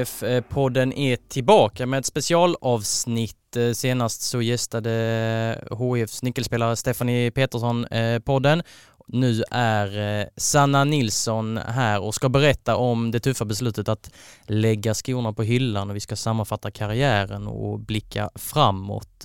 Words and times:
HIF-podden 0.00 0.92
är 0.92 1.16
tillbaka 1.16 1.86
med 1.86 1.98
ett 1.98 2.06
specialavsnitt. 2.06 3.56
Eh, 3.56 3.72
senast 3.72 4.22
så 4.22 4.42
gästade 4.42 5.64
HIFs 5.78 6.22
nyckelspelare 6.22 6.76
Stephanie 6.76 7.30
Petersson 7.30 7.84
eh, 7.84 8.18
podden. 8.18 8.62
Nu 9.06 9.42
är 9.50 10.18
eh, 10.20 10.26
Sanna 10.36 10.84
Nilsson 10.84 11.56
här 11.56 12.02
och 12.02 12.14
ska 12.14 12.28
berätta 12.28 12.76
om 12.76 13.10
det 13.10 13.20
tuffa 13.20 13.44
beslutet 13.44 13.88
att 13.88 14.10
lägga 14.42 14.94
skorna 14.94 15.32
på 15.32 15.42
hyllan 15.42 15.90
och 15.90 15.96
vi 15.96 16.00
ska 16.00 16.16
sammanfatta 16.16 16.70
karriären 16.70 17.46
och 17.46 17.80
blicka 17.80 18.30
framåt. 18.34 19.24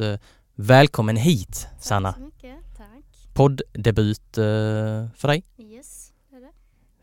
Välkommen 0.56 1.16
hit 1.16 1.67
Sanna! 1.80 2.14
Tack 2.14 2.20
så 2.20 2.26
mycket, 2.26 2.78
tack! 2.78 3.34
Podddebut 3.34 4.36
för 5.16 5.28
dig? 5.28 5.44
Yes, 5.58 6.14
det 6.30 6.36
är 6.36 6.42
det. 6.42 6.52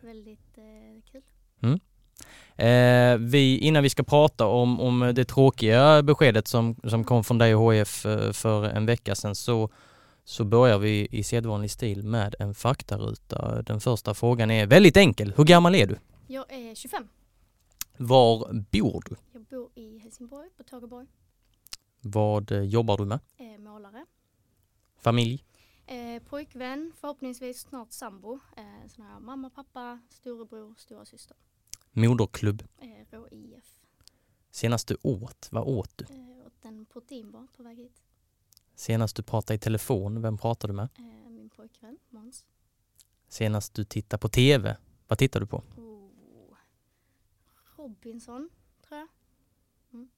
Väldigt 0.07 0.59
eh, 0.59 1.12
kul. 1.12 1.23
Mm. 1.62 1.81
Eh, 2.56 3.19
vi, 3.19 3.58
innan 3.58 3.83
vi 3.83 3.91
ska 3.91 4.03
prata 4.03 4.47
om, 4.47 4.81
om 4.81 5.12
det 5.14 5.25
tråkiga 5.25 6.03
beskedet 6.03 6.48
som, 6.48 6.77
som 6.84 7.05
kom 7.05 7.25
från 7.25 7.39
dig 7.39 7.55
och 7.55 7.75
HF 7.75 8.06
eh, 8.06 8.33
för 8.33 8.64
en 8.64 8.86
vecka 8.86 9.14
sedan 9.14 9.34
så, 9.34 9.70
så 10.25 10.45
börjar 10.45 10.78
vi 10.78 11.08
i 11.11 11.23
sedvanlig 11.23 11.70
stil 11.70 12.03
med 12.03 12.34
en 12.39 12.55
faktaruta. 12.55 13.62
Den 13.62 13.80
första 13.80 14.14
frågan 14.14 14.50
är 14.50 14.67
väldigt 14.67 14.97
enkel. 14.97 15.33
Hur 15.36 15.45
gammal 15.45 15.75
är 15.75 15.86
du? 15.86 15.98
Jag 16.27 16.53
är 16.53 16.75
25. 16.75 17.08
Var 17.97 18.53
bor 18.53 19.03
du? 19.08 19.17
Jag 19.33 19.42
bor 19.42 19.70
i 19.75 19.98
Helsingborg, 19.98 20.48
på 20.56 20.62
Tågaborg. 20.62 21.06
Vad 22.00 22.53
eh, 22.53 22.62
jobbar 22.62 22.97
du 22.97 23.05
med? 23.05 23.19
Eh, 23.36 23.58
målare. 23.58 24.06
Familj? 24.98 25.45
Eh, 25.86 26.23
pojkvän, 26.23 26.92
förhoppningsvis 27.00 27.61
snart 27.61 27.92
sambo. 27.92 28.41
Eh, 28.56 29.05
har 29.05 29.12
jag 29.12 29.23
mamma, 29.23 29.50
pappa, 29.50 30.00
storebror, 30.11 30.75
stora 30.78 31.05
syster. 31.05 31.36
Moderklubb? 31.93 32.62
Rå 33.11 33.29
IF. 33.31 33.79
Senast 34.51 34.89
du 34.89 34.97
åt, 35.03 35.48
vad 35.51 35.69
åt 35.69 35.98
du? 35.98 36.05
Eh, 36.05 36.47
åt 36.47 36.65
en 36.65 36.87
proteinbar 36.87 37.47
på 37.57 37.62
väg 37.62 37.77
hit. 37.77 38.03
Senast 38.75 39.17
du 39.17 39.23
pratade 39.23 39.55
i 39.55 39.59
telefon, 39.59 40.23
vem 40.23 40.39
pratade 40.39 40.73
du 40.73 40.77
med? 40.77 40.89
Eh, 40.98 41.31
min 41.31 41.51
pojkvän 41.51 41.98
Måns. 42.09 42.45
Senast 43.29 43.75
du 43.75 43.85
tittade 43.85 44.20
på 44.20 44.29
TV, 44.29 44.77
vad 45.09 45.19
tittar 45.19 45.41
du 45.41 45.47
på? 45.47 45.63
Oh. 45.77 46.57
Robinson, 47.77 48.51
tror 48.89 48.98
jag. 48.98 49.09
Mm. 49.93 50.09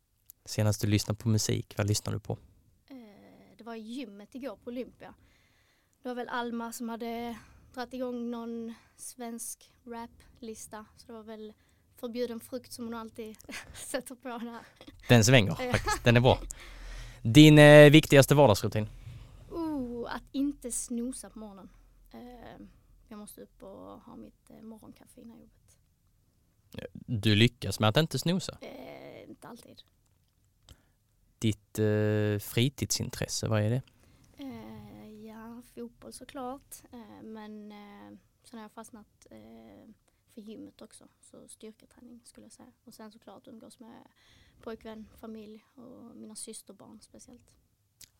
Senast 0.44 0.80
du 0.80 0.86
lyssnade 0.86 1.18
på 1.18 1.28
musik, 1.28 1.74
vad 1.78 1.86
lyssnade 1.86 2.16
du 2.16 2.20
på? 2.20 2.38
Eh, 2.86 2.96
det 3.58 3.64
var 3.64 3.74
i 3.74 3.80
gymmet 3.80 4.34
igår 4.34 4.56
på 4.56 4.70
Olympia. 4.70 5.14
Det 6.02 6.08
var 6.08 6.14
väl 6.14 6.28
Alma 6.28 6.72
som 6.72 6.88
hade 6.88 7.38
dragit 7.74 7.94
igång 7.94 8.30
någon 8.30 8.74
svensk 8.96 9.72
raplista. 9.84 10.86
Så 10.96 11.06
det 11.06 11.12
var 11.12 11.22
väl 11.22 11.52
förbjuden 11.96 12.40
frukt 12.40 12.72
som 12.72 12.84
hon 12.84 12.94
alltid 12.94 13.36
sätter 13.74 14.14
på 14.14 14.28
där. 14.28 14.60
Den 15.08 15.24
svänger 15.24 15.54
faktiskt, 15.72 16.04
den 16.04 16.16
är 16.16 16.20
bra. 16.20 16.38
Din 17.22 17.58
eh, 17.58 17.90
viktigaste 17.90 18.34
vardagsrutin? 18.34 18.88
Oh, 19.50 20.14
att 20.14 20.22
inte 20.32 20.72
snosa 20.72 21.30
på 21.30 21.38
morgonen. 21.38 21.68
Eh, 22.12 22.66
jag 23.08 23.18
måste 23.18 23.40
upp 23.40 23.62
och 23.62 24.00
ha 24.00 24.16
mitt 24.16 24.50
eh, 24.50 24.62
morgonkaffe 24.62 25.20
innan 25.20 25.38
jobbet. 25.38 25.78
Du 27.06 27.34
lyckas 27.34 27.80
med 27.80 27.88
att 27.88 27.96
inte 27.96 28.18
snosa? 28.18 28.58
Eh, 28.60 29.28
inte 29.28 29.48
alltid. 29.48 29.82
Ditt 31.38 31.78
eh, 31.78 32.38
fritidsintresse, 32.38 33.48
vad 33.48 33.62
är 33.62 33.70
det? 33.70 33.82
Fotboll 35.74 36.12
såklart. 36.12 36.74
Eh, 36.92 37.22
men 37.22 37.72
eh, 37.72 38.18
sen 38.44 38.58
har 38.58 38.64
jag 38.64 38.72
fastnat 38.72 39.26
eh, 39.30 39.90
för 40.34 40.40
gymmet 40.40 40.82
också. 40.82 41.08
Så 41.20 41.48
styrketräning 41.48 42.20
skulle 42.24 42.44
jag 42.44 42.52
säga. 42.52 42.72
Och 42.84 42.94
sen 42.94 43.12
såklart 43.12 43.46
umgås 43.48 43.80
med 43.80 44.08
pojkvän, 44.62 45.08
familj 45.20 45.64
och 45.74 46.16
mina 46.16 46.34
systerbarn 46.36 47.00
speciellt. 47.00 47.56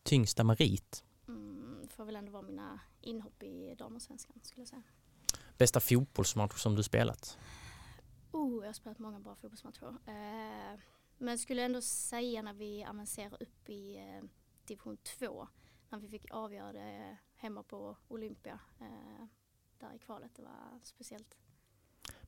Tyngsta 0.03 0.43
merit? 0.43 1.03
Mm, 1.27 1.87
får 1.89 2.05
väl 2.05 2.15
ändå 2.15 2.31
vara 2.31 2.43
mina 2.43 2.79
inhopp 3.01 3.43
i 3.43 3.75
damallsvenskan 3.77 4.39
skulle 4.43 4.61
jag 4.61 4.67
säga. 4.67 4.83
Bästa 5.57 5.79
fotbollsmatch 5.79 6.61
som 6.61 6.75
du 6.75 6.83
spelat? 6.83 7.37
Oh, 8.31 8.63
jag 8.63 8.69
har 8.69 8.73
spelat 8.73 8.99
många 8.99 9.19
bra 9.19 9.35
fotbollsmatcher. 9.35 9.97
Eh, 10.05 10.79
men 11.17 11.39
skulle 11.39 11.61
ändå 11.63 11.81
säga 11.81 12.41
när 12.41 12.53
vi 12.53 12.85
avancerar 12.85 13.43
upp 13.43 13.69
i 13.69 13.95
eh, 13.97 14.29
division 14.65 14.97
2 14.97 15.47
när 15.89 15.99
vi 15.99 16.07
fick 16.07 16.31
avgöra 16.31 16.73
det 16.73 17.17
hemma 17.35 17.63
på 17.63 17.97
Olympia 18.07 18.59
eh, 18.81 19.25
där 19.79 19.93
i 19.93 19.99
kvalet. 19.99 20.31
Det 20.35 20.41
var 20.41 20.79
speciellt. 20.83 21.37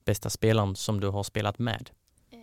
Bästa 0.05 0.29
spelaren 0.29 0.75
som 0.75 0.99
du 0.99 1.07
har 1.07 1.23
spelat 1.23 1.59
med? 1.59 1.89
Eh, 2.29 2.39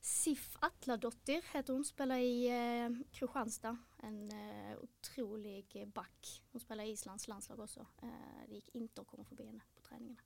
Sif 0.00 0.56
Atladottir 0.60 1.44
heter 1.52 1.72
hon, 1.72 1.84
spelar 1.84 2.16
i 2.16 2.48
eh, 2.48 2.90
Kristianstad. 3.12 3.76
En 4.02 4.30
eh, 4.30 4.78
otrolig 4.78 5.88
back. 5.94 6.42
Hon 6.52 6.60
spelar 6.60 6.84
i 6.84 6.90
Islands 6.90 7.28
landslag 7.28 7.60
också. 7.60 7.86
Eh, 8.02 8.08
det 8.48 8.54
gick 8.54 8.68
inte 8.74 9.00
att 9.00 9.06
komma 9.06 9.24
förbi 9.24 9.46
henne 9.46 9.60
på 9.74 9.80
träningarna. 9.82 10.20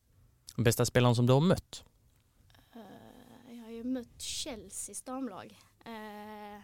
Bästa 0.56 0.84
spelaren 0.84 1.14
som 1.14 1.26
du 1.26 1.32
har 1.32 1.40
mött? 1.40 1.84
Eh, 2.72 3.54
jag 3.56 3.64
har 3.64 3.70
ju 3.70 3.84
mött 3.84 4.22
Chelseas 4.22 5.02
damlag. 5.02 5.58
Eh, 5.84 6.62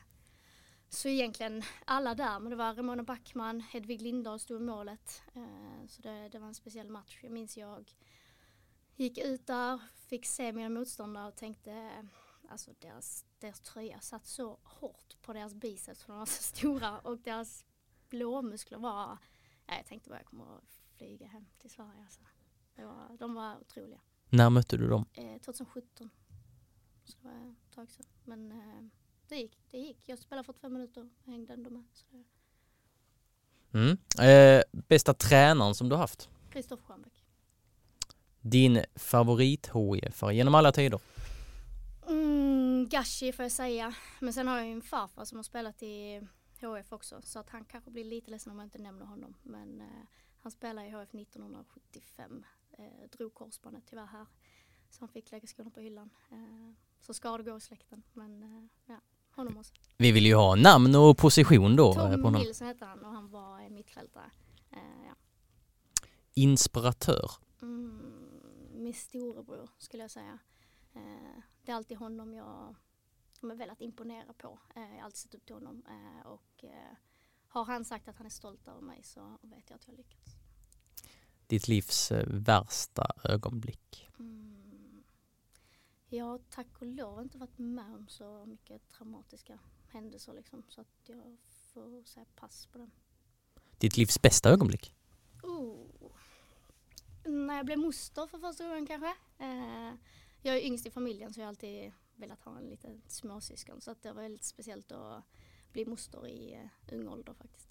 så 0.92 1.08
egentligen 1.08 1.62
alla 1.84 2.14
där, 2.14 2.40
men 2.40 2.50
det 2.50 2.56
var 2.56 2.74
Ramona 2.74 3.02
Backman, 3.02 3.60
Hedvig 3.60 4.02
Lindahl 4.02 4.40
stod 4.40 4.60
i 4.60 4.64
målet. 4.64 5.22
Eh, 5.34 5.86
så 5.88 6.02
det, 6.02 6.28
det, 6.28 6.38
var 6.38 6.48
en 6.48 6.54
speciell 6.54 6.88
match. 6.88 7.18
Jag 7.22 7.32
minns 7.32 7.56
jag 7.56 7.94
gick 8.96 9.18
ut 9.18 9.46
där, 9.46 9.78
fick 10.08 10.26
se 10.26 10.52
mina 10.52 10.68
motståndare 10.68 11.28
och 11.28 11.36
tänkte 11.36 11.90
alltså 12.48 12.70
deras, 12.78 13.24
deras 13.38 13.60
tröja 13.60 14.00
satt 14.00 14.26
så 14.26 14.58
hårt 14.62 15.22
på 15.22 15.32
deras 15.32 15.54
biceps 15.54 16.02
för 16.02 16.12
de 16.12 16.18
var 16.18 16.26
så 16.26 16.42
stora 16.42 16.98
och 16.98 17.18
deras 17.18 17.64
blåmuskler 18.08 18.78
var, 18.78 19.18
ja, 19.66 19.74
jag 19.76 19.86
tänkte 19.86 20.10
bara 20.10 20.18
jag 20.18 20.26
kommer 20.26 20.56
att 20.56 20.82
flyga 20.96 21.26
hem 21.26 21.46
till 21.58 21.70
Sverige. 21.70 22.02
Alltså. 22.02 22.20
Det 22.74 22.84
var, 22.84 23.16
de 23.18 23.34
var 23.34 23.56
otroliga. 23.60 24.00
När 24.28 24.50
mötte 24.50 24.76
du 24.76 24.88
dem? 24.88 25.06
Eh, 25.12 25.38
2017. 25.40 26.10
Så 27.04 27.18
det 27.20 27.28
var 27.28 27.50
ett 27.50 27.74
tag 27.74 27.90
sedan. 27.90 28.06
Men 28.24 28.52
eh, 28.52 28.99
det 29.30 29.36
gick. 29.36 29.58
Det 29.70 29.78
gick. 29.78 29.98
Jag 30.06 30.18
spelade 30.18 30.46
45 30.46 30.72
minuter 30.72 31.00
och 31.00 31.32
hängde 31.32 31.52
ändå 31.52 31.70
med. 31.70 31.84
Så 31.92 32.06
mm. 33.72 33.98
eh, 34.20 34.62
bästa 34.72 35.14
tränaren 35.14 35.74
som 35.74 35.88
du 35.88 35.96
haft? 35.96 36.28
Kristoffer 36.50 36.84
Stjernbäck. 36.84 37.24
Din 38.40 38.84
favorit 38.94 39.70
HIF 39.74 40.22
genom 40.32 40.54
alla 40.54 40.72
tider? 40.72 41.00
Mm, 42.08 42.88
Gashi 42.88 43.32
får 43.32 43.42
jag 43.42 43.52
säga. 43.52 43.94
Men 44.18 44.32
sen 44.32 44.48
har 44.48 44.56
jag 44.58 44.66
ju 44.66 44.72
en 44.72 44.82
farfar 44.82 45.24
som 45.24 45.38
har 45.38 45.42
spelat 45.42 45.82
i 45.82 46.20
HF 46.60 46.92
också. 46.92 47.22
Så 47.22 47.38
att 47.38 47.50
han 47.50 47.64
kanske 47.64 47.90
blir 47.90 48.04
lite 48.04 48.30
ledsen 48.30 48.52
om 48.52 48.58
jag 48.58 48.66
inte 48.66 48.78
nämner 48.78 49.06
honom. 49.06 49.34
Men 49.42 49.80
eh, 49.80 50.06
han 50.40 50.52
spelade 50.52 50.86
i 50.86 50.90
HF 50.90 51.14
1975. 51.14 52.44
Eh, 52.78 53.08
drog 53.12 53.34
korsbandet 53.34 53.82
tyvärr 53.86 54.06
här. 54.06 54.26
Så 54.90 55.00
han 55.00 55.08
fick 55.08 55.30
lägga 55.30 55.46
skorna 55.46 55.70
på 55.70 55.80
hyllan. 55.80 56.10
Eh, 56.30 56.74
så 57.00 57.14
ska 57.14 57.36
det 57.36 57.42
gå 57.42 57.56
i 57.56 57.60
släkten. 57.60 58.02
Men 58.12 58.42
eh, 58.42 58.64
ja, 58.86 59.00
honom 59.36 59.56
också. 59.58 59.72
Vi 59.96 60.12
vill 60.12 60.26
ju 60.26 60.34
ha 60.34 60.54
namn 60.54 60.94
och 60.94 61.18
position 61.18 61.76
då. 61.76 61.94
Tom 61.94 62.12
på 62.12 62.26
honom. 62.26 62.42
Nilsson 62.42 62.66
hette 62.66 62.84
han 62.84 63.04
och 63.04 63.12
han 63.12 63.30
var 63.30 63.68
mittfältare. 63.70 64.30
Eh, 64.72 65.06
ja. 65.06 65.14
Inspiratör? 66.34 67.30
Mm, 67.62 68.02
min 68.74 68.94
storebror 68.94 69.68
skulle 69.78 70.02
jag 70.02 70.10
säga. 70.10 70.38
Eh, 70.94 71.42
det 71.62 71.72
är 71.72 71.76
alltid 71.76 71.96
honom 71.98 72.34
jag 72.34 72.74
har 73.42 73.54
velat 73.54 73.80
imponera 73.80 74.32
på. 74.32 74.58
Eh, 74.76 74.82
jag 74.82 74.88
har 74.96 75.04
alltid 75.04 75.18
sett 75.18 75.34
upp 75.34 75.46
till 75.46 75.54
honom 75.54 75.82
eh, 75.88 76.26
och 76.26 76.64
eh, 76.64 76.96
har 77.48 77.64
han 77.64 77.84
sagt 77.84 78.08
att 78.08 78.16
han 78.16 78.26
är 78.26 78.30
stolt 78.30 78.68
över 78.68 78.80
mig 78.80 79.00
så 79.04 79.38
vet 79.42 79.70
jag 79.70 79.76
att 79.76 79.86
jag 79.86 79.92
har 79.92 79.96
lyckats. 79.96 80.36
ditt 81.46 81.68
livs 81.68 82.12
eh, 82.12 82.26
värsta 82.28 83.06
ögonblick? 83.24 84.08
Mm. 84.18 84.59
Jag 86.12 86.24
har 86.24 86.38
tack 86.38 86.66
och 86.80 86.86
lov 86.86 87.22
inte 87.22 87.38
varit 87.38 87.58
med 87.58 87.94
om 87.94 88.08
så 88.08 88.46
mycket 88.46 88.88
traumatiska 88.88 89.58
händelser 89.88 90.32
liksom, 90.32 90.64
så 90.68 90.80
att 90.80 91.08
jag 91.08 91.36
får 91.42 92.04
säga 92.04 92.26
pass 92.36 92.66
på 92.66 92.78
den. 92.78 92.90
Ditt 93.78 93.96
livs 93.96 94.22
bästa 94.22 94.50
ögonblick? 94.50 94.94
Oh. 95.42 96.12
När 97.24 97.56
jag 97.56 97.66
blev 97.66 97.78
moster 97.78 98.26
för 98.26 98.38
första 98.38 98.64
gången 98.64 98.86
kanske. 98.86 99.14
Eh, 99.38 99.94
jag 100.42 100.56
är 100.56 100.66
yngst 100.66 100.86
i 100.86 100.90
familjen 100.90 101.34
så 101.34 101.40
jag 101.40 101.44
har 101.44 101.48
alltid 101.48 101.92
velat 102.16 102.42
ha 102.42 102.58
en 102.58 102.66
liten 102.66 103.02
småsyskon 103.06 103.80
så 103.80 103.90
att 103.90 104.02
det 104.02 104.12
var 104.12 104.22
väldigt 104.22 104.44
speciellt 104.44 104.92
att 104.92 105.24
bli 105.72 105.84
moster 105.84 106.26
i 106.26 106.54
uh, 106.54 106.94
ung 106.94 107.08
ålder 107.08 107.34
faktiskt. 107.34 107.69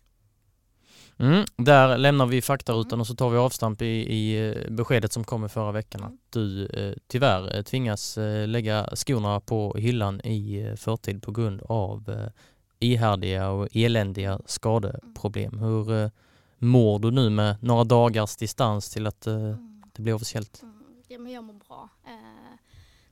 Mm, 1.18 1.46
där 1.56 1.98
lämnar 1.98 2.26
vi 2.26 2.42
faktarutan 2.42 3.00
och 3.00 3.08
så 3.08 3.16
tar 3.16 3.30
vi 3.30 3.38
avstamp 3.38 3.82
i, 3.82 3.86
i 3.86 4.50
eh, 4.50 4.72
beskedet 4.72 5.14
som 5.14 5.24
kom 5.24 5.46
i 5.46 5.50
förra 5.50 5.72
veckan 5.72 6.04
att 6.04 6.14
du 6.30 6.66
eh, 6.66 6.94
tyvärr 7.08 7.56
eh, 7.56 7.62
tvingas 7.62 8.18
eh, 8.18 8.48
lägga 8.48 8.90
skorna 8.96 9.40
på 9.40 9.76
hyllan 9.78 10.22
i 10.22 10.62
eh, 10.62 10.76
förtid 10.76 11.24
på 11.24 11.32
grund 11.32 11.62
av 11.70 12.10
eh, 12.10 12.32
ihärdiga 12.80 13.50
och 13.50 13.68
eländiga 13.72 14.40
skadeproblem. 14.46 15.60
Hur 15.60 15.94
eh, 15.94 16.10
mår 16.58 17.00
du 17.00 17.12
nu 17.12 17.30
med 17.30 17.64
några 17.64 17.84
dagars 17.84 18.36
distans 18.36 18.90
till 18.90 19.08
att 19.08 19.28
mm. 19.28 19.82
det 19.94 20.02
blir 20.02 20.14
officiellt? 20.14 20.62
Mm. 20.62 20.76
Ja, 21.08 21.20
men 21.20 21.32
jag 21.32 21.44
mår 21.44 21.54
bra. 21.54 21.90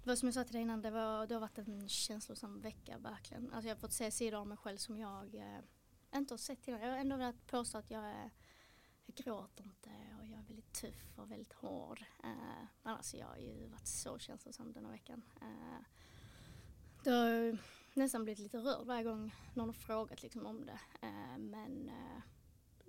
Det 0.07 0.11
var 0.11 0.15
som 0.15 0.27
jag 0.27 0.33
sa 0.33 0.43
till 0.43 0.53
dig 0.53 0.61
innan, 0.61 0.81
det, 0.81 0.91
var, 0.91 1.27
det 1.27 1.33
har 1.33 1.41
varit 1.41 1.57
en 1.57 1.89
känslosam 1.89 2.61
vecka 2.61 2.97
verkligen. 2.97 3.53
Alltså 3.53 3.67
jag 3.67 3.75
har 3.75 3.79
fått 3.79 3.93
se 3.93 4.11
sidor 4.11 4.39
av 4.39 4.47
mig 4.47 4.57
själv 4.57 4.77
som 4.77 4.97
jag 4.97 5.35
eh, 5.35 5.59
inte 6.15 6.33
har 6.33 6.37
sett 6.37 6.67
innan. 6.67 6.81
Jag 6.81 6.89
har 6.89 6.97
ändå 6.97 7.17
velat 7.17 7.47
påstå 7.47 7.77
att 7.77 7.91
jag 7.91 8.05
är 8.05 8.31
jag 9.07 9.15
gråter 9.15 9.63
inte 9.63 9.89
och 10.19 10.25
jag 10.25 10.39
är 10.39 10.43
väldigt 10.43 10.73
tuff 10.73 11.19
och 11.19 11.31
väldigt 11.31 11.53
hård. 11.53 12.05
Eh, 12.23 12.65
men 12.83 12.93
alltså 12.93 13.17
jag 13.17 13.27
har 13.27 13.37
ju 13.37 13.67
varit 13.67 13.87
så 13.87 14.19
känslosam 14.19 14.73
den 14.73 14.85
här 14.85 14.91
veckan. 14.91 15.23
Eh, 15.41 15.85
det 17.03 17.09
har 17.09 17.57
nästan 17.93 18.23
blivit 18.23 18.39
lite 18.39 18.57
rörd 18.57 18.87
varje 18.87 19.03
gång 19.03 19.35
någon 19.53 19.69
har 19.69 19.73
frågat 19.73 20.23
liksom 20.23 20.45
om 20.45 20.65
det. 20.65 20.79
Eh, 21.01 21.37
men 21.37 21.89
eh, 21.89 22.21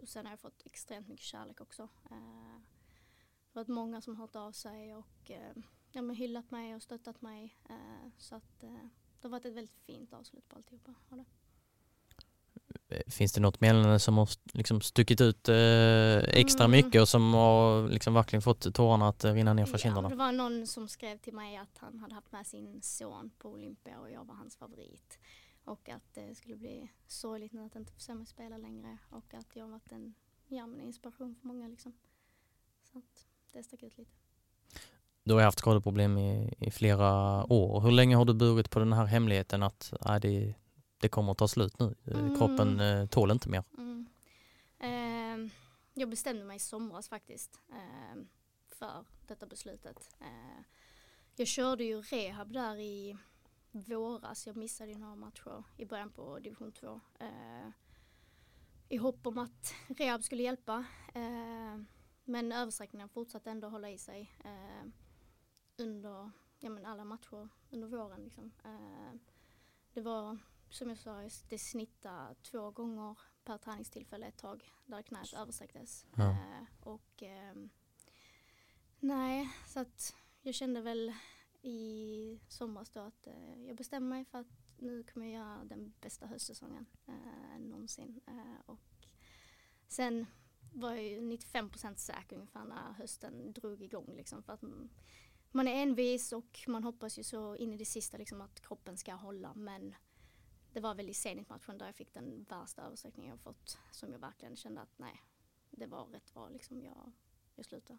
sen 0.04 0.26
har 0.26 0.32
jag 0.32 0.40
fått 0.40 0.62
extremt 0.66 1.08
mycket 1.08 1.26
kärlek 1.26 1.60
också. 1.60 1.82
Eh, 2.10 2.60
det 3.52 3.58
har 3.58 3.64
varit 3.64 3.68
många 3.68 4.00
som 4.00 4.16
har 4.16 4.22
hört 4.22 4.36
av 4.36 4.52
sig 4.52 4.94
och 4.94 5.30
eh, 5.30 5.52
ja, 5.92 6.02
men 6.02 6.16
hyllat 6.16 6.50
mig 6.50 6.74
och 6.74 6.82
stöttat 6.82 7.22
mig. 7.22 7.56
Eh, 7.68 8.10
så 8.18 8.34
att 8.34 8.62
eh, 8.62 8.86
det 9.20 9.28
har 9.28 9.30
varit 9.30 9.44
ett 9.44 9.54
väldigt 9.54 9.80
fint 9.80 10.12
avslut 10.12 10.48
på 10.48 10.56
alltihopa. 10.56 10.94
det. 11.08 11.24
Eh, 12.88 13.10
finns 13.10 13.32
det 13.32 13.40
något 13.40 13.60
meddelande 13.60 13.98
som 13.98 14.18
har 14.18 14.28
liksom 14.52 14.80
stuckit 14.80 15.20
ut 15.20 15.48
eh, 15.48 16.16
extra 16.16 16.64
mm. 16.64 16.70
mycket 16.70 17.02
och 17.02 17.08
som 17.08 17.34
har 17.34 17.88
liksom 17.88 18.14
verkligen 18.14 18.42
fått 18.42 18.74
tårarna 18.74 19.08
att 19.08 19.24
rinna 19.24 19.54
ner 19.54 19.66
för 19.66 19.78
kinderna? 19.78 20.08
det 20.08 20.14
var 20.14 20.32
någon 20.32 20.66
som 20.66 20.88
skrev 20.88 21.18
till 21.18 21.34
mig 21.34 21.56
att 21.56 21.78
han 21.78 21.98
hade 21.98 22.14
haft 22.14 22.32
med 22.32 22.46
sin 22.46 22.82
son 22.82 23.30
på 23.38 23.48
Olympia 23.48 23.98
och 23.98 24.10
jag 24.10 24.24
var 24.24 24.34
hans 24.34 24.56
favorit. 24.56 25.18
Och 25.64 25.88
att 25.88 26.14
det 26.14 26.34
skulle 26.34 26.56
bli 26.56 26.90
sorgligt 27.06 27.52
nu 27.52 27.64
att 27.64 27.76
inte 27.76 27.92
få 27.92 28.00
se 28.00 28.14
mig 28.14 28.26
spela 28.26 28.58
längre 28.58 28.98
och 29.10 29.34
att 29.34 29.56
jag 29.56 29.64
har 29.64 29.70
varit 29.70 29.92
en, 29.92 30.14
ja, 30.46 30.64
en 30.64 30.80
inspiration 30.80 31.34
för 31.40 31.46
många. 31.46 31.68
Liksom. 31.68 31.92
Så 32.92 32.98
att 32.98 33.26
det 33.52 33.62
stack 33.62 33.82
ut 33.82 33.98
lite. 33.98 34.12
Du 35.24 35.34
har 35.34 35.42
haft 35.42 35.58
skadeproblem 35.58 36.18
i, 36.18 36.54
i 36.58 36.70
flera 36.70 37.44
år. 37.52 37.80
Hur 37.80 37.90
länge 37.90 38.16
har 38.16 38.24
du 38.24 38.34
burit 38.34 38.70
på 38.70 38.78
den 38.78 38.92
här 38.92 39.04
hemligheten 39.04 39.62
att 39.62 39.92
äh, 40.06 40.16
det, 40.16 40.54
det 40.98 41.08
kommer 41.08 41.32
att 41.32 41.38
ta 41.38 41.48
slut 41.48 41.78
nu? 41.78 41.94
Mm. 42.06 42.36
Kroppen 42.38 42.80
äh, 42.80 43.06
tål 43.06 43.30
inte 43.30 43.48
mer. 43.48 43.64
Mm. 43.78 44.06
Eh, 44.78 45.52
jag 45.94 46.08
bestämde 46.08 46.44
mig 46.44 46.56
i 46.56 46.60
somras 46.60 47.08
faktiskt 47.08 47.60
eh, 47.70 48.22
för 48.66 49.04
detta 49.26 49.46
beslutet. 49.46 50.16
Eh, 50.20 50.64
jag 51.36 51.48
körde 51.48 51.84
ju 51.84 52.02
rehab 52.02 52.52
där 52.52 52.76
i 52.76 53.18
våras. 53.70 54.46
Jag 54.46 54.56
missade 54.56 54.90
ju 54.90 54.98
några 54.98 55.16
matcher 55.16 55.64
i 55.76 55.84
början 55.84 56.10
på 56.10 56.38
division 56.38 56.72
2. 56.72 57.00
Eh, 57.20 57.70
I 58.88 58.96
hopp 58.96 59.26
om 59.26 59.38
att 59.38 59.74
rehab 59.88 60.22
skulle 60.22 60.42
hjälpa. 60.42 60.84
Eh, 61.14 61.82
men 62.24 62.52
översträckningen 62.52 63.08
fortsatte 63.08 63.50
ändå 63.50 63.68
hålla 63.68 63.90
i 63.90 63.98
sig. 63.98 64.32
Eh, 64.44 64.90
under 65.76 66.30
ja, 66.58 66.70
men 66.70 66.86
alla 66.86 67.04
matcher 67.04 67.48
under 67.70 67.88
våren. 67.88 68.24
Liksom. 68.24 68.52
Eh, 68.64 69.20
det 69.92 70.00
var 70.00 70.38
som 70.70 70.88
jag 70.88 70.98
sa, 70.98 71.28
det 71.48 71.58
snittade 71.58 72.34
två 72.42 72.70
gånger 72.70 73.18
per 73.44 73.58
träningstillfälle 73.58 74.26
ett 74.26 74.38
tag 74.38 74.72
där 74.86 75.02
knät 75.02 75.34
översträcktes. 75.34 76.06
Ja. 76.16 76.30
Eh, 76.30 76.64
och 76.80 77.22
eh, 77.22 77.54
nej, 79.00 79.48
så 79.66 79.80
att 79.80 80.16
jag 80.42 80.54
kände 80.54 80.80
väl 80.80 81.14
i 81.62 82.40
somras 82.48 82.90
då 82.90 83.00
att 83.00 83.26
eh, 83.26 83.66
jag 83.66 83.76
bestämde 83.76 84.08
mig 84.08 84.24
för 84.24 84.38
att 84.38 84.46
nu 84.76 85.02
kommer 85.02 85.26
jag 85.26 85.34
göra 85.34 85.64
den 85.64 85.92
bästa 86.00 86.26
höstsäsongen 86.26 86.86
eh, 87.06 87.58
någonsin. 87.58 88.20
Eh, 88.26 88.60
och 88.66 89.06
sen 89.88 90.26
var 90.72 90.92
jag 90.92 91.04
ju 91.04 91.20
95 91.20 91.70
säker 91.96 92.36
ungefär 92.36 92.64
när 92.64 92.92
hösten 92.92 93.52
drog 93.52 93.82
igång 93.82 94.14
liksom 94.16 94.42
för 94.42 94.52
att 94.52 94.62
man 95.50 95.68
är 95.68 95.82
envis 95.82 96.32
och 96.32 96.64
man 96.66 96.84
hoppas 96.84 97.18
ju 97.18 97.22
så 97.22 97.56
in 97.56 97.72
i 97.72 97.76
det 97.76 97.84
sista 97.84 98.16
liksom 98.16 98.40
att 98.40 98.60
kroppen 98.60 98.96
ska 98.96 99.14
hålla 99.14 99.54
men 99.54 99.94
det 100.72 100.80
var 100.80 100.94
väl 100.94 101.08
i 101.08 101.14
Zenit-matchen 101.14 101.78
där 101.78 101.86
jag 101.86 101.94
fick 101.94 102.14
den 102.14 102.46
värsta 102.48 102.82
översträckningen 102.82 103.30
jag 103.30 103.40
fått 103.40 103.78
som 103.90 104.12
jag 104.12 104.18
verkligen 104.18 104.56
kände 104.56 104.80
att 104.80 104.92
nej, 104.96 105.22
det 105.70 105.86
var 105.86 106.04
rätt 106.04 106.34
val 106.34 106.52
liksom 106.52 106.82
jag, 106.82 107.12
jag 107.54 107.64
slutade. 107.64 107.98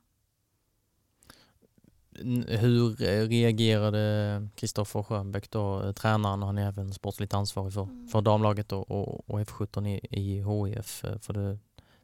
Hur 2.47 2.95
reagerade 3.27 4.47
Kristoffer 4.55 5.03
Schönbeck 5.03 5.51
då, 5.51 5.93
tränaren, 5.93 6.41
han 6.41 6.57
är 6.57 6.67
även 6.67 6.93
sportsligt 6.93 7.33
ansvarig 7.33 7.73
för, 7.73 7.83
mm. 7.83 8.07
för 8.07 8.21
damlaget 8.21 8.71
och, 8.71 8.91
och, 8.91 9.29
och 9.29 9.39
F17 9.39 9.87
i, 9.87 9.99
i 10.09 10.35
HIF? 10.41 11.05
För 11.21 11.33
det, 11.33 11.57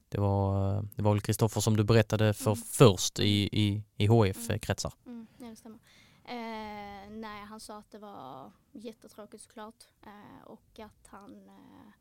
det 0.10 0.20
var, 0.20 0.82
det 0.96 1.02
var 1.02 1.14
väl 1.14 1.22
Kristoffer 1.22 1.62
som 1.62 1.78
du 1.78 1.84
berättade 1.84 2.34
för 2.34 2.52
mm. 2.52 2.64
först 2.66 3.20
i, 3.20 3.50
i, 3.52 3.84
i 3.98 4.08
HIF-kretsar? 4.08 4.94
Mm. 5.06 5.28
mm 5.40 5.50
det 5.50 5.56
stämmer. 5.56 5.80
Eh, 6.26 6.75
nej, 7.16 7.46
han 7.46 7.60
sa 7.60 7.78
att 7.78 7.92
det 7.92 7.98
var 7.98 8.52
jättetråkigt 8.72 9.44
såklart 9.44 9.84
eh, 10.02 10.44
och 10.46 10.80
att 10.80 11.08
han, 11.08 11.50
eh, 11.50 11.92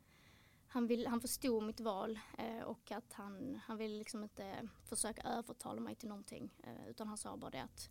han, 0.67 0.87
vill, 0.87 1.07
han 1.07 1.21
förstod 1.21 1.63
mitt 1.63 1.79
val 1.79 2.19
eh, 2.37 2.63
och 2.63 2.91
att 2.91 3.13
han, 3.13 3.59
han 3.65 3.77
ville 3.77 3.97
liksom 3.97 4.23
inte 4.23 4.67
försöka 4.83 5.21
övertala 5.21 5.81
mig 5.81 5.95
till 5.95 6.09
någonting 6.09 6.53
eh, 6.63 6.89
utan 6.89 7.07
han 7.07 7.17
sa 7.17 7.37
bara 7.37 7.51
det 7.51 7.63
att 7.63 7.89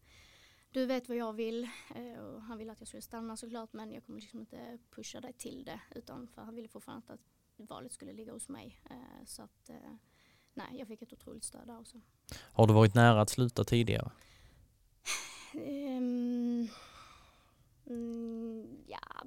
du 0.70 0.86
vet 0.86 1.08
vad 1.08 1.16
jag 1.16 1.32
vill 1.32 1.68
eh, 1.94 2.18
och 2.18 2.42
han 2.42 2.58
ville 2.58 2.72
att 2.72 2.80
jag 2.80 2.88
skulle 2.88 3.02
stanna 3.02 3.36
såklart 3.36 3.72
men 3.72 3.92
jag 3.92 4.06
kommer 4.06 4.20
liksom 4.20 4.40
inte 4.40 4.78
pusha 4.90 5.20
dig 5.20 5.32
till 5.32 5.64
det 5.64 5.80
utan 5.94 6.28
för 6.28 6.42
han 6.42 6.54
ville 6.54 6.68
fortfarande 6.68 7.12
att 7.12 7.20
valet 7.56 7.92
skulle 7.92 8.12
ligga 8.12 8.32
hos 8.32 8.48
mig 8.48 8.80
så 9.26 9.42
att 9.42 9.70
nej, 10.54 10.66
jag 10.78 10.88
fick 10.88 11.02
ett 11.02 11.12
otroligt 11.12 11.44
stöd 11.44 11.66
där 11.66 11.80
också. 11.80 12.00
Har 12.52 12.66
du 12.66 12.74
varit 12.74 12.94
nära 12.94 13.20
att 13.20 13.30
sluta 13.30 13.64
tidigare? 13.64 14.10
Um, 15.54 16.68
mm, 17.86 18.84
ja, 18.86 19.26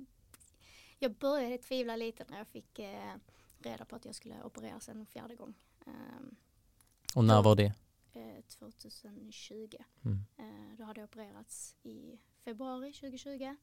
jag 1.00 1.16
började 1.16 1.58
tvivla 1.58 1.96
lite 1.96 2.26
när 2.30 2.38
jag 2.38 2.48
fick 2.48 2.80
eh, 2.80 3.16
reda 3.60 3.86
på 3.86 3.96
att 3.96 4.06
jag 4.06 4.16
skulle 4.16 4.44
opereras 4.44 4.90
en 4.90 5.06
fjärde 5.06 5.36
gång. 5.36 5.54
Um, 5.86 6.36
och 7.16 7.26
när 7.26 7.42
var 7.42 7.56
det? 7.56 7.74
Eh, 8.14 8.42
2020. 8.48 9.78
Mm. 10.06 10.26
Eh, 10.38 10.78
då 10.78 10.84
hade 10.84 11.00
jag 11.00 11.08
opererats 11.08 11.76
i 11.84 12.20
februari 12.44 12.94
2020 12.94 13.56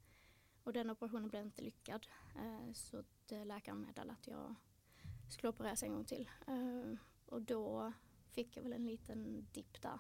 och 0.65 0.73
den 0.73 0.91
operationen 0.91 1.29
blev 1.29 1.45
inte 1.45 1.63
lyckad. 1.63 2.07
Eh, 2.37 2.73
så 2.73 3.03
läkaren 3.45 3.81
meddelade 3.81 4.13
att 4.13 4.27
jag 4.27 4.55
skulle 5.29 5.49
opereras 5.49 5.83
en 5.83 5.93
gång 5.93 6.05
till. 6.05 6.29
Eh, 6.47 6.99
och 7.27 7.43
då 7.43 7.93
fick 8.31 8.57
jag 8.57 8.63
väl 8.63 8.73
en 8.73 8.87
liten 8.87 9.47
dipp 9.53 9.83
där. 9.83 9.99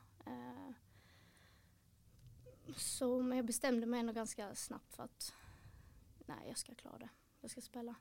Så 2.76 3.22
men 3.22 3.36
jag 3.36 3.46
bestämde 3.46 3.86
mig 3.86 4.00
ändå 4.00 4.12
ganska 4.12 4.54
snabbt 4.54 4.94
för 4.94 5.02
att 5.02 5.32
nej, 6.26 6.48
jag 6.48 6.58
ska 6.58 6.74
klara 6.74 6.98
det. 6.98 7.08
Jag 7.40 7.50
ska 7.50 7.60
spela. 7.60 7.94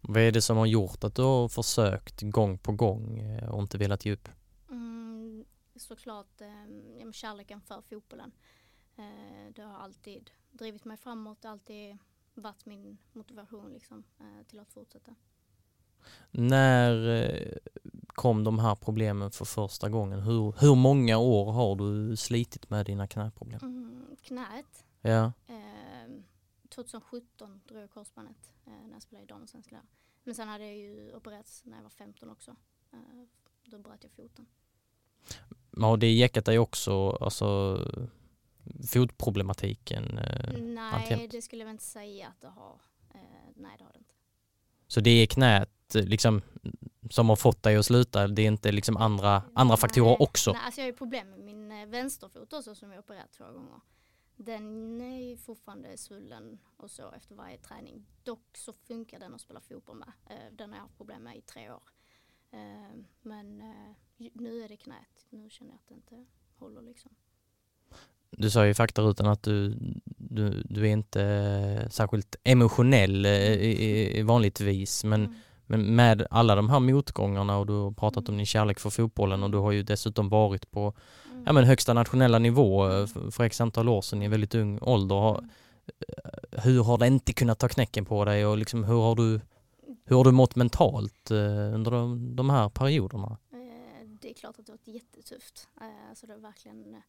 Vad 0.00 0.22
är 0.22 0.32
det 0.32 0.42
som 0.42 0.56
har 0.56 0.66
gjort 0.66 1.04
att 1.04 1.14
du 1.14 1.22
har 1.22 1.48
försökt 1.48 2.22
gång 2.22 2.58
på 2.58 2.72
gång 2.72 3.18
eh, 3.18 3.48
och 3.48 3.62
inte 3.62 3.78
velat 3.78 4.04
ge 4.04 4.12
upp? 4.12 4.28
Mm, 4.70 5.44
såklart 5.76 6.40
eh, 6.40 7.12
kärleken 7.12 7.60
för 7.60 7.80
fotbollen. 7.80 8.32
Eh, 8.96 9.52
det 9.54 9.62
har 9.62 9.78
alltid 9.78 10.30
drivit 10.50 10.84
mig 10.84 10.96
framåt, 10.96 11.44
alltid 11.44 11.98
varit 12.34 12.66
min 12.66 12.98
motivation 13.12 13.72
liksom, 13.72 14.04
eh, 14.20 14.46
till 14.46 14.60
att 14.60 14.72
fortsätta. 14.72 15.14
När 16.30 17.08
eh, 17.08 17.56
kom 18.18 18.44
de 18.44 18.58
här 18.58 18.74
problemen 18.74 19.30
för 19.30 19.44
första 19.44 19.88
gången? 19.88 20.20
Hur, 20.20 20.54
hur 20.60 20.74
många 20.74 21.18
år 21.18 21.52
har 21.52 21.76
du 21.76 22.16
slitit 22.16 22.70
med 22.70 22.86
dina 22.86 23.06
knäproblem? 23.06 23.60
Mm, 23.62 24.16
knät? 24.22 24.84
Ja. 25.00 25.32
Eh, 25.46 26.10
2017 26.68 27.60
drog 27.68 27.82
jag 27.82 27.90
korsbandet 27.90 28.50
eh, 28.66 28.72
när 28.86 28.92
jag 28.92 29.02
spelade 29.02 29.24
i 29.24 29.26
damallsvenskan. 29.26 29.86
Men 30.24 30.34
sen 30.34 30.48
hade 30.48 30.64
jag 30.66 30.76
ju 30.76 31.14
opererats 31.14 31.64
när 31.64 31.76
jag 31.76 31.82
var 31.82 31.90
15 31.90 32.30
också. 32.30 32.56
Eh, 32.92 32.98
då 33.64 33.78
bröt 33.78 34.02
jag 34.02 34.12
foten. 34.12 34.46
har 35.80 35.96
det 35.96 36.12
gäckat 36.12 36.44
dig 36.44 36.58
också, 36.58 37.10
alltså 37.10 37.78
fotproblematiken? 38.92 40.18
Eh, 40.18 40.58
Nej, 40.62 40.92
alltjämt? 40.92 41.30
det 41.30 41.42
skulle 41.42 41.64
jag 41.64 41.70
inte 41.70 41.84
säga 41.84 42.28
att 42.28 42.40
det 42.40 42.48
har. 42.48 42.80
Eh, 43.14 43.20
nej, 43.54 43.74
det 43.78 43.84
har 43.84 43.92
det 43.92 43.98
inte. 43.98 44.14
Så 44.86 45.00
det 45.00 45.10
är 45.10 45.26
knät 45.26 45.70
liksom 45.94 46.42
som 47.10 47.28
har 47.28 47.36
fått 47.36 47.62
dig 47.62 47.76
att 47.76 47.86
sluta, 47.86 48.28
det 48.28 48.42
är 48.42 48.46
inte 48.46 48.72
liksom 48.72 48.96
andra, 48.96 49.42
andra 49.54 49.76
faktorer 49.76 50.22
också? 50.22 50.52
Nej, 50.52 50.60
alltså 50.64 50.80
jag 50.80 50.84
har 50.84 50.90
ju 50.90 50.96
problem 50.96 51.30
med 51.30 51.40
min 51.40 51.72
eh, 51.72 51.86
vänsterfot 51.86 52.52
också 52.52 52.74
som 52.74 52.90
jag 52.92 52.98
opererat 52.98 53.32
två 53.32 53.44
gånger. 53.44 53.80
Den 54.36 55.00
är 55.00 55.28
ju 55.30 55.36
fortfarande 55.36 55.96
svullen 55.96 56.58
och 56.76 56.90
så 56.90 57.12
efter 57.16 57.34
varje 57.34 57.58
träning. 57.58 58.06
Dock 58.24 58.44
så 58.56 58.72
funkar 58.72 59.18
den 59.18 59.34
att 59.34 59.40
spela 59.40 59.60
fotboll 59.60 59.96
med. 59.96 60.12
Eh, 60.30 60.52
Den 60.52 60.70
har 60.70 60.76
jag 60.76 60.82
haft 60.82 60.96
problem 60.96 61.22
med 61.22 61.36
i 61.36 61.40
tre 61.40 61.70
år. 61.70 61.82
Eh, 62.50 62.98
Men 63.22 63.58
nu 64.32 64.62
är 64.64 64.68
det 64.68 64.76
knät. 64.76 65.26
Nu 65.30 65.50
känner 65.50 65.70
jag 65.70 65.76
att 65.76 65.88
det 65.88 65.94
inte 65.94 66.26
håller 66.58 66.82
liksom. 66.82 67.10
Du 68.30 68.50
sa 68.50 68.64
ju 68.64 68.70
i 68.70 68.74
faktarutan 68.74 69.26
att 69.26 69.42
du, 69.42 69.74
du, 70.04 70.62
du 70.62 70.80
är 70.88 70.92
inte 70.92 71.88
särskilt 71.90 72.36
emotionell 72.44 73.26
vanligtvis, 74.24 75.04
men, 75.04 75.24
Mm. 75.24 75.34
Men 75.68 75.96
med 75.96 76.26
alla 76.30 76.54
de 76.54 76.70
här 76.70 76.80
motgångarna 76.80 77.58
och 77.58 77.66
du 77.66 77.72
har 77.72 77.90
pratat 77.92 78.28
om 78.28 78.36
din 78.36 78.46
kärlek 78.46 78.78
för 78.78 78.90
fotbollen 78.90 79.42
och 79.42 79.50
du 79.50 79.58
har 79.58 79.72
ju 79.72 79.82
dessutom 79.82 80.28
varit 80.28 80.70
på 80.70 80.94
Mm. 81.32 81.42
ja, 81.46 81.52
men 81.52 81.64
högsta 81.64 81.94
nationella 81.94 82.38
nivå 82.38 82.88
eh, 82.90 83.06
för, 83.30 83.44
x 83.44 83.60
antal 83.60 83.88
år 83.88 84.02
sedan 84.02 84.22
i 84.22 84.28
väldigt 84.28 84.54
ung 84.54 84.78
ålder. 84.82 85.14
Har, 85.16 85.38
Mm. 85.38 85.50
hur 86.64 86.82
har 86.82 86.98
det 86.98 87.06
inte 87.06 87.32
kunnat 87.32 87.58
ta 87.58 87.68
knäcken 87.68 88.04
på 88.04 88.24
dig 88.24 88.46
och 88.46 88.58
liksom 88.58 88.84
hur 88.84 89.00
har 89.00 89.14
du, 89.14 89.40
hur 90.04 90.16
har 90.16 90.24
du 90.24 90.30
mått 90.32 90.56
mentalt 90.56 91.30
eh, 91.30 91.74
under 91.74 91.90
de, 91.90 92.36
de 92.36 92.50
här 92.50 92.68
perioderna? 92.68 93.38
Eh, 93.52 94.08
Det 94.20 94.30
är 94.30 94.34
klart 94.34 94.58
att 94.58 94.66
det 94.66 94.72
har 94.72 94.78
varit 94.78 94.88
jättetufft. 94.94 95.68
Eh, 95.80 96.08
Alltså 96.10 96.26
det 96.26 96.32
är 96.32 96.38
verkligen, 96.38 96.94
eh, 96.94 97.00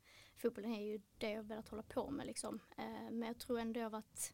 fotbollen 0.42 0.74
är 0.74 0.82
ju 0.92 1.00
det 1.18 1.32
jag 1.32 1.44
velat 1.44 1.70
hålla 1.70 1.84
på 1.84 2.10
med 2.12 2.26
liksom. 2.26 2.60
Eh, 2.78 3.12
Men 3.12 3.28
jag 3.28 3.38
tror 3.40 3.60
ändå 3.60 3.80
har 3.82 3.90
varit 3.90 4.34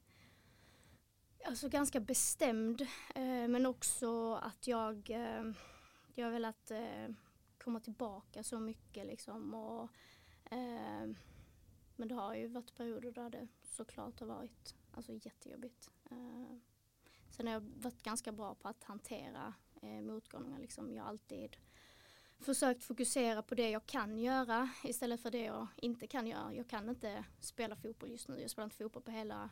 alltså 1.45 1.69
ganska 1.69 1.99
bestämd. 1.99 2.81
eh, 3.15 3.47
Men 3.47 3.65
också 3.65 4.33
att 4.33 4.67
jag, 4.67 5.09
eh, 5.09 5.43
jag 6.15 6.25
har 6.25 6.31
velat 6.31 6.71
eh, 6.71 7.07
komma 7.63 7.79
tillbaka 7.79 8.43
så 8.43 8.59
mycket 8.59 9.05
liksom. 9.07 9.53
Och, 9.53 9.89
eh, 10.51 11.07
men 11.95 12.07
det 12.07 12.15
har 12.15 12.35
ju 12.35 12.47
varit 12.47 12.75
perioder 12.75 13.11
där 13.11 13.29
det 13.29 13.47
såklart 13.63 14.19
har 14.19 14.27
varit 14.27 14.75
alltså, 14.91 15.13
jättejobbigt. 15.13 15.89
Eh, 16.11 16.57
Sen 17.29 17.47
har 17.47 17.53
jag 17.53 17.61
varit 17.61 18.03
ganska 18.03 18.31
bra 18.31 18.55
på 18.55 18.67
att 18.67 18.83
hantera 18.83 19.53
eh, 19.81 20.01
motgångar. 20.01 20.59
Liksom. 20.59 20.93
Jag 20.93 21.03
har 21.03 21.09
alltid 21.09 21.57
försökt 22.39 22.83
fokusera 22.83 23.41
på 23.41 23.55
det 23.55 23.69
jag 23.69 23.85
kan 23.85 24.17
göra 24.17 24.69
istället 24.83 25.21
för 25.21 25.31
det 25.31 25.43
jag 25.43 25.67
inte 25.75 26.07
kan 26.07 26.27
göra. 26.27 26.53
Jag 26.53 26.67
kan 26.67 26.89
inte 26.89 27.25
spela 27.39 27.75
fotboll 27.75 28.09
just 28.11 28.27
nu. 28.27 28.39
Jag 28.41 28.49
spelar 28.51 28.63
inte 28.63 28.75
fotboll 28.77 29.03
på 29.03 29.11
hela 29.11 29.49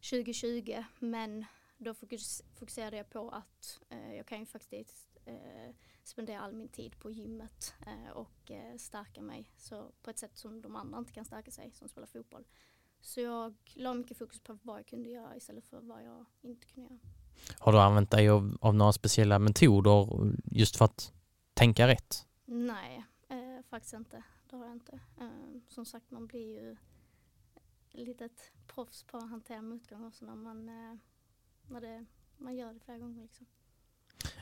2020 0.00 0.84
men 0.98 1.44
då 1.78 1.94
fokus, 1.94 2.42
fokuserade 2.54 2.96
jag 2.96 3.10
på 3.10 3.30
att 3.30 3.80
eh, 3.90 4.14
jag 4.14 4.26
kan 4.26 4.38
ju 4.40 4.46
faktiskt 4.46 5.18
eh, 5.24 5.74
spendera 6.02 6.40
all 6.40 6.52
min 6.52 6.68
tid 6.68 6.98
på 6.98 7.10
gymmet 7.10 7.74
eh, 7.86 8.10
och 8.10 8.50
eh, 8.50 8.76
stärka 8.76 9.22
mig 9.22 9.50
så 9.56 9.92
på 10.02 10.10
ett 10.10 10.18
sätt 10.18 10.36
som 10.36 10.62
de 10.62 10.76
andra 10.76 10.98
inte 10.98 11.12
kan 11.12 11.24
stärka 11.24 11.50
sig 11.50 11.70
som 11.72 11.88
spelar 11.88 12.06
fotboll. 12.06 12.44
Så 13.00 13.20
jag 13.20 13.54
la 13.74 13.94
mycket 13.94 14.18
fokus 14.18 14.40
på 14.40 14.58
vad 14.62 14.78
jag 14.78 14.86
kunde 14.86 15.08
göra 15.08 15.36
istället 15.36 15.66
för 15.66 15.80
vad 15.80 16.04
jag 16.04 16.24
inte 16.42 16.66
kunde 16.66 16.90
göra. 16.90 17.00
Har 17.58 17.72
du 17.72 17.78
använt 17.78 18.10
dig 18.10 18.28
av, 18.28 18.58
av 18.60 18.74
några 18.74 18.92
speciella 18.92 19.38
metoder 19.38 20.08
just 20.44 20.76
för 20.76 20.84
att 20.84 21.12
tänka 21.54 21.88
rätt? 21.88 22.26
Nej, 22.44 23.04
eh, 23.28 23.64
faktiskt 23.68 23.94
inte. 23.94 24.22
Det 24.50 24.56
har 24.56 24.64
jag 24.64 24.72
inte. 24.72 25.00
Eh, 25.20 25.60
som 25.68 25.84
sagt, 25.84 26.10
man 26.10 26.26
blir 26.26 26.62
ju 26.62 26.76
litet 27.92 28.52
proffs 28.74 29.02
på 29.02 29.16
att 29.16 29.30
hantera 29.30 29.62
motgångar 29.62 30.08
också 30.08 30.24
när 30.24 30.34
man, 30.34 30.68
eh, 30.68 30.98
när 31.68 31.80
det, 31.80 32.04
man 32.36 32.56
gör 32.56 32.72
det 32.72 32.80
flera 32.80 32.98
gånger. 32.98 33.22
Liksom. 33.22 33.46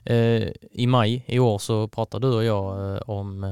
Eh, 0.04 0.52
I 0.70 0.86
maj 0.86 1.24
i 1.26 1.38
år 1.38 1.58
så 1.58 1.88
pratade 1.88 2.26
du 2.26 2.34
och 2.34 2.44
jag 2.44 2.94
eh, 2.96 3.02
om 3.06 3.42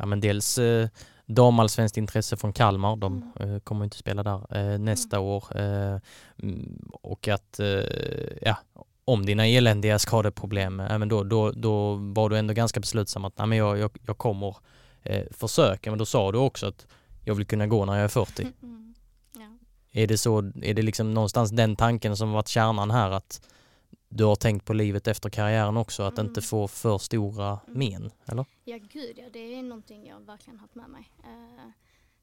ja, 0.00 0.06
men 0.06 0.20
dels 0.20 0.58
eh, 0.58 0.88
damallsvenskt 1.26 1.96
intresse 1.96 2.36
från 2.36 2.52
Kalmar, 2.52 2.96
de 2.96 3.32
eh, 3.40 3.58
kommer 3.58 3.84
inte 3.84 3.96
spela 3.96 4.22
där 4.22 4.78
nästa 4.78 5.20
år 5.20 5.44
eh, 5.56 5.98
mm, 6.42 6.90
och 7.02 7.28
att 7.28 7.60
ja, 8.42 8.56
om 9.04 9.26
dina 9.26 9.46
eländiga 9.46 9.98
skadeproblem, 9.98 10.80
eh, 10.80 10.98
men 10.98 11.08
då, 11.08 11.24
då, 11.24 11.50
då 11.50 11.94
var 11.94 12.28
du 12.28 12.38
ändå 12.38 12.54
ganska 12.54 12.80
beslutsam 12.80 13.24
att 13.24 13.38
nej, 13.38 13.46
men 13.46 13.58
jag, 13.58 13.78
jag, 13.78 13.90
jag 14.06 14.18
kommer 14.18 14.56
försöka, 15.30 15.90
men 15.90 15.98
då 15.98 16.06
sa 16.06 16.32
du 16.32 16.38
också 16.38 16.66
att 16.66 16.86
jag 17.24 17.34
vill 17.34 17.46
kunna 17.46 17.66
gå 17.66 17.84
när 17.84 17.94
jag 17.94 18.04
är 18.04 18.08
40. 18.08 18.46
Mm. 18.62 18.89
Är 19.92 20.06
det 20.06 20.18
så, 20.18 20.38
är 20.62 20.74
det 20.74 20.82
liksom 20.82 21.14
någonstans 21.14 21.50
den 21.50 21.76
tanken 21.76 22.16
som 22.16 22.32
varit 22.32 22.48
kärnan 22.48 22.90
här 22.90 23.10
att 23.10 23.48
du 24.08 24.24
har 24.24 24.36
tänkt 24.36 24.64
på 24.66 24.72
livet 24.72 25.06
efter 25.08 25.30
karriären 25.30 25.76
också, 25.76 26.02
att 26.02 26.18
Mm. 26.18 26.26
inte 26.26 26.42
få 26.42 26.68
för 26.68 26.98
stora 26.98 27.60
Mm. 27.68 27.78
men, 28.00 28.10
eller? 28.26 28.44
ja, 28.64 28.78
gud 28.78 29.18
ja, 29.18 29.24
det 29.32 29.38
är 29.54 29.62
någonting 29.62 30.06
jag 30.06 30.20
verkligen 30.20 30.58
haft 30.58 30.74
med 30.74 30.90
mig. 30.90 31.10
Eh, 31.24 31.70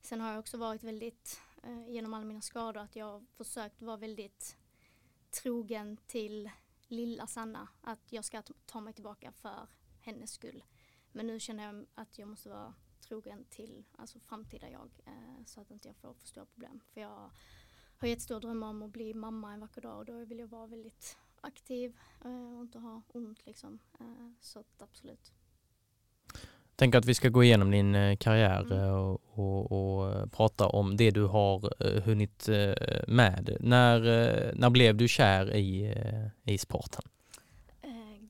sen 0.02 0.22
har 0.22 0.30
jag 0.30 0.40
också 0.40 0.58
varit 0.58 0.84
väldigt, 0.84 1.40
eh, 1.64 1.90
genom 1.90 2.14
alla 2.14 2.26
mina 2.26 2.42
skador, 2.42 2.82
att 2.82 2.96
jag 2.96 3.06
har 3.06 3.22
försökt 3.38 3.82
vara 3.82 3.98
väldigt 3.98 4.58
trogen 5.44 5.98
till 6.08 6.50
lilla 6.88 7.28
Sanna. 7.28 7.68
Att 7.82 8.00
jag 8.10 8.26
ska 8.26 8.42
ta 8.66 8.80
mig 8.82 8.94
tillbaka 8.94 9.32
för 9.32 9.68
hennes 10.02 10.32
skull. 10.32 10.64
Men 11.12 11.28
nu 11.28 11.40
känner 11.40 11.64
jag 11.64 11.86
att 11.96 12.18
jag 12.20 12.28
måste 12.28 12.50
vara 12.50 12.74
trogen 13.08 13.46
till 13.50 13.86
alltså 13.98 14.20
framtida 14.20 14.70
jag. 14.70 14.90
Eh, 15.06 15.46
så 15.46 15.62
att 15.62 15.72
inte 15.72 15.88
jag 15.88 15.96
får 15.96 16.14
för 16.14 16.28
stora 16.28 16.46
problem. 16.46 16.80
För 16.94 17.02
jag 17.02 17.32
har 17.98 18.08
jättestora 18.08 18.40
drömmar 18.40 18.68
om 18.68 18.82
att 18.82 18.92
bli 18.92 19.14
mamma 19.14 19.54
en 19.54 19.60
vacker 19.60 19.82
dag 19.82 19.98
och 19.98 20.06
då 20.06 20.26
vill 20.26 20.40
jag 20.40 20.48
vara 20.48 20.68
väldigt 20.68 21.18
aktiv 21.42 21.98
eh, 22.26 22.56
och 22.56 22.62
inte 22.62 22.80
ha 22.80 23.02
ont 23.08 23.46
liksom. 23.46 23.80
Eh, 24.00 24.32
så 24.42 24.60
att 24.60 24.82
absolut. 24.82 25.32
Tänk 26.76 26.96
att 26.96 27.06
vi 27.06 27.14
ska 27.14 27.30
gå 27.30 27.44
igenom 27.44 27.72
din 27.72 27.96
eh, 27.96 28.18
karriär 28.18 28.62
Mm. 28.62 28.80
eh, 28.80 28.96
och, 28.96 29.22
och, 29.34 29.72
och 29.72 30.16
eh, 30.16 30.26
prata 30.26 30.68
om 30.68 30.98
det 30.98 31.12
du 31.12 31.24
har 31.24 31.84
hunnit 32.02 32.50
med. 33.08 33.58
När, 33.60 34.00
när 34.56 34.70
blev 34.70 34.96
du 34.96 35.08
kär 35.08 35.56
i, 35.56 35.96
i 36.44 36.58
sporten? 36.58 37.04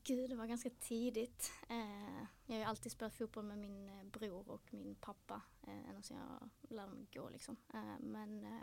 Gud, 0.07 0.29
det 0.29 0.35
var 0.35 0.45
ganska 0.45 0.69
tidigt. 0.69 1.51
Eh, 1.69 2.25
jag 2.45 2.55
har 2.55 2.59
ju 2.59 2.63
alltid 2.63 2.91
spelat 2.91 3.15
fotboll 3.15 3.43
med 3.43 3.57
min 3.57 3.89
eh, 3.89 4.03
bror 4.03 4.49
och 4.49 4.73
min 4.73 4.95
pappa. 4.95 5.41
Eh, 5.67 5.89
ända 5.89 6.01
sedan 6.01 6.17
jag 6.17 6.49
lärde 6.75 6.91
mig 6.91 7.07
gå 7.13 7.29
liksom. 7.29 7.57
Eh, 7.73 7.99
men 7.99 8.61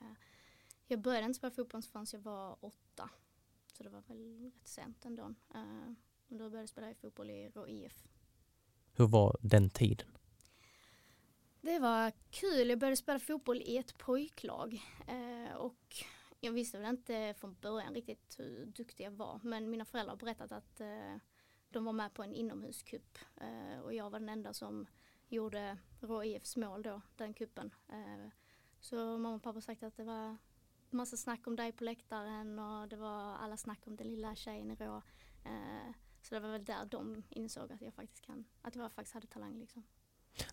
jag 0.86 1.00
började 1.00 1.26
inte 1.26 1.38
spela 1.38 1.50
fotboll 1.50 1.82
förrän 1.82 2.06
jag 2.12 2.20
var 2.20 2.64
åtta. 2.64 3.10
Så 3.72 3.82
det 3.82 3.88
var 3.88 4.00
väl 4.00 4.40
rätt 4.42 4.68
sent 4.68 5.04
ändå. 5.04 5.22
Eh, 5.54 5.92
men 6.26 6.38
då 6.38 6.38
började 6.38 6.58
jag 6.58 6.68
spela 6.68 6.94
fotboll 6.94 7.30
i 7.30 7.48
Rå 7.48 7.68
IF. 7.68 8.04
Hur 8.92 9.06
var 9.06 9.36
den 9.40 9.70
tiden? 9.70 10.16
Det 11.60 11.78
var 11.78 12.12
kul. 12.30 12.68
Jag 12.68 12.78
började 12.78 12.96
spela 12.96 13.18
fotboll 13.18 13.62
i 13.62 13.76
ett 13.76 13.98
pojklag. 13.98 14.82
Och 15.56 15.96
jag 16.40 16.52
visste 16.52 16.78
väl 16.78 16.90
inte 16.90 17.34
från 17.38 17.56
början 17.60 17.94
riktigt 17.94 18.34
hur 18.38 18.66
duktig 18.66 19.04
jag 19.04 19.10
var. 19.10 19.40
Men 19.42 19.70
mina 19.70 19.84
föräldrar 19.84 20.12
har 20.12 20.18
berättat 20.18 20.52
att 20.52 20.80
de 21.74 21.84
var 21.84 21.92
med 21.92 22.14
på 22.14 22.22
en 22.22 22.34
inomhuscup. 22.34 23.18
Eh, 23.36 23.80
och 23.80 23.94
jag 23.94 24.10
var 24.10 24.20
den 24.20 24.28
enda 24.28 24.52
som 24.52 24.86
gjorde 25.28 25.78
Rå 26.00 26.24
IFs 26.24 26.56
mål 26.56 26.82
då, 26.82 27.00
den 27.16 27.34
kuppen. 27.34 27.74
Eh, 27.88 28.28
så 28.80 28.96
mamma 28.96 29.34
och 29.34 29.42
pappa 29.42 29.60
sagt 29.60 29.82
att 29.82 29.96
det 29.96 30.04
var 30.04 30.36
massa 30.90 31.16
snack 31.16 31.46
om 31.46 31.56
dig 31.56 31.72
på 31.72 31.84
läktaren 31.84 32.58
och 32.58 32.88
det 32.88 32.96
var 32.96 33.34
alla 33.34 33.56
snack 33.56 33.80
om 33.86 33.96
den 33.96 34.06
lilla 34.06 34.34
tjejen 34.34 34.70
i 34.70 34.74
Rå. 34.74 35.02
Eh, 35.44 35.94
så 36.22 36.34
det 36.34 36.40
var 36.40 36.48
väl 36.48 36.64
där 36.64 36.84
de 36.90 37.22
insåg 37.30 37.72
att 37.72 37.82
jag 37.82 37.94
faktiskt 37.94 38.26
kan, 38.26 38.44
att 38.62 38.76
jag 38.76 38.92
faktiskt 38.92 39.14
hade 39.14 39.26
talang 39.26 39.58
liksom. 39.58 39.82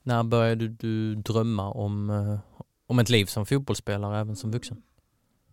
När 0.03 0.23
började 0.23 0.67
du 0.67 1.15
drömma 1.15 1.71
om, 1.71 2.09
eh, 2.09 2.39
om 2.87 2.99
ett 2.99 3.09
liv 3.09 3.25
som 3.25 3.45
fotbollsspelare 3.45 4.19
även 4.19 4.35
som 4.35 4.51
vuxen? 4.51 4.83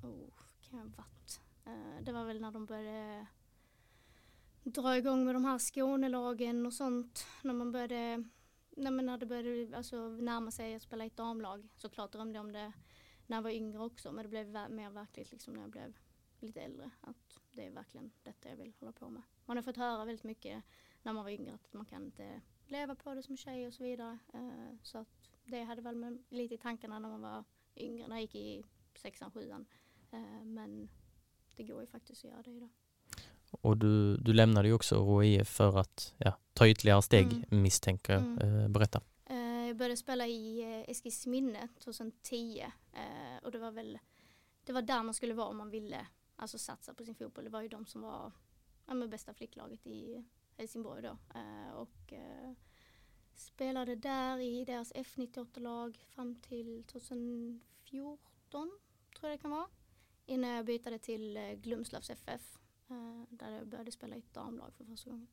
Oh, 0.03 0.31
kan 0.71 0.79
jag 0.79 0.87
varit. 0.87 1.41
Eh, 1.65 2.05
det 2.05 2.13
var 2.13 2.25
väl 2.25 2.41
när 2.41 2.51
de 2.51 2.67
började 2.67 3.27
dra 4.75 4.97
igång 4.97 5.25
med 5.25 5.35
de 5.35 5.45
här 5.45 5.59
Skånelagen 5.59 6.67
och 6.67 6.73
sånt. 6.73 7.27
När 7.43 7.55
man 7.55 7.73
började, 7.73 8.25
nej 8.71 8.93
men 8.93 9.07
när 9.07 9.19
det 9.19 9.27
började 9.27 9.77
alltså, 9.77 10.09
närma 10.09 10.51
sig 10.51 10.75
att 10.75 10.83
spela 10.83 11.05
i 11.05 11.07
ett 11.07 11.17
damlag. 11.17 11.69
Såklart 11.77 12.13
drömde 12.13 12.39
jag 12.39 12.47
om 12.47 12.53
det 12.53 12.73
när 13.27 13.37
jag 13.37 13.43
var 13.43 13.51
yngre 13.51 13.79
också 13.79 14.13
men 14.13 14.23
det 14.23 14.29
blev 14.29 14.71
mer 14.71 14.91
verkligt 14.91 15.31
liksom 15.31 15.55
när 15.55 15.61
jag 15.61 15.71
blev 15.71 15.97
lite 16.41 16.61
äldre. 16.61 16.91
Att 17.01 17.41
det 17.53 17.67
är 17.67 17.71
verkligen 17.71 18.11
detta 18.23 18.49
jag 18.49 18.57
vill 18.57 18.75
hålla 18.79 18.93
på 18.93 19.09
med. 19.09 19.23
Man 19.45 19.57
har 19.57 19.63
fått 19.63 19.77
höra 19.77 20.05
väldigt 20.05 20.25
mycket 20.25 20.65
när 21.03 21.13
man 21.13 21.25
var 21.25 21.31
yngre 21.31 21.55
att 21.55 21.73
man 21.73 21.87
kan 21.87 22.05
inte 22.05 22.41
leva 22.67 22.95
på 22.95 23.15
det 23.15 23.23
som 23.23 23.37
tjej 23.37 23.67
och 23.67 23.75
så 23.75 23.83
vidare. 23.83 24.19
Eh, 24.33 24.77
så 24.83 24.99
att 24.99 25.31
det 25.45 25.63
hade 25.63 25.83
väl 25.83 25.97
med, 25.97 26.25
lite 26.29 26.55
i 26.55 26.59
tankarna 26.59 26.99
när 26.99 27.09
man 27.09 27.21
var 27.21 27.45
yngre, 27.77 28.09
när 28.09 28.17
jag 28.17 28.23
gick 28.23 28.35
i 28.35 28.65
sexan, 28.95 29.31
sjuan. 29.31 29.67
Eh, 30.11 30.45
men 30.45 30.89
det 31.57 31.65
går 31.65 31.81
ju 31.81 31.87
faktiskt 31.87 32.25
att 32.25 32.31
göra 32.31 32.43
det 32.43 32.51
idag. 32.51 32.71
Och 33.51 33.77
du, 33.77 34.17
du 34.17 34.33
lämnade 34.33 34.69
ju 34.69 34.75
också 34.75 34.95
ROIF 34.97 35.49
för 35.49 35.79
att 35.79 36.15
ja, 36.19 36.33
ta 36.53 36.69
ytterligare 36.69 37.03
steg 37.03 37.27
Mm. 37.33 37.63
misstänker 37.63 38.13
jag. 38.13 38.23
Mm. 38.23 38.39
Eh, 38.63 38.69
berätta. 38.69 39.01
Eh, 39.27 39.37
jag 39.67 39.77
började 39.77 39.97
spela 39.97 40.27
i 40.27 40.61
eh, 40.63 40.91
Eskilsminne 40.91 41.69
2010 41.85 42.67
eh, 42.93 43.45
och 43.45 43.51
det 43.53 43.59
var 43.59 43.71
väl 43.71 43.99
det 44.65 44.73
var 44.73 44.83
där 44.83 45.03
man 45.03 45.15
skulle 45.15 45.35
vara 45.35 45.47
om 45.49 45.57
man 45.57 45.71
ville 45.71 46.07
alltså 46.37 46.59
satsa 46.59 46.95
på 46.95 47.05
sin 47.05 47.15
fotboll. 47.15 47.45
Det 47.45 47.51
var 47.51 47.63
ju 47.63 47.69
de 47.69 47.87
som 47.87 48.01
var 48.01 48.33
ja, 48.87 48.95
med 48.95 49.09
bästa 49.11 49.35
flicklaget 49.35 49.87
i 49.87 50.25
Helsingborg 50.57 51.03
då 51.03 51.19
och 51.75 52.13
spelade 53.35 53.95
där 53.97 54.39
i 54.39 54.65
deras 54.65 54.93
F98-lag 54.93 55.99
fram 56.09 56.35
till 56.41 56.85
2014 56.85 57.61
tror 59.19 59.31
jag 59.31 59.39
det 59.39 59.43
kan 59.43 59.51
vara 59.51 59.69
innan 60.27 60.51
jag 60.51 60.65
bytte 60.67 60.99
till 60.99 61.39
Glumslavs 61.63 62.11
FF 62.11 62.58
där 63.31 63.51
jag 63.51 63.67
började 63.69 63.93
spela 63.93 64.17
i 64.17 64.19
ett 64.19 64.35
damlag 64.35 64.73
för 64.77 64.85
första 64.85 65.11
gången. 65.11 65.27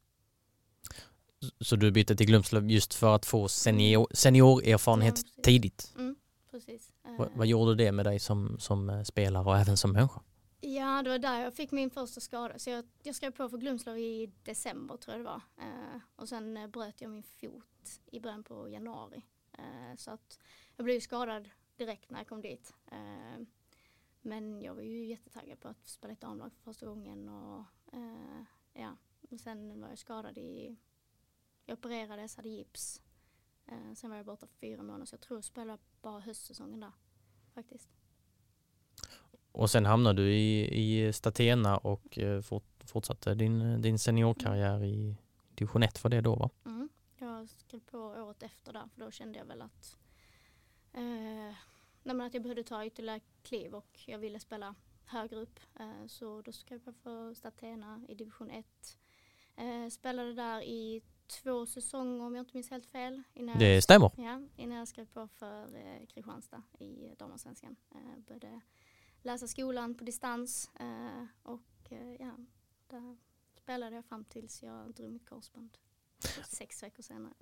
Så 1.59 1.75
du 1.75 1.91
bytte 1.91 2.15
till 2.15 2.27
Glumslöv 2.27 2.69
just 2.71 2.93
för 2.93 3.15
att 3.15 3.25
få 3.25 3.47
senior, 3.47 4.07
seniorerfarenhet 4.11 5.21
Ja, 5.35 5.43
tidigt? 5.43 5.93
Mm, 5.97 6.15
precis. 6.51 6.91
Vad, 7.03 7.27
Eh, 7.27 7.37
vad 7.37 7.47
gjorde 7.47 7.75
det 7.75 7.91
med 7.91 8.05
dig 8.05 8.19
som, 8.19 8.59
som 8.59 8.89
eh, 8.89 9.03
spelare 9.03 9.45
och 9.45 9.57
även 9.57 9.77
som 9.77 9.91
människa? 9.91 10.21
Ja, 10.61 11.01
det 11.03 11.09
var 11.09 11.19
där 11.19 11.39
jag 11.41 11.53
fick 11.53 11.71
min 11.71 11.89
första 11.89 12.21
skada. 12.21 12.59
Så 12.59 12.69
jag, 12.69 12.85
jag 13.03 13.15
skrev 13.15 13.31
på 13.31 13.49
för 13.49 13.57
Glumslov 13.57 13.97
i 13.97 14.31
december 14.43 14.97
tror 14.97 15.17
jag 15.17 15.25
det 15.25 15.29
var. 15.29 15.41
Eh, 15.57 15.99
och 16.15 16.29
sen 16.29 16.57
eh, 16.57 16.67
bröt 16.67 17.01
jag 17.01 17.11
min 17.11 17.23
fot 17.23 17.99
i 18.11 18.19
början 18.19 18.43
på 18.43 18.69
januari. 18.69 19.21
Eh, 19.57 19.95
så 19.97 20.11
att 20.11 20.39
jag 20.75 20.85
blev 20.85 20.99
skadad 20.99 21.49
direkt 21.77 22.09
när 22.09 22.19
jag 22.19 22.27
kom 22.27 22.41
dit. 22.41 22.73
Eh, 22.91 23.45
men 24.25 24.61
jag 24.61 24.75
var 24.75 24.81
ju 24.81 25.05
jättetaggad 25.05 25.59
på 25.59 25.67
att 25.67 25.87
spela 25.87 26.13
ett 26.13 26.21
damlag 26.21 26.53
för 26.53 26.61
första 26.63 26.85
gången. 26.85 27.29
Och, 27.29 27.65
eh, 27.93 28.43
ja. 28.73 28.97
och 29.29 29.39
sen 29.39 29.81
var 29.81 29.89
jag 29.89 29.97
skadad 29.97 30.37
i, 30.37 30.77
jag 31.65 31.77
opererades, 31.77 32.35
hade 32.35 32.49
gips. 32.49 33.01
Eh, 33.65 33.93
sen 33.95 34.09
var 34.09 34.17
jag 34.17 34.25
borta 34.25 34.47
för 34.47 34.55
fyra 34.55 34.83
månader 34.83 35.05
så 35.05 35.13
jag 35.13 35.21
tror 35.21 35.37
jag 35.37 35.43
spelade 35.43 35.83
bara 36.01 36.19
höstsäsongen 36.19 36.79
där 36.79 36.91
faktiskt. 37.53 37.89
Och 39.51 39.69
sen 39.69 39.85
hamnade 39.85 40.21
du 40.21 40.33
i, 40.33 40.69
i 40.81 41.13
Statena 41.13 41.77
och 41.77 42.19
eh, 42.19 42.41
fort, 42.41 42.83
fortsatte 42.85 43.35
din, 43.35 43.81
din 43.81 43.99
seniorkarriär 43.99 44.83
i 44.83 45.17
division 45.55 45.83
1 45.83 45.97
för 45.97 46.09
det 46.09 46.21
då 46.21 46.35
va? 46.35 46.49
Mm. 46.65 46.89
Jag 47.17 47.49
skrev 47.49 47.79
på 47.79 47.97
året 47.97 48.43
efter 48.43 48.73
där 48.73 48.89
för 48.93 49.01
då 49.01 49.11
kände 49.11 49.39
jag 49.39 49.45
väl 49.45 49.61
att, 49.61 49.97
eh, 50.93 51.55
nej 52.05 52.15
men 52.15 52.27
att 52.27 52.33
jag 52.33 52.43
behövde 52.43 52.63
ta 52.63 52.85
ytterligare 52.85 53.19
kliv 53.43 53.75
och 53.75 53.99
jag 54.07 54.17
ville 54.19 54.39
spela 54.39 54.75
högre 55.05 55.35
upp. 55.39 55.59
Eh, 55.79 56.05
så 56.07 56.41
då 56.41 56.51
skrev 56.51 56.81
jag 56.85 56.95
för 56.95 57.33
Statena 57.33 58.01
i 58.09 58.15
division 58.15 58.49
1. 58.51 58.65
Eh, 59.55 59.89
spelade 59.89 60.33
där 60.33 60.61
i 60.61 61.01
två 61.27 61.65
säsonger 61.65 62.25
om 62.25 62.35
jag 62.35 62.41
inte 62.41 62.51
minns 62.57 62.69
helt 62.69 62.85
fel. 62.85 63.23
Innan 63.33 63.57
Det 63.59 63.73
jag, 63.73 63.83
stämmer. 63.83 64.11
ja, 64.17 64.41
innan 64.55 64.77
jag 64.77 64.87
skrev 64.87 65.05
på 65.05 65.27
för 65.27 65.75
eh, 65.75 66.05
Kristianstad 66.05 66.63
i 66.79 67.15
damallsvenskan. 67.17 67.75
Eh, 67.91 68.19
började 68.27 68.61
läsa 69.21 69.47
skolan 69.47 69.95
på 69.95 70.03
distans 70.03 70.71
eh, 70.79 71.25
och 71.43 71.91
eh, 71.91 72.13
ja, 72.19 72.35
där 72.87 73.17
spelade 73.55 73.95
jag 73.95 74.05
fram 74.05 74.23
tills 74.25 74.63
jag 74.63 74.93
drog 74.93 75.11
mitt 75.11 75.29
korsband. 75.29 75.77
Sex 76.49 76.83
veckor 76.83 77.03
senare. 77.03 77.33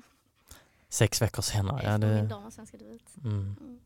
Sex 0.89 1.21
veckor 1.21 1.41
senare. 1.41 1.83
Ja, 1.83 1.93
Efter 1.95 2.07
min 2.15 2.23
det, 2.23 2.29
damallsvenska 2.29 2.77
debut. 2.77 3.15
mm, 3.23 3.55
Mm. 3.61 3.79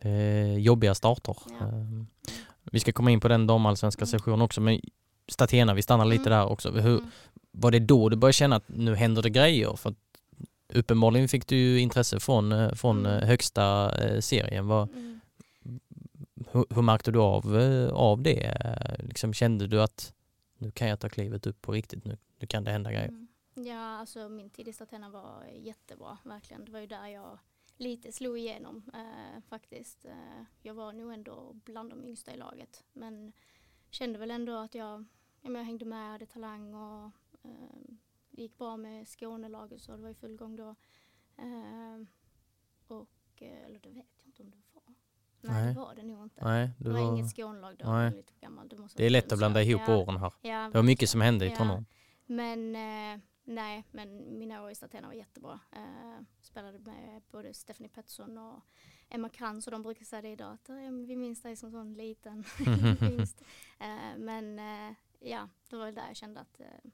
Eh, 0.00 0.58
jobbiga 0.58 0.94
starter. 0.94 1.36
Ja. 1.60 1.66
Eh, 1.66 2.04
vi 2.72 2.80
ska 2.80 2.92
komma 2.92 3.10
in 3.10 3.20
på 3.20 3.28
den 3.28 3.46
damallsvenska 3.46 4.02
Mm. 4.02 4.06
sessionen 4.06 4.40
också 4.42 4.60
men 4.60 4.80
Statena, 5.28 5.74
vi 5.74 5.82
stannar 5.82 6.04
lite 6.04 6.22
Mm. 6.28 6.38
där 6.38 6.46
också. 6.46 6.70
Hur, 6.70 6.98
Mm. 6.98 7.10
Var 7.52 7.70
det 7.70 7.78
då 7.78 8.08
du 8.08 8.16
började 8.16 8.32
känna 8.32 8.56
att 8.56 8.68
nu 8.68 8.94
händer 8.94 9.22
det 9.22 9.30
grejer? 9.30 9.76
För 9.76 9.94
uppenbarligen 10.72 11.28
fick 11.28 11.46
du 11.46 11.56
ju 11.56 11.80
intresse 11.80 12.20
från, 12.20 12.52
eh, 12.52 12.72
från 12.74 13.06
Mm. 13.06 13.18
eh, 13.22 13.28
högsta 13.28 13.94
eh, 14.04 14.20
serien. 14.20 14.66
Vad, 14.66 14.88
Mm. 14.90 15.20
hur, 16.52 16.64
hur 16.70 16.82
märkte 16.82 17.10
du 17.10 17.18
av, 17.18 17.56
av 17.92 18.22
det? 18.22 18.56
Liksom, 18.98 19.32
kände 19.34 19.66
du 19.66 19.82
att 19.82 20.12
nu 20.58 20.70
kan 20.70 20.88
jag 20.88 21.00
ta 21.00 21.08
klivet 21.08 21.46
upp 21.46 21.62
på 21.62 21.72
riktigt, 21.72 22.04
nu, 22.04 22.16
nu 22.38 22.46
kan 22.46 22.64
det 22.64 22.70
hända 22.70 22.92
grejer? 22.92 23.08
Mm. 23.08 23.28
Ja, 23.54 23.98
alltså 23.98 24.28
min 24.28 24.50
tid 24.50 24.68
i 24.68 24.72
Statena 24.72 25.10
var 25.10 25.44
jättebra, 25.62 26.18
verkligen. 26.24 26.64
Det 26.64 26.72
var 26.72 26.80
ju 26.80 26.86
där 26.86 27.06
jag 27.06 27.38
lite 27.80 28.12
slog 28.12 28.38
igenom 28.38 28.90
eh, 28.94 29.40
faktiskt. 29.48 30.04
Eh, 30.04 30.42
jag 30.62 30.74
var 30.74 30.92
nog 30.92 31.12
ändå 31.12 31.52
bland 31.52 31.90
de 31.90 32.04
yngsta 32.04 32.34
i 32.34 32.36
laget, 32.36 32.84
men 32.92 33.32
kände 33.90 34.18
väl 34.18 34.30
ändå 34.30 34.56
att 34.56 34.74
jag, 34.74 35.04
jag 35.42 35.64
hängde 35.64 35.84
med, 35.84 36.10
hade 36.12 36.26
talang 36.26 36.74
och 36.74 37.10
eh, 37.42 37.90
det 38.30 38.42
gick 38.42 38.58
bra 38.58 38.76
med 38.76 39.08
Skånelaget 39.08 39.82
så 39.82 39.92
det 39.92 40.02
var 40.02 40.10
i 40.10 40.14
full 40.14 40.36
gång 40.36 40.56
då. 40.56 40.74
Eh, 41.36 42.06
och, 42.86 43.42
eh, 43.42 43.64
eller 43.66 43.78
det 43.78 43.90
vet 43.90 44.06
jag 44.16 44.26
inte 44.26 44.42
om 44.42 44.50
det 44.50 44.56
var. 44.72 44.94
Nej, 45.40 45.64
Nej. 45.64 45.74
det 45.74 45.80
var 45.80 45.94
det 45.94 46.02
nog 46.02 46.22
inte. 46.22 46.44
Nej, 46.44 46.70
det 46.78 46.84
du 46.84 46.90
var, 46.90 47.00
var, 47.00 47.12
inget 47.12 47.30
Skånelag 47.30 47.76
då, 47.78 47.86
Nej. 47.92 48.10
lite 48.10 48.32
gammal. 48.40 48.68
Det, 48.68 48.76
det 48.96 49.06
är 49.06 49.10
lätt 49.10 49.32
att 49.32 49.38
blanda 49.38 49.62
ihop 49.62 49.82
Ja, 49.86 49.96
åren 49.96 50.16
här. 50.16 50.32
Ja, 50.40 50.68
Det 50.72 50.78
var 50.78 50.82
mycket 50.82 51.10
som 51.10 51.20
hände 51.20 51.46
i 51.46 51.48
Ja. 51.48 51.56
tonåren. 51.56 51.86
Men 52.26 52.76
eh, 52.76 53.20
nej, 53.50 53.84
men 53.90 54.38
mina 54.38 54.62
år 54.62 54.70
i 54.70 54.74
Statena 54.74 55.08
var 55.08 55.14
jättebra. 55.14 55.60
Eh, 55.72 56.20
spelade 56.40 56.78
med 56.78 57.22
både 57.30 57.54
Stephanie 57.54 57.88
Pettersson 57.88 58.38
och 58.38 58.60
Emma 59.08 59.28
Krantz 59.28 59.66
och 59.66 59.70
de 59.70 59.82
brukar 59.82 60.04
säga 60.04 60.22
det 60.22 60.28
idag 60.28 60.52
att 60.52 60.68
vi 61.06 61.16
minns 61.16 61.42
dig 61.42 61.56
som 61.56 61.70
sån 61.70 61.94
liten. 61.94 62.44
Eh, 63.80 64.18
men 64.18 64.58
eh, 64.58 64.94
ja, 65.18 65.48
det 65.70 65.76
var 65.76 65.84
väl 65.84 65.94
där 65.94 66.06
jag 66.06 66.16
kände 66.16 66.40
att 66.40 66.60
eh, 66.60 66.90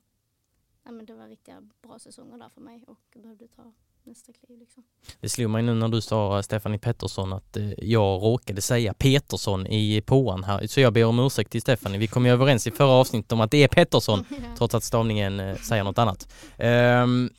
ja, 0.83 0.91
men 0.91 1.07
det 1.07 1.15
var 1.15 1.29
riktiga 1.29 1.69
bra 1.83 1.99
säsonger 1.99 2.39
där 2.39 2.49
för 2.49 2.61
mig 2.61 2.85
och 2.87 3.17
behövde 3.23 3.49
ta 3.49 3.73
nästa 4.07 4.33
kliv 4.33 4.59
liksom. 4.59 4.85
Det 5.21 5.29
slog 5.29 5.51
mig 5.51 5.63
nu 5.63 5.75
när 5.75 5.89
du 5.89 6.01
sa 6.01 6.43
Stefanie 6.43 6.79
Pettersson 6.79 7.33
att 7.33 7.57
eh, 7.57 7.85
jag 7.85 8.23
råkade 8.23 8.61
säga 8.63 8.95
Petersson 8.95 9.67
i 9.67 10.03
påan 10.07 10.45
här, 10.45 10.67
så 10.67 10.81
jag 10.81 10.93
ber 10.93 11.05
om 11.05 11.19
ursäkt 11.19 11.51
till 11.51 11.63
Stefanie. 11.63 11.99
Vi 11.99 12.07
kom 12.07 12.27
ju 12.27 12.33
överens 12.33 12.67
i 12.67 12.71
förra 12.71 12.91
avsnittet 12.91 13.33
om 13.33 13.41
att 13.41 13.51
det 13.51 13.63
är 13.63 13.69
Pettersson, 13.69 14.25
trots 14.59 14.75
att 14.75 14.85
stavningen 14.85 15.41
eh, 15.41 15.57
säger 15.57 15.85
något 15.85 15.99
annat. 15.99 16.33
Ehm, 16.59 17.31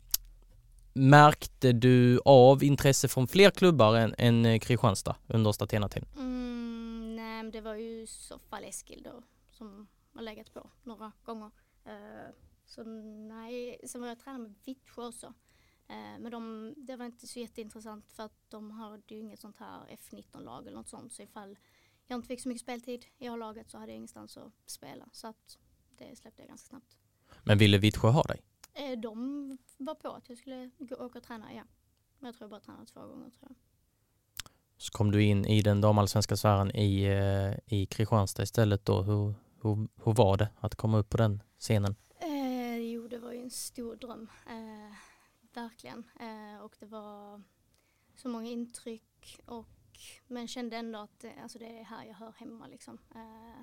märkte 0.92 1.72
du 1.72 2.20
av 2.24 2.62
intresse 2.62 3.08
från 3.08 3.28
fler 3.28 3.50
klubbar 3.50 3.96
än, 3.96 4.14
än 4.18 4.46
eh, 4.46 4.58
Kristianstad 4.58 5.16
under 5.26 5.52
Statena-tiden? 5.52 6.08
Mm, 6.16 7.16
nej, 7.16 7.42
men 7.42 7.50
det 7.50 7.60
var 7.60 7.74
ju 7.74 8.02
i 8.02 8.06
så 8.06 8.38
fall 8.38 8.64
Eskil 8.64 9.02
då 9.04 9.22
som 9.50 9.88
har 10.14 10.22
legat 10.22 10.54
på 10.54 10.70
några 10.82 11.12
gånger. 11.24 11.50
Eh, 11.84 12.32
så 12.66 12.82
nej, 13.28 13.80
sen 13.86 14.00
var 14.00 14.08
jag 14.08 14.18
tränare 14.18 14.42
med 14.42 14.54
Vittsjö 14.64 15.06
också. 15.06 15.34
Eh, 15.88 16.18
men 16.18 16.30
de, 16.30 16.74
det 16.76 16.96
var 16.96 17.06
inte 17.06 17.26
så 17.26 17.38
jätteintressant 17.38 18.12
för 18.12 18.22
att 18.22 18.50
de 18.50 18.70
hade 18.70 19.14
ju 19.14 19.20
inget 19.20 19.40
sånt 19.40 19.56
här 19.56 19.80
F19-lag 19.90 20.66
eller 20.66 20.76
något 20.76 20.88
sånt. 20.88 21.12
Så 21.12 21.22
ifall 21.22 21.58
jag 22.06 22.18
inte 22.18 22.28
fick 22.28 22.40
så 22.40 22.48
mycket 22.48 22.62
speltid 22.62 23.06
i 23.18 23.28
A-laget 23.28 23.70
så 23.70 23.78
hade 23.78 23.92
jag 23.92 23.96
ingenstans 23.96 24.36
att 24.36 24.52
spela. 24.66 25.08
Så 25.12 25.26
att 25.26 25.58
det 25.96 26.18
släppte 26.18 26.42
jag 26.42 26.48
ganska 26.48 26.68
snabbt. 26.68 26.98
Men 27.44 27.58
ville 27.58 27.78
Vittsjö 27.78 28.08
ha 28.08 28.22
dig? 28.22 28.40
Eh, 28.74 28.98
de 28.98 29.58
var 29.76 29.94
på 29.94 30.08
att 30.08 30.28
jag 30.28 30.38
skulle 30.38 30.70
gå, 30.78 30.96
åka 30.96 31.18
och 31.18 31.24
träna, 31.24 31.54
ja. 31.54 31.62
Men 32.18 32.26
jag 32.26 32.34
tror 32.34 32.44
jag 32.44 32.50
bara 32.50 32.60
tränade 32.60 32.86
två 32.86 33.00
gånger 33.00 33.30
tror 33.30 33.42
jag. 33.42 33.54
Så 34.76 34.92
kom 34.92 35.10
du 35.10 35.22
in 35.22 35.44
i 35.44 35.62
den 35.62 35.80
damallsvenska 35.80 36.36
sfären 36.36 36.76
i, 36.76 37.02
eh, 37.02 37.78
i 37.78 37.86
Kristianstad 37.86 38.42
istället 38.42 38.84
då. 38.84 39.02
Hur, 39.02 39.34
hur, 39.62 39.88
hur 40.04 40.14
var 40.14 40.36
det 40.36 40.48
att 40.60 40.74
komma 40.74 40.98
upp 40.98 41.10
på 41.10 41.16
den 41.16 41.42
scenen? 41.58 41.94
Eh, 42.20 42.78
jo, 42.78 43.08
det 43.08 43.18
var 43.18 43.32
ju 43.32 43.42
en 43.42 43.50
stor 43.50 43.96
dröm. 43.96 44.28
Eh, 44.46 44.96
verkligen. 45.62 46.10
Eh, 46.20 46.60
och 46.60 46.76
det 46.80 46.86
var 46.86 47.42
så 48.14 48.28
många 48.28 48.48
intryck. 48.48 49.40
Och, 49.46 49.68
men 50.26 50.48
kände 50.48 50.76
ändå 50.76 50.98
att 50.98 51.24
eh, 51.24 51.42
alltså 51.42 51.58
det 51.58 51.78
är 51.78 51.84
här 51.84 52.04
jag 52.04 52.14
hör 52.14 52.32
hemma. 52.32 52.66
Liksom. 52.66 52.98
Eh, 53.14 53.62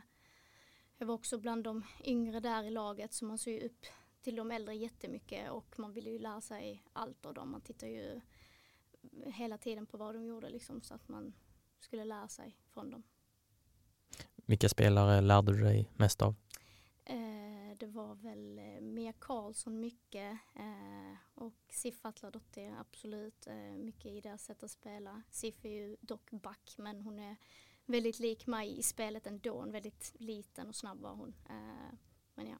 jag 0.97 1.08
var 1.08 1.15
också 1.15 1.38
bland 1.38 1.63
de 1.63 1.84
yngre 2.03 2.39
där 2.39 2.63
i 2.63 2.69
laget 2.69 3.13
så 3.13 3.25
man 3.25 3.38
såg 3.38 3.53
ju 3.53 3.65
upp 3.65 3.86
till 4.21 4.36
de 4.36 4.51
äldre 4.51 4.75
jättemycket 4.75 5.51
och 5.51 5.79
man 5.79 5.93
ville 5.93 6.10
ju 6.10 6.19
lära 6.19 6.41
sig 6.41 6.84
allt 6.93 7.25
av 7.25 7.34
dem. 7.34 7.51
Man 7.51 7.62
tittar 7.62 7.88
ju 7.88 8.21
hela 9.25 9.58
tiden 9.58 9.86
på 9.86 9.97
vad 9.97 10.15
de 10.15 10.25
gjorde 10.25 10.49
liksom, 10.49 10.81
så 10.81 10.93
att 10.93 11.08
man 11.08 11.34
skulle 11.79 12.05
lära 12.05 12.27
sig 12.27 12.58
från 12.69 12.91
dem. 12.91 13.03
Vilka 14.36 14.69
spelare 14.69 15.21
lärde 15.21 15.51
du 15.51 15.63
dig 15.63 15.89
mest 15.95 16.21
av? 16.21 16.36
Eh, 17.05 17.44
det 17.79 17.88
var 17.88 18.15
väl 18.15 18.57
eh, 18.59 18.81
Mia 18.81 19.13
Karlsson 19.13 19.79
mycket 19.79 20.38
eh, 20.55 21.17
och 21.35 21.53
Sif 21.69 22.05
Atladottir 22.05 22.73
absolut 22.79 23.47
eh, 23.47 23.55
mycket 23.77 24.05
i 24.05 24.21
deras 24.21 24.43
sätt 24.43 24.63
att 24.63 24.71
spela. 24.71 25.21
Sif 25.29 25.65
är 25.65 25.69
ju 25.69 25.97
dock 26.01 26.31
back 26.31 26.75
men 26.77 27.01
hon 27.01 27.19
är 27.19 27.35
väldigt 27.85 28.19
lik 28.19 28.47
mig 28.47 28.79
i 28.79 28.83
spelet 28.83 29.27
ändå. 29.27 29.61
En 29.61 29.71
väldigt 29.71 30.11
liten 30.15 30.67
och 30.67 30.75
snabb 30.75 31.01
var 31.01 31.15
hon. 31.15 31.33
Men 32.35 32.47
ja. 32.49 32.57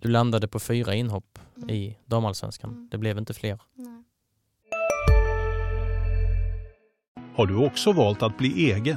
Du 0.00 0.08
landade 0.08 0.48
på 0.48 0.60
fyra 0.60 0.94
inhopp 0.94 1.38
Mm. 1.56 1.70
i 1.70 1.98
damallsvenskan. 2.04 2.70
Mm. 2.70 2.88
Det 2.88 2.98
blev 2.98 3.18
inte 3.18 3.34
fler. 3.34 3.62
Nej. 3.74 4.02
Har 7.34 7.46
du 7.46 7.66
också 7.66 7.92
valt 7.92 8.22
att 8.22 8.38
bli 8.38 8.70
egen? 8.72 8.96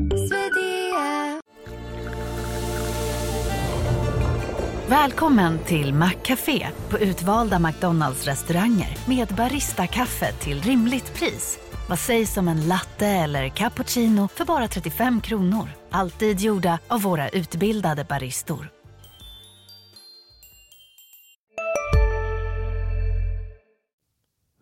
Välkommen 4.91 5.59
till 5.59 5.93
Maccafé 5.93 6.67
på 6.89 6.99
utvalda 6.99 7.59
McDonalds 7.59 8.27
restauranger 8.27 8.97
med 9.07 9.27
Baristakaffe 9.27 10.31
till 10.31 10.61
rimligt 10.61 11.13
pris. 11.13 11.59
Vad 11.89 11.99
sägs 11.99 12.37
om 12.37 12.47
en 12.47 12.67
latte 12.67 13.07
eller 13.07 13.49
cappuccino 13.49 14.27
för 14.27 14.45
bara 14.45 14.67
35 14.67 15.21
kronor? 15.21 15.69
Alltid 15.89 16.39
gjorda 16.39 16.79
av 16.87 17.01
våra 17.01 17.29
utbildade 17.29 18.03
baristor. 18.03 18.71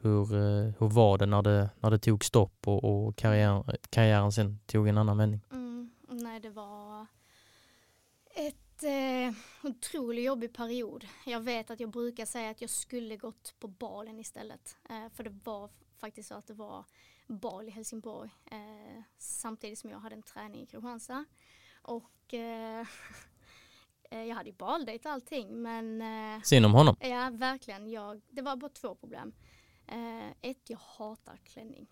Hur, 0.01 0.33
eh, 0.33 0.73
hur 0.79 0.89
var 0.89 1.17
det 1.17 1.25
när 1.25 1.41
det, 1.41 1.69
när 1.79 1.91
det 1.91 1.99
tog 1.99 2.25
stopp 2.25 2.67
och, 2.67 2.83
och 2.83 3.15
karriären, 3.15 3.63
karriären 3.89 4.31
sen 4.31 4.59
tog 4.65 4.87
en 4.87 4.97
annan 4.97 5.17
vändning? 5.17 5.41
Mm, 5.51 5.91
nej, 6.09 6.39
det 6.39 6.49
var 6.49 7.05
ett 8.35 8.68
eh, 8.83 9.33
otroligt 9.63 10.25
jobbig 10.25 10.53
period. 10.53 11.07
Jag 11.25 11.39
vet 11.39 11.71
att 11.71 11.79
jag 11.79 11.89
brukar 11.89 12.25
säga 12.25 12.49
att 12.49 12.61
jag 12.61 12.69
skulle 12.69 13.17
gått 13.17 13.55
på 13.59 13.67
balen 13.67 14.19
istället. 14.19 14.77
Eh, 14.89 15.09
för 15.09 15.23
det 15.23 15.35
var 15.43 15.69
faktiskt 15.97 16.29
så 16.29 16.35
att 16.35 16.47
det 16.47 16.53
var 16.53 16.85
bal 17.27 17.67
i 17.67 17.71
Helsingborg 17.71 18.29
eh, 18.51 19.03
samtidigt 19.17 19.79
som 19.79 19.89
jag 19.89 19.99
hade 19.99 20.15
en 20.15 20.23
träning 20.23 20.61
i 20.61 20.65
Kristianstad. 20.65 21.25
Och 21.81 22.33
eh, 22.33 22.87
eh 24.11 24.23
jag 24.23 24.35
hade 24.35 24.49
ju 24.49 24.55
baldejt 24.55 25.05
och 25.07 25.13
allting 25.13 25.61
men... 25.61 26.01
Eh, 26.01 26.41
Synd 26.41 26.65
om 26.65 26.73
honom. 26.73 26.95
Ja, 26.99 27.29
verkligen. 27.33 27.89
Jag, 27.89 28.21
det 28.29 28.41
var 28.41 28.55
bara 28.55 28.69
två 28.69 28.95
problem. 28.95 29.33
Ett, 30.41 30.69
jag 30.69 30.77
hatar 30.77 31.37
klänning. 31.37 31.87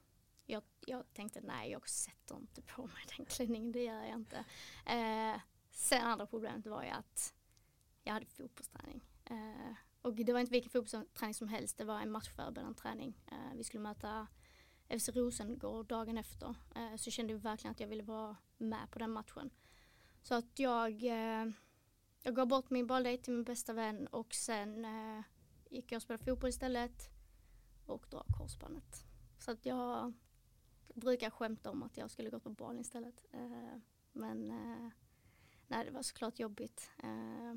Jag, 0.45 0.63
jag, 0.85 1.13
tänkte 1.13 1.41
nej, 1.41 1.71
jag 1.71 1.89
sätter 1.89 2.35
inte 2.35 2.61
på 2.61 2.81
mig 2.81 3.03
den 3.17 3.25
klänningen, 3.25 3.71
det 3.71 3.83
gör 3.83 4.03
jag 4.03 4.15
inte. 4.15 4.45
Sen 5.77 6.01
andra 6.01 6.25
problemet 6.25 6.65
var 6.65 6.83
ju 6.83 6.89
att 6.89 7.33
jag 8.03 8.13
hade 8.13 8.25
fotbollsträning. 8.25 9.03
Eh, 9.25 9.75
och 10.01 10.13
det 10.13 10.33
var 10.33 10.39
inte 10.39 10.51
vilken 10.51 10.71
fotbollsträning 10.71 11.33
som 11.33 11.47
helst, 11.47 11.77
det 11.77 11.83
var 11.83 11.99
en 11.99 12.11
matchförberedande 12.11 12.79
träning. 12.79 13.23
Eh, 13.31 13.55
vi 13.55 13.63
skulle 13.63 13.83
möta 13.83 14.27
FC 14.87 15.09
Rosengård 15.09 15.87
dagen 15.87 16.17
efter. 16.17 16.55
Eh, 16.75 16.95
så 16.95 17.11
kände 17.11 17.33
jag 17.33 17.39
verkligen 17.39 17.71
att 17.71 17.79
jag 17.79 17.87
ville 17.87 18.03
vara 18.03 18.35
med 18.57 18.91
på 18.91 18.99
den 18.99 19.11
matchen. 19.11 19.49
Så 20.21 20.35
att 20.35 20.59
jag, 20.59 21.03
eh, 21.03 21.51
jag 22.21 22.35
gav 22.35 22.47
bort 22.47 22.69
min 22.69 22.87
bolldejt 22.87 23.23
till 23.23 23.33
min 23.33 23.43
bästa 23.43 23.73
vän 23.73 24.07
och 24.07 24.33
sen 24.33 24.85
eh, 24.85 25.23
gick 25.69 25.91
jag 25.91 25.97
och 25.97 26.03
spelade 26.03 26.23
fotboll 26.23 26.49
istället 26.49 27.09
och 27.85 28.05
drog 28.09 28.23
korsbandet. 28.37 29.05
Så 29.39 29.51
att 29.51 29.65
jag 29.65 30.13
brukar 30.93 31.29
skämta 31.29 31.71
om 31.71 31.83
att 31.83 31.97
jag 31.97 32.11
skulle 32.11 32.29
gått 32.29 32.43
på 32.43 32.49
balen 32.49 32.81
istället. 32.81 33.25
Eh, 33.31 33.77
men 34.11 34.51
eh, 34.51 34.91
nej, 35.67 35.85
det 35.85 35.91
var 35.91 36.01
såklart 36.01 36.39
jobbigt. 36.39 36.91
Eh, 37.03 37.53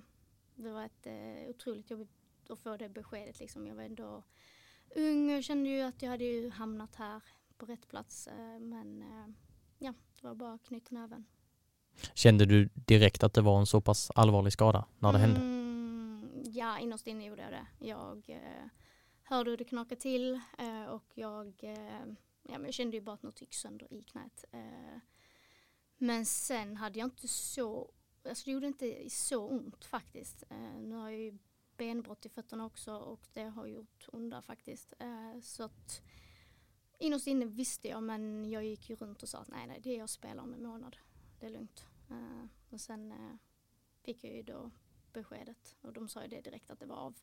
det 0.55 0.71
var 0.71 0.85
ett 0.85 1.07
otroligt 1.49 1.91
jobbigt 1.91 2.11
att 2.49 2.59
få 2.59 2.77
det 2.77 2.89
beskedet 2.89 3.41
liksom. 3.41 3.67
Jag 3.67 3.75
var 3.75 3.83
ändå 3.83 4.23
ung 4.97 5.37
och 5.37 5.45
kände 5.45 5.71
ju 5.71 5.81
att 5.81 6.03
jag 6.03 6.11
hade 6.11 6.25
ju 6.25 6.51
hamnat 6.51 6.95
här 6.97 7.23
på 7.57 7.67
rätt 7.67 7.89
plats. 7.89 8.29
Men 8.61 9.05
ja, 9.79 9.95
det 10.21 10.27
var 10.27 10.35
bara 10.35 10.59
knyta 10.59 10.95
näven. 10.95 11.25
Kände 12.15 12.47
du 12.47 12.69
direkt 12.75 13.23
att 13.23 13.35
det 13.35 13.41
var 13.41 13.59
en 13.61 13.67
så 13.67 13.81
pass 13.81 14.11
allvarlig 14.15 14.53
skada 14.53 14.85
när 14.99 15.13
det 15.13 15.19
mm, 15.19 15.31
hände? 15.31 16.51
Ja, 16.51 16.79
innerst 16.79 17.07
inne 17.07 17.27
gjorde 17.27 17.43
jag 17.43 17.53
det. 17.53 17.87
Jag 17.87 18.41
hörde 19.31 19.51
hur 19.51 19.57
det 19.57 19.65
knakade 19.65 20.01
till 20.01 20.41
eh, 20.59 20.85
och 20.85 21.05
jag, 21.15 21.55
eh, 21.63 22.07
ja, 22.43 22.59
men 22.59 22.65
jag 22.65 22.75
kände 22.75 22.97
ju 22.97 23.01
bara 23.01 23.15
att 23.15 23.23
något 23.23 23.41
gick 23.41 23.55
sönder 23.55 23.93
i 23.93 24.03
knät. 24.03 24.45
Eh, 24.53 24.99
men 25.99 26.27
sen 26.27 26.77
hade 26.77 26.99
jag 26.99 27.07
inte 27.07 27.29
så, 27.29 27.93
alltså 28.27 28.45
det 28.45 28.51
gjorde 28.51 28.67
inte 28.67 29.11
så 29.11 29.47
ont 29.47 29.85
faktiskt. 29.85 30.45
Eh, 30.51 30.81
nu 30.81 30.95
har 30.95 31.11
jag 31.11 31.21
ju 31.21 31.39
benbrott 31.77 32.27
i 32.27 32.29
fötterna 32.29 32.67
också 32.67 32.97
och 32.97 33.29
det 33.33 33.45
har 33.45 33.67
gjort 33.67 34.09
onda 34.13 34.43
faktiskt. 34.43 34.95
Eh, 34.99 35.41
så 35.41 35.63
att 35.63 36.03
innerst 36.99 37.27
inne 37.27 37.47
visste 37.47 37.89
jag 37.89 38.03
men 38.03 38.51
jag 38.51 38.65
gick 38.65 38.91
ju 38.91 38.97
runt 38.97 39.23
och 39.23 39.29
sa 39.29 39.39
att 39.39 39.49
nej, 39.49 39.67
nej 39.67 39.81
det 39.83 39.91
är 39.91 39.99
jag 39.99 40.11
spelar 40.11 40.43
om 40.43 40.55
en 40.55 40.67
månad. 40.67 40.97
Det 41.41 41.47
är 41.47 41.51
lugnt. 41.51 41.87
Eh, 42.11 42.45
och 42.71 42.81
sen 42.81 43.15
fick 44.03 44.25
jag 44.25 44.37
ju 44.37 44.43
då 44.43 44.71
beskedet 45.13 45.77
och 45.81 45.93
de 45.93 46.09
sa 46.09 46.23
ju 46.23 46.29
det 46.29 46.41
direkt 46.41 46.71
att 46.71 46.81
det 46.81 46.87
var 46.87 46.97
av 46.97 47.15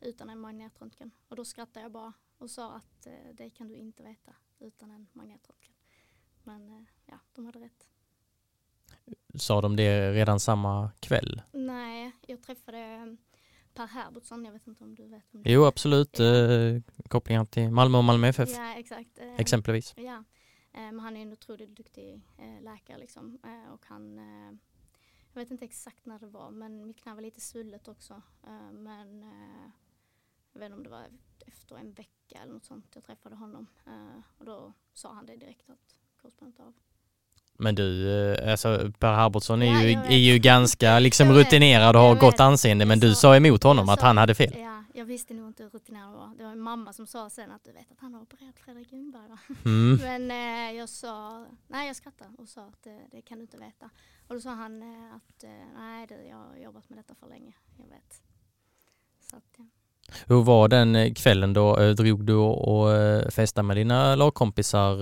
utan 0.00 0.30
en 0.30 0.40
magnetröntgen. 0.40 1.10
Och 1.28 1.36
då 1.36 1.44
skrattade 1.44 1.80
jag 1.80 1.92
bara 1.92 2.12
och 2.38 2.50
sa 2.50 2.72
att 2.72 3.06
eh, 3.06 3.34
det 3.34 3.50
kan 3.50 3.68
du 3.68 3.74
inte 3.74 4.02
veta 4.02 4.36
utan 4.58 4.90
en 4.90 5.06
magnetröntgen. 5.12 5.74
Men 6.42 6.68
eh, 6.68 6.84
ja, 7.06 7.18
de 7.32 7.46
hade 7.46 7.60
rätt. 7.60 7.88
Sa 9.34 9.60
de 9.60 9.76
det 9.76 10.12
redan 10.12 10.40
samma 10.40 10.90
kväll? 11.00 11.42
Nej, 11.52 12.12
jag 12.26 12.42
träffade 12.42 12.78
eh, 12.78 13.06
Per 13.74 13.86
Herbertsson, 13.86 14.44
jag 14.44 14.52
vet 14.52 14.66
inte 14.66 14.84
om 14.84 14.94
du 14.94 15.06
vet 15.06 15.34
om 15.34 15.42
det 15.42 15.50
Jo, 15.50 15.64
absolut. 15.64 16.20
Eh, 16.20 16.26
kopplingar 17.08 17.44
till 17.44 17.70
Malmö 17.70 17.98
och 17.98 18.04
Malmö 18.04 18.28
FF. 18.28 18.48
Ja, 18.50 18.74
exakt. 18.74 19.18
Eh, 19.18 19.34
Exempelvis. 19.34 19.94
Ja, 19.96 20.24
men 20.72 21.00
han 21.00 21.16
är 21.16 21.22
en 21.22 21.32
otroligt 21.32 21.76
duktig 21.76 22.20
läkare 22.60 22.98
liksom. 22.98 23.38
och 23.72 23.86
han 23.86 24.18
jag 25.32 25.40
vet 25.40 25.50
inte 25.50 25.64
exakt 25.64 26.06
när 26.06 26.18
det 26.18 26.26
var 26.26 26.50
men 26.50 26.86
mitt 26.86 26.96
knä 27.02 27.14
var 27.14 27.22
lite 27.22 27.40
svullet 27.40 27.88
också. 27.88 28.22
Men 28.72 29.22
jag 30.52 30.60
vet 30.60 30.66
inte 30.66 30.76
om 30.76 30.82
det 30.82 30.90
var 30.90 31.06
efter 31.46 31.76
en 31.76 31.92
vecka 31.92 32.38
eller 32.42 32.52
något 32.52 32.64
sånt 32.64 32.90
jag 32.94 33.04
träffade 33.04 33.36
honom. 33.36 33.66
Och 34.38 34.44
då 34.44 34.72
sa 34.92 35.12
han 35.12 35.26
det 35.26 35.36
direkt 35.36 35.70
att 35.70 35.98
korsbandet 36.22 36.60
av. 36.60 36.74
Men 37.58 37.74
du, 37.74 38.10
eh, 38.34 38.50
alltså 38.50 38.92
Per 38.98 39.14
Herbertsson 39.14 39.62
är, 39.62 39.82
ju, 39.82 39.92
är 39.92 40.18
ju 40.18 40.38
ganska 40.38 40.98
liksom 40.98 41.32
rutinerad 41.32 41.96
och 41.96 42.02
har 42.02 42.14
gott 42.14 42.40
anseende 42.40 42.86
men 42.86 43.00
du 43.00 43.14
sa 43.14 43.36
emot 43.36 43.62
honom 43.62 43.88
att 43.88 44.00
han 44.00 44.18
hade 44.18 44.34
fel. 44.34 44.54
Ja, 44.58 44.84
jag 44.94 45.04
visste 45.04 45.34
nog 45.34 45.46
inte 45.48 45.62
hur 45.62 45.70
rutinerad 45.70 46.04
han 46.04 46.14
var. 46.14 46.34
Det 46.38 46.44
var 46.44 46.54
mamma 46.54 46.92
som 46.92 47.06
sa 47.06 47.30
sen 47.30 47.50
att 47.50 47.64
du 47.64 47.72
vet 47.72 47.92
att 47.92 48.00
han 48.00 48.14
har 48.14 48.22
opererat 48.22 48.58
Fredrik 48.58 48.92
Ljungberg 48.92 49.28
va? 49.28 49.38
Mm. 49.64 49.96
Men 50.28 50.30
eh, 50.30 50.78
jag 50.78 50.88
sa, 50.88 51.46
nej 51.68 51.86
jag 51.86 51.96
skrattade 51.96 52.30
och 52.38 52.48
sa 52.48 52.60
att 52.60 52.82
det, 52.82 53.00
det 53.10 53.22
kan 53.22 53.38
du 53.38 53.42
inte 53.42 53.56
veta. 53.56 53.90
Och 54.28 54.34
då 54.34 54.40
sa 54.40 54.50
han 54.50 54.82
eh, 54.82 55.14
att 55.14 55.44
nej 55.74 56.06
du, 56.06 56.14
jag 56.14 56.36
har 56.36 56.56
jobbat 56.56 56.88
med 56.88 56.98
detta 56.98 57.14
för 57.14 57.28
länge, 57.28 57.52
jag 57.78 57.86
vet. 57.86 58.22
Så 59.30 59.36
att, 59.36 59.54
ja. 59.56 59.64
Hur 60.26 60.42
var 60.42 60.68
den 60.68 60.96
eh, 60.96 61.12
kvällen 61.12 61.52
då? 61.52 61.80
Eh, 61.80 61.90
drog 61.90 62.24
du 62.24 62.34
och 62.34 62.92
eh, 62.92 63.28
festade 63.28 63.66
med 63.66 63.76
dina 63.76 64.14
lagkompisar 64.14 64.96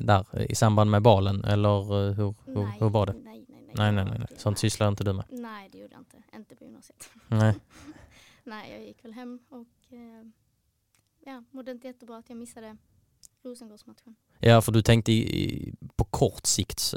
där 0.00 0.50
i 0.50 0.54
samband 0.54 0.90
med 0.90 1.02
balen 1.02 1.44
eller 1.44 2.12
hur, 2.14 2.32
hur, 2.44 2.80
hur 2.80 2.88
var 2.88 3.06
det? 3.06 3.12
Nej, 3.12 3.44
nej, 3.48 3.64
nej. 3.74 3.92
Nej, 3.92 3.92
nej, 3.92 4.18
nej. 4.18 4.26
Sånt 4.36 4.58
sysslar 4.58 4.88
inte 4.88 5.04
du 5.04 5.12
med? 5.12 5.24
Nej, 5.28 5.68
det 5.72 5.78
gjorde 5.78 5.92
jag 5.94 6.00
inte. 6.00 6.16
Inte 6.36 6.56
på 6.56 6.64
gymnasiet. 6.64 7.10
Nej. 7.28 7.54
nej, 8.44 8.72
jag 8.72 8.86
gick 8.86 9.04
väl 9.04 9.12
hem 9.12 9.38
och 9.48 9.96
ja, 11.24 11.44
mådde 11.50 11.70
inte 11.70 11.86
jättebra 11.86 12.16
att 12.16 12.28
jag 12.28 12.38
missade 12.38 12.76
Rosengårdsmatchen. 13.42 14.16
Ja, 14.38 14.60
för 14.62 14.72
du 14.72 14.82
tänkte 14.82 15.12
i, 15.12 15.74
på 15.96 16.04
kort 16.04 16.46
sikt, 16.46 16.90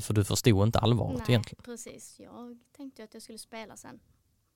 för 0.00 0.12
du 0.12 0.24
förstod 0.24 0.66
inte 0.66 0.78
allvaret 0.78 1.18
Nej, 1.18 1.26
egentligen. 1.28 1.62
precis. 1.64 2.20
Jag 2.20 2.58
tänkte 2.76 3.04
att 3.04 3.14
jag 3.14 3.22
skulle 3.22 3.38
spela 3.38 3.76
sen. 3.76 4.00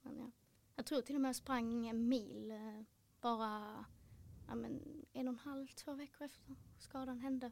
Men 0.01 0.17
ja. 0.17 0.31
Jag 0.75 0.85
tror 0.85 1.01
till 1.01 1.15
och 1.15 1.21
med 1.21 1.29
jag 1.29 1.35
sprang 1.35 1.87
en 1.87 2.09
mil 2.09 2.51
eh, 2.51 2.85
bara 3.21 3.85
ja, 4.47 4.55
men, 4.55 4.81
en 5.13 5.27
och 5.27 5.33
en 5.33 5.39
halv, 5.39 5.67
två 5.67 5.93
veckor 5.93 6.25
efter 6.25 6.55
skadan 6.79 7.19
hände. 7.19 7.51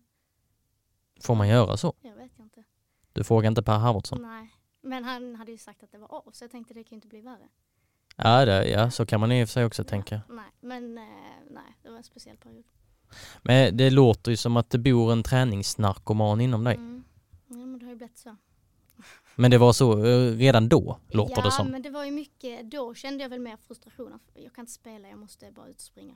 Får 1.21 1.35
man 1.35 1.47
göra 1.47 1.77
så? 1.77 1.93
Jag 2.01 2.15
vet 2.15 2.39
inte. 2.39 2.63
Du 3.13 3.23
frågade 3.23 3.47
inte 3.47 3.63
Per 3.63 3.77
Harvardsson? 3.77 4.21
Nej, 4.21 4.55
men 4.81 5.03
han 5.03 5.35
hade 5.35 5.51
ju 5.51 5.57
sagt 5.57 5.83
att 5.83 5.91
det 5.91 5.97
var 5.97 6.13
av 6.13 6.31
så 6.31 6.43
jag 6.43 6.51
tänkte 6.51 6.73
det 6.73 6.83
kan 6.83 6.89
ju 6.89 6.97
inte 6.97 7.07
bli 7.07 7.21
värre. 7.21 7.49
Ja, 8.15 8.45
det, 8.45 8.69
ja 8.69 8.91
så 8.91 9.05
kan 9.05 9.19
man 9.19 9.31
i 9.31 9.43
och 9.43 9.47
för 9.47 9.53
sig 9.53 9.65
också 9.65 9.81
ja, 9.81 9.87
tänka. 9.87 10.21
Nej, 10.29 10.51
men 10.59 10.97
eh, 10.97 11.03
nej, 11.49 11.77
det 11.83 11.89
var 11.89 11.97
en 11.97 12.03
speciell 12.03 12.37
period. 12.37 12.65
Men 13.41 13.77
det 13.77 13.89
låter 13.89 14.31
ju 14.31 14.37
som 14.37 14.57
att 14.57 14.69
det 14.69 14.77
bor 14.77 15.11
en 15.11 15.23
träningsnarkoman 15.23 16.41
inom 16.41 16.63
dig. 16.63 16.75
Mm. 16.75 17.03
Ja, 17.47 17.55
men 17.55 17.79
det 17.79 17.85
har 17.85 17.91
ju 17.91 17.97
blivit 17.97 18.17
så. 18.17 18.35
Men 19.35 19.51
det 19.51 19.57
var 19.57 19.73
så 19.73 20.05
eh, 20.05 20.37
redan 20.37 20.69
då, 20.69 20.99
låter 21.07 21.37
ja, 21.37 21.43
det 21.43 21.51
som. 21.51 21.65
Ja, 21.65 21.71
men 21.71 21.81
det 21.81 21.89
var 21.89 22.05
ju 22.05 22.11
mycket, 22.11 22.71
då 22.71 22.93
kände 22.93 23.23
jag 23.23 23.29
väl 23.29 23.39
mer 23.39 23.57
frustration. 23.57 24.19
Jag 24.33 24.53
kan 24.53 24.61
inte 24.61 24.71
spela, 24.71 25.07
jag 25.07 25.19
måste 25.19 25.51
bara 25.51 25.67
ut 25.67 25.75
och 25.75 25.81
springa. 25.81 26.15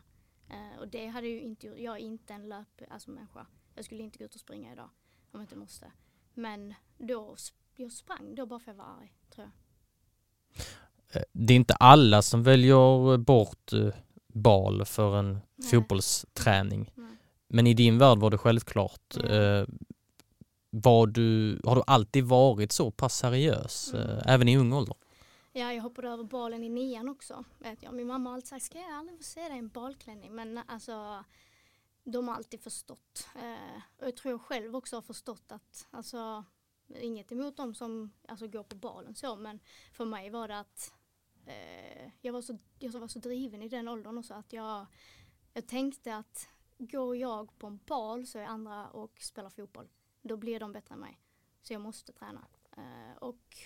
Uh, 0.50 0.80
och 0.80 0.88
det 0.88 1.08
hade 1.08 1.28
ju 1.28 1.42
inte 1.42 1.68
gjort, 1.68 1.78
jag 1.80 1.96
är 1.96 2.00
inte 2.00 2.34
en 2.34 2.50
löp, 2.50 2.82
alltså 2.90 3.12
människa. 3.12 3.46
Jag 3.76 3.86
skulle 3.86 4.04
inte 4.04 4.18
gå 4.18 4.26
ut 4.26 4.36
och 4.36 4.42
springa 4.42 4.74
idag 4.74 4.90
om 5.32 5.40
jag 5.40 5.44
inte 5.44 5.56
måste. 5.56 5.92
Men 6.34 6.74
då, 6.98 7.36
jag 7.76 7.92
sprang 7.92 8.36
då 8.36 8.46
bara 8.46 8.60
för 8.60 8.72
att 8.72 8.78
jag 8.78 8.84
var 8.84 8.92
arg, 9.02 9.14
tror 9.30 9.48
jag. 9.48 9.56
Eh, 11.16 11.26
det 11.32 11.54
är 11.54 11.56
inte 11.56 11.74
alla 11.74 12.22
som 12.22 12.44
väljer 12.44 13.18
bort 13.18 13.72
bal 14.28 14.86
för 14.86 15.18
en 15.18 15.40
Nej. 15.56 15.70
fotbollsträning. 15.70 16.92
Nej. 16.96 17.18
Men 17.48 17.68
i 17.68 17.74
din 17.74 17.98
värld 17.98 18.18
var 18.18 18.32
det 18.32 18.38
självklart. 18.38 19.16
Nej. 19.24 19.66
Var 20.84 21.08
du, 21.08 21.60
har 21.64 21.76
du 21.76 21.84
alltid 21.88 22.24
varit 22.24 22.72
så 22.72 22.92
pass 22.92 23.18
seriös, 23.18 23.94
Mm. 23.94 24.10
eh, 24.10 24.24
även 24.34 24.48
i 24.48 24.58
ung 24.58 24.74
ålder? 24.74 24.96
Ja, 25.54 25.74
jag 25.74 25.84
hoppade 25.84 26.10
över 26.10 26.24
balen 26.24 26.64
i 26.64 26.70
nian 26.70 27.10
också. 27.10 27.44
Vet 27.60 27.84
jag. 27.84 27.94
Min 27.94 28.08
mamma 28.08 28.30
har 28.30 28.36
alltid 28.36 28.48
sagt, 28.50 28.66
ska 28.66 28.78
jag 28.78 28.92
aldrig 28.92 29.18
få 29.18 29.24
se 29.24 29.42
dig 29.42 29.56
i 29.56 29.60
en 29.60 29.70
balklänning? 29.70 30.36
Men 30.36 30.58
alltså, 30.68 31.24
de 32.04 32.28
har 32.28 32.36
alltid 32.36 32.62
förstått. 32.62 33.28
Eh, 33.36 33.82
och 34.02 34.08
jag 34.08 34.16
tror 34.18 34.32
jag 34.32 34.42
själv 34.42 34.76
också 34.76 34.96
har 34.98 35.02
förstått 35.02 35.52
att, 35.52 35.88
alltså, 35.92 36.44
inget 37.00 37.32
emot 37.32 37.58
dem 37.58 37.76
som 37.76 38.12
alltså, 38.28 38.48
går 38.48 38.64
på 38.64 38.76
balen 38.76 39.16
så, 39.16 39.36
men 39.36 39.60
för 39.94 40.06
mig 40.06 40.30
var 40.30 40.48
det 40.48 40.60
att 40.60 40.94
eh, 41.46 42.12
jag, 42.22 42.34
var 42.34 42.42
så, 42.42 42.58
jag 42.80 42.92
var 42.92 43.08
så 43.08 43.20
driven 43.20 43.62
i 43.62 43.70
den 43.70 43.88
åldern 43.88 44.18
också 44.18 44.34
att 44.34 44.54
jag, 44.54 44.86
jag 45.54 45.68
tänkte 45.68 46.16
att 46.16 46.48
går 46.78 47.16
jag 47.18 47.58
på 47.60 47.68
en 47.68 47.80
bal 47.86 48.26
så 48.28 48.40
är 48.40 48.46
andra 48.46 48.88
och 48.88 49.12
spelar 49.22 49.50
fotboll. 49.50 49.88
Då 50.28 50.38
blir 50.38 50.60
de 50.60 50.72
bättre 50.72 50.94
än 50.94 51.00
mig. 51.00 51.22
Så 51.62 51.74
jag 51.74 51.82
måste 51.82 52.14
träna. 52.14 52.48
Eh, 52.78 53.18
och 53.20 53.58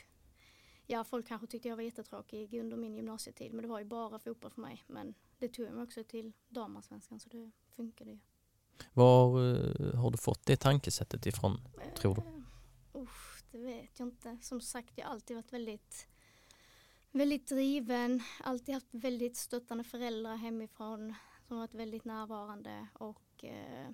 Ja, 0.92 1.04
folk 1.04 1.28
kanske 1.28 1.48
tyckte 1.48 1.70
jag 1.70 1.76
var 1.76 1.84
jättetråkig 1.84 2.54
under 2.54 2.78
min 2.78 2.96
gymnasietid 2.96 3.54
men 3.54 3.62
det 3.62 3.68
var 3.68 3.80
ju 3.80 3.86
bara 3.86 4.20
fotboll 4.20 4.52
för 4.52 4.62
mig. 4.62 4.84
Men 4.88 5.14
det 5.38 5.48
tog 5.48 5.66
jag 5.66 5.74
mig 5.74 5.84
också 5.84 6.04
till 6.04 6.34
damallsvenskan 6.48 7.20
så 7.20 7.30
det 7.30 7.52
funkade 7.76 8.12
ju. 8.12 8.20
Var 8.94 9.26
eh, 9.28 9.96
har 9.96 10.12
du 10.12 10.18
fått 10.18 10.46
det 10.46 10.58
tankesättet 10.58 11.26
ifrån, 11.26 11.62
tror 11.96 12.16
du? 12.16 12.22
Uh, 13.00 13.10
det 13.52 13.58
vet 13.58 14.00
jag 14.00 14.08
inte. 14.08 14.38
Som 14.42 14.62
sagt, 14.62 14.94
jag 14.96 15.06
har 15.06 15.12
alltid 15.12 15.36
varit 15.36 15.54
väldigt, 15.54 16.08
väldigt 17.12 17.48
driven. 17.48 18.24
Alltid 18.44 18.76
haft 18.76 18.88
väldigt 18.92 19.38
stöttande 19.38 19.84
föräldrar 19.84 20.36
hemifrån 20.36 21.16
som 21.48 21.58
varit 21.58 21.74
väldigt 21.74 22.06
närvarande 22.06 22.88
och 22.94 23.44
eh, 23.44 23.90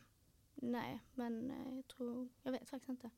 nej, 0.55 0.99
men 1.13 1.51
eh, 1.51 1.75
jag 1.75 1.87
tror, 1.87 2.29
jag 2.43 2.51
vet 2.51 2.69
faktiskt 2.69 2.89
inte. 2.89 3.09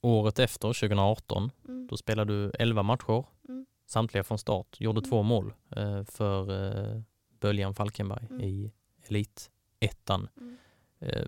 Året 0.00 0.38
efter, 0.38 0.68
2018, 0.72 1.50
Mm. 1.68 1.86
då 1.86 1.96
spelade 1.96 2.32
du 2.32 2.50
11 2.58 2.82
matcher, 2.82 3.24
Mm. 3.48 3.66
samtliga 3.86 4.24
från 4.24 4.38
start, 4.38 4.80
gjorde 4.80 4.98
Mm. 4.98 5.10
två 5.10 5.22
mål 5.22 5.54
eh, 5.76 6.04
för 6.04 6.50
eh, 6.94 7.02
Böljan 7.40 7.74
Falkenberg 7.74 8.26
Mm. 8.30 8.40
i 8.40 8.72
Elitettan. 9.08 10.28
Mm. 10.36 10.56
Eh, 10.98 11.26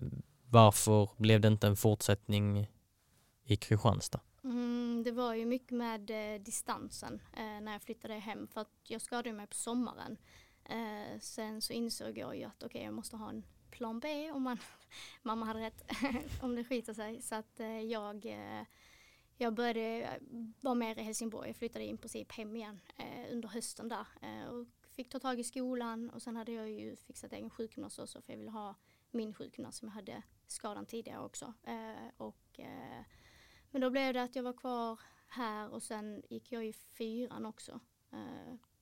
varför 0.49 1.09
blev 1.17 1.41
det 1.41 1.47
inte 1.47 1.67
en 1.67 1.75
fortsättning 1.75 2.67
i 3.43 3.55
Kristianstad? 3.55 4.19
Mm, 4.43 5.01
det 5.05 5.11
var 5.11 5.33
ju 5.33 5.45
mycket 5.45 5.71
med 5.71 6.09
eh, 6.35 6.41
distansen 6.41 7.21
eh, 7.33 7.61
när 7.61 7.71
jag 7.71 7.81
flyttade 7.81 8.13
hem 8.13 8.47
för 8.47 8.61
att 8.61 8.71
jag 8.83 9.01
skadade 9.01 9.33
mig 9.33 9.47
på 9.47 9.55
sommaren. 9.55 10.17
Sen 11.19 11.61
så 11.61 11.73
insåg 11.73 12.17
jag 12.17 12.37
ju 12.37 12.43
att 12.43 12.63
okej 12.63 12.83
jag 12.83 12.93
måste 12.93 13.17
ha 13.17 13.29
en 13.29 13.45
plan 13.75 13.99
B 13.99 14.31
om 14.31 14.43
man, 14.43 14.57
mamma 15.21 15.45
hade 15.45 15.59
rätt, 15.59 15.91
om 16.41 16.55
det 16.55 16.63
skiter 16.63 16.93
sig. 16.93 17.21
Så 17.21 17.35
att 17.35 17.59
eh, 17.59 17.81
jag, 17.81 18.25
eh, 18.25 18.65
jag 19.37 19.53
började 19.53 20.01
eh, 20.01 20.21
vara 20.61 20.75
mer 20.75 20.99
i 20.99 21.01
Helsingborg. 21.01 21.49
Jag 21.49 21.55
flyttade 21.55 21.85
in 21.85 21.97
princip 21.97 22.31
hem 22.31 22.55
igen 22.55 22.79
under 23.31 23.49
hösten 23.49 23.89
där 23.89 24.07
och 24.49 24.67
fick 24.91 25.09
ta 25.09 25.19
tag 25.19 25.39
i 25.39 25.43
skolan 25.43 26.09
och 26.09 26.21
sen 26.21 26.35
hade 26.35 26.51
jag 26.51 26.71
ju 26.71 26.95
fixat 26.95 27.33
egen 27.33 27.49
sjukgymnast 27.49 27.99
också 27.99 28.21
för 28.21 28.33
jag 28.33 28.37
ville 28.37 28.51
ha 28.51 28.75
min 29.11 29.33
sjukgymnast 29.33 29.77
som 29.77 29.87
jag 29.87 29.95
hade 29.95 30.21
skadan 30.47 30.85
tidigare 30.85 31.25
också. 31.25 31.53
Och 32.17 32.59
men 33.71 33.81
då 33.81 33.89
blev 33.89 34.13
det 34.13 34.23
att 34.23 34.35
jag 34.35 34.43
var 34.43 34.53
kvar 34.53 34.99
här 35.27 35.69
och 35.69 35.83
sen 35.83 36.23
gick 36.29 36.51
jag 36.51 36.65
i 36.65 36.73
fyran 36.73 37.45
också 37.45 37.79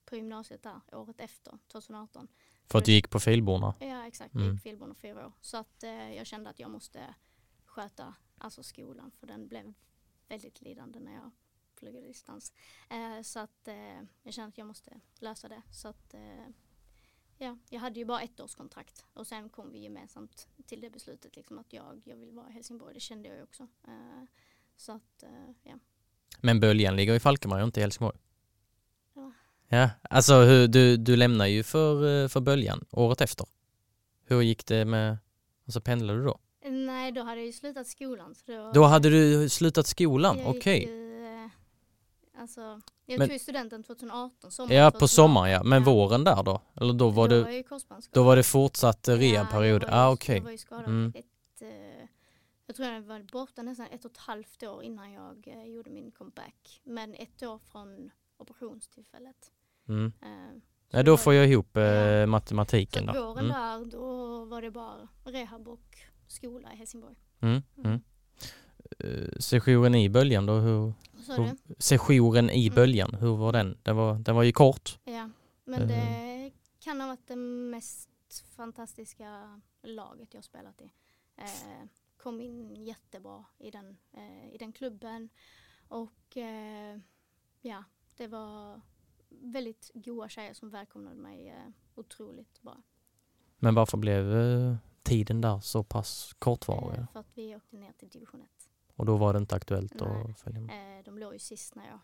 på 0.05 0.15
gymnasiet 0.15 0.63
där 0.63 0.81
året 0.91 1.19
efter, 1.19 1.57
2018. 1.67 2.27
För 2.69 2.79
att 2.79 2.85
du 2.85 2.91
gick 2.91 3.09
på 3.09 3.19
Filborna? 3.19 3.73
Ja 3.79 4.07
exakt, 4.07 4.33
jag 4.33 4.41
Mm. 4.43 4.53
gick 4.53 4.63
Filborna 4.63 4.93
fyra 4.95 5.25
år. 5.25 5.31
Så 5.41 5.57
att 5.57 5.83
eh, 5.83 6.13
jag 6.15 6.27
kände 6.27 6.49
att 6.49 6.59
jag 6.59 6.71
måste 6.71 7.15
sköta 7.65 8.15
alltså 8.37 8.63
skolan 8.63 9.11
för 9.11 9.27
den 9.27 9.47
blev 9.47 9.73
väldigt 10.27 10.61
lidande 10.61 10.99
när 10.99 11.13
jag 11.13 11.31
pluggade 11.75 12.07
distans. 12.07 12.53
Eh, 12.89 13.21
så 13.21 13.39
att 13.39 13.67
eh, 13.67 14.01
jag 14.23 14.33
kände 14.33 14.47
att 14.49 14.57
jag 14.57 14.67
måste 14.67 14.99
lösa 15.19 15.47
det. 15.49 15.61
Så 15.71 15.87
att 15.87 16.13
eh, 16.13 16.45
ja, 17.37 17.57
jag 17.69 17.79
hade 17.79 17.99
ju 17.99 18.05
bara 18.05 18.21
ett 18.21 18.39
års 18.39 18.55
kontrakt 18.55 19.05
och 19.13 19.27
sen 19.27 19.49
kom 19.49 19.71
vi 19.71 19.79
gemensamt 19.79 20.47
till 20.65 20.81
det 20.81 20.89
beslutet 20.89 21.35
liksom 21.35 21.59
att 21.59 21.73
jag, 21.73 22.01
jag 22.05 22.15
vill 22.15 22.31
vara 22.31 22.49
i 22.49 22.53
Helsingborg. 22.53 22.93
Det 22.93 22.99
kände 22.99 23.29
jag 23.29 23.37
ju 23.37 23.43
också. 23.43 23.67
Eh, 23.87 24.23
så 24.75 24.91
att 24.91 25.23
eh, 25.23 25.49
ja. 25.63 25.79
Men 26.41 26.59
Böljan 26.59 26.95
ligger 26.95 27.13
i 27.15 27.19
Falkenberg 27.19 27.61
och 27.61 27.65
inte 27.67 27.79
i 27.79 27.83
Helsingborg? 27.83 28.17
Ja. 29.73 29.79
Ja, 29.81 29.89
alltså 30.09 30.33
hur, 30.41 30.67
du, 30.67 30.97
du 30.97 31.15
lämnar 31.15 31.45
ju 31.45 31.63
för, 31.63 32.23
eh, 32.23 32.27
för 32.27 32.39
Böljan 32.41 32.85
året 32.91 33.21
efter. 33.21 33.47
Hur 34.25 34.41
gick 34.41 34.65
det 34.65 34.85
med, 34.85 35.17
alltså 35.65 35.81
pendlade 35.81 36.19
du 36.19 36.25
då? 36.25 36.39
Nej, 36.65 37.11
då 37.11 37.23
hade 37.23 37.37
jag 37.41 37.45
ju 37.45 37.51
slutat 37.53 37.87
skolan. 37.87 38.35
Så 38.35 38.51
då, 38.51 38.71
Då 38.73 38.83
hade 38.83 39.09
du 39.09 39.49
slutat 39.49 39.87
skolan, 39.87 40.37
jag 40.39 40.49
okej. 40.49 40.85
ju, 40.85 41.43
eh, 41.43 41.49
Alltså, 42.41 42.81
jag 43.05 43.19
Men- 43.19 43.29
tog 43.29 43.41
studenten 43.41 43.83
2018. 43.83 44.51
sommaren 44.51 44.77
Ja, 44.77 44.91
på 44.91 44.91
2018. 44.99 45.07
sommaren 45.09 45.51
ja. 45.51 45.63
Men 45.63 45.83
Ja. 45.83 45.89
våren 45.89 46.23
där 46.23 46.43
då? 46.43 46.61
Eller 46.75 46.93
då 46.93 47.09
var 47.09 47.27
då 47.27 47.35
det, 47.35 47.43
var 47.43 47.49
jag 47.51 47.65
då 48.11 48.23
var 48.23 48.35
det 48.35 48.43
fortsatt 48.43 49.07
eh, 49.07 49.15
Ja, 49.15 49.21
rehabperiod? 49.21 49.83
jag 49.83 49.89
ju- 49.89 49.95
ah, 49.95 50.11
okej. 50.11 50.37
Jag 50.43 50.51
ju 50.51 50.57
skadad 50.57 50.85
Mm. 50.85 51.13
ett, 51.15 51.61
jag 52.65 52.75
tror 52.75 52.87
jag 52.87 53.01
var 53.01 53.19
borta 53.31 53.61
nästan 53.61 53.87
ett 53.91 54.05
och 54.05 54.11
ett 54.11 54.17
halvt 54.17 54.63
år 54.63 54.83
innan 54.83 55.11
jag 55.13 55.67
gjorde 55.67 55.89
min 55.89 56.11
comeback. 56.11 56.81
Men 56.83 57.13
ett 57.13 57.43
år 57.43 57.59
från 57.71 58.11
operationstillfället. 58.37 59.51
Mm. 59.87 60.13
Eh, 60.21 60.59
så 60.91 60.97
det 60.97 61.03
då 61.03 61.17
får 61.17 61.33
jag 61.33 61.47
ihop 61.47 61.77
eh. 61.77 62.23
Så 62.23 62.29
matematiken 62.29 63.09
att 63.09 63.15
där. 63.15 63.21
våren 63.21 63.45
Mm. 63.45 63.57
där, 63.57 63.85
då 63.85 64.45
var 64.45 64.61
det 64.61 64.71
bara 64.71 65.07
rehab 65.23 65.67
och 65.67 65.97
skola 66.27 66.73
i 66.73 66.75
Helsingborg. 66.75 67.15
Mm. 67.41 67.61
Mm. 67.77 67.99
Eh, 68.99 69.29
Sessionen 69.39 69.95
i 69.95 70.09
böljan 70.09 70.45
då, 70.45 70.53
hur, 70.53 70.93
hur, 71.27 71.57
sessionen 71.77 72.49
i 72.49 72.67
Mm. 72.67 72.75
böljan, 72.75 73.13
hur 73.19 73.35
var 73.37 73.51
den? 73.53 73.77
Den 73.83 73.95
var, 73.95 74.15
den 74.15 74.35
var 74.35 74.43
ju 74.43 74.51
kort. 74.51 74.99
Ja, 75.03 75.29
men 75.65 75.81
Eh. 75.81 75.87
det 75.87 76.51
kan 76.79 77.01
ha 77.01 77.07
varit 77.07 77.27
det 77.27 77.35
mest 77.35 78.09
fantastiska 78.55 79.61
laget 79.83 80.33
jag 80.33 80.43
spelat 80.43 80.81
i. 80.81 80.91
Eh, 81.37 81.87
kom 82.17 82.41
in 82.41 82.69
jättebra 82.85 83.45
i 83.59 83.71
den, 83.71 83.97
eh, 84.13 84.53
i 84.53 84.57
den 84.57 84.73
klubben 84.73 85.29
och 85.87 86.37
eh, 86.37 86.99
ja, 87.61 87.83
det 88.17 88.27
var 88.27 88.81
väldigt 89.41 89.91
goa 89.93 90.29
tjejer 90.29 90.53
som 90.53 90.69
välkomnade 90.69 91.15
mig 91.15 91.49
eh, 91.49 91.71
otroligt 91.95 92.61
bra. 92.61 92.83
Men 93.57 93.75
varför 93.75 93.97
blev 93.97 94.35
eh, 94.35 94.75
tiden 95.03 95.41
där 95.41 95.59
så 95.59 95.83
pass 95.83 96.35
kortvarig? 96.39 96.99
Eh, 96.99 97.07
för 97.13 97.19
att 97.19 97.31
vi 97.37 97.55
åkte 97.55 97.77
ner 97.77 97.91
till 97.91 98.09
division 98.09 98.41
1. 98.41 98.69
Och 98.95 99.05
då 99.05 99.17
var 99.17 99.33
det 99.33 99.39
inte 99.39 99.55
aktuellt 99.55 99.93
Nej. 99.99 100.31
att 100.31 100.39
följa 100.39 100.61
med? 100.61 101.05
De 101.05 101.17
låg 101.17 101.33
ju 101.33 101.39
sist 101.39 101.75
när 101.75 101.87
jag 101.87 101.99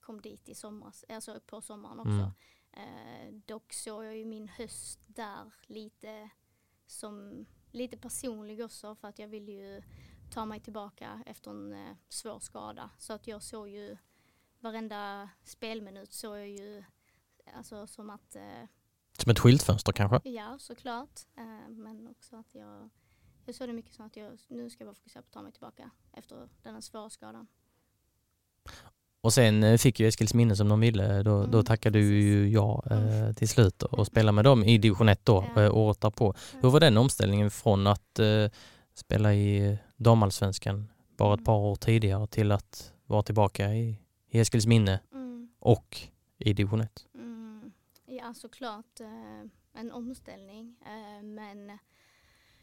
kom 0.00 0.20
dit 0.20 0.48
i 0.48 0.54
somras, 0.54 1.04
alltså 1.08 1.40
på 1.46 1.60
sommaren 1.60 2.00
också. 2.00 2.32
Mm. 2.72 3.42
Dock 3.46 3.72
såg 3.72 4.04
jag 4.04 4.16
ju 4.16 4.24
min 4.24 4.48
höst 4.48 5.00
där 5.06 5.54
lite 5.66 6.30
som 6.86 7.46
lite 7.70 7.96
personlig 7.96 8.64
också 8.64 8.94
för 8.94 9.08
att 9.08 9.18
jag 9.18 9.28
ville 9.28 9.52
ju 9.52 9.82
ta 10.30 10.44
mig 10.44 10.60
tillbaka 10.60 11.22
efter 11.26 11.50
en 11.50 11.96
svår 12.08 12.38
skada. 12.38 12.90
Så 12.98 13.12
att 13.12 13.26
jag 13.26 13.42
såg 13.42 13.68
ju 13.68 13.96
varenda 14.66 15.28
spelminut 15.44 16.12
såg 16.12 16.36
jag 16.38 16.48
ju 16.48 16.84
alltså 17.56 17.86
som 17.86 18.10
att 18.10 18.36
eh, 18.36 18.42
Som 19.18 19.30
ett 19.30 19.38
skyltfönster 19.38 19.92
kanske? 19.92 20.28
ja 20.28 20.56
såklart 20.60 21.20
eh, 21.38 21.68
men 21.68 22.08
också 22.08 22.36
att 22.36 22.54
jag 22.54 22.88
jag 23.46 23.54
såg 23.54 23.68
det 23.68 23.72
mycket 23.72 23.94
som 23.94 24.06
att 24.06 24.16
jag 24.16 24.38
nu 24.48 24.70
ska 24.70 24.84
jag 24.84 24.88
bara 24.88 24.94
fokusera 24.94 25.22
på 25.22 25.26
att 25.28 25.32
ta 25.32 25.42
mig 25.42 25.52
tillbaka 25.52 25.90
efter 26.12 26.48
den 26.62 26.74
här 26.74 26.80
svåra 26.80 27.10
skadan. 27.10 27.46
Och 29.20 29.32
sen 29.32 29.62
eh, 29.62 29.78
fick 29.78 30.00
ju 30.00 30.08
Eskilsminne 30.08 30.56
som 30.56 30.68
de 30.68 30.80
ville. 30.80 31.22
Då, 31.22 31.38
då 31.46 31.58
Mm, 31.58 31.64
tackade 31.64 31.98
du 31.98 32.20
ju 32.22 32.48
ja 32.48 32.82
eh, 32.90 33.18
Mm. 33.22 33.34
till 33.34 33.48
slut 33.48 33.82
och 33.82 34.06
spelade 34.06 34.32
med 34.32 34.44
dem 34.44 34.64
i 34.64 34.78
division 34.78 35.08
1 35.08 35.24
då, 35.24 35.44
Ja. 35.54 35.62
eh, 35.62 35.74
året 35.76 36.00
därpå. 36.00 36.34
Hur 36.62 36.70
var 36.70 36.80
den 36.80 36.96
omställningen 36.96 37.50
från 37.50 37.86
att 37.86 38.18
eh, 38.18 38.48
spela 38.94 39.34
i 39.34 39.78
damallsvenskan 39.96 40.88
bara 41.16 41.34
ett 41.34 41.38
Mm. 41.38 41.44
par 41.44 41.56
år 41.58 41.76
tidigare 41.76 42.26
till 42.26 42.52
att 42.52 42.92
vara 43.06 43.22
tillbaka 43.22 43.74
i, 43.74 43.98
i 44.36 44.38
Eskilsminne 44.40 45.00
Mm. 45.12 45.48
och 45.58 45.96
i 46.38 46.52
division 46.52 46.80
1? 46.80 47.08
Mm, 47.14 47.72
ja, 48.06 48.34
såklart 48.34 49.00
eh, 49.00 49.40
en 49.72 49.92
omställning. 49.92 50.76
Eh, 50.86 51.22
men 51.22 51.78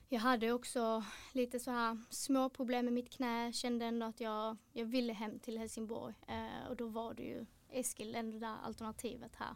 jag 0.10 0.20
hade 0.20 0.52
också 0.52 1.04
lite 1.34 1.60
så 1.60 1.72
här 1.72 1.98
små 2.10 2.50
problem 2.50 2.86
med 2.86 2.94
mitt 2.94 3.10
knä. 3.12 3.54
Kände 3.54 3.86
ändå 3.86 4.06
att 4.06 4.20
jag, 4.20 4.58
jag 4.74 4.86
ville 4.86 5.14
hem 5.14 5.40
till 5.40 5.58
Helsingborg. 5.58 6.14
Eh, 6.28 6.68
och 6.70 6.76
då 6.76 6.88
var 6.88 7.14
det 7.14 7.24
ju 7.24 7.46
Eskil, 7.70 8.16
ändå 8.16 8.32
det 8.32 8.40
där 8.40 8.58
alternativet 8.64 9.36
här. 9.36 9.56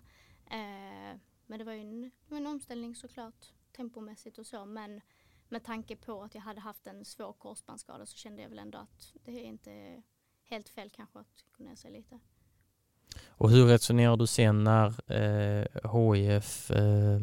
Men 1.45 1.59
det 1.59 1.65
var 1.65 1.73
ju 1.73 1.81
en, 1.81 2.11
en 2.29 2.47
omställning 2.47 2.95
såklart, 2.95 3.45
tempomässigt 3.71 4.37
och 4.37 4.45
så. 4.45 4.65
Men 4.65 5.01
med 5.49 5.63
tanke 5.63 5.95
på 5.95 6.23
att 6.23 6.35
jag 6.35 6.41
hade 6.41 6.59
haft 6.59 6.87
en 6.87 7.05
svår 7.05 7.33
korsbandsskada 7.33 8.05
så 8.05 8.17
kände 8.17 8.41
jag 8.41 8.49
väl 8.49 8.59
ändå 8.59 8.77
att 8.77 9.13
det 9.23 9.31
är 9.31 9.43
inte 9.43 10.03
helt 10.49 10.69
fel 10.69 10.89
kanske 10.89 11.19
att 11.19 11.43
ner 11.57 11.75
sig 11.75 11.91
lite. 11.91 12.19
Och 13.27 13.51
hur 13.51 13.65
resonerar 13.65 14.17
du 14.17 14.27
sen 14.27 14.63
när 14.63 15.11
eh, 15.11 15.93
HIF 15.93 16.71
eh, 16.71 17.19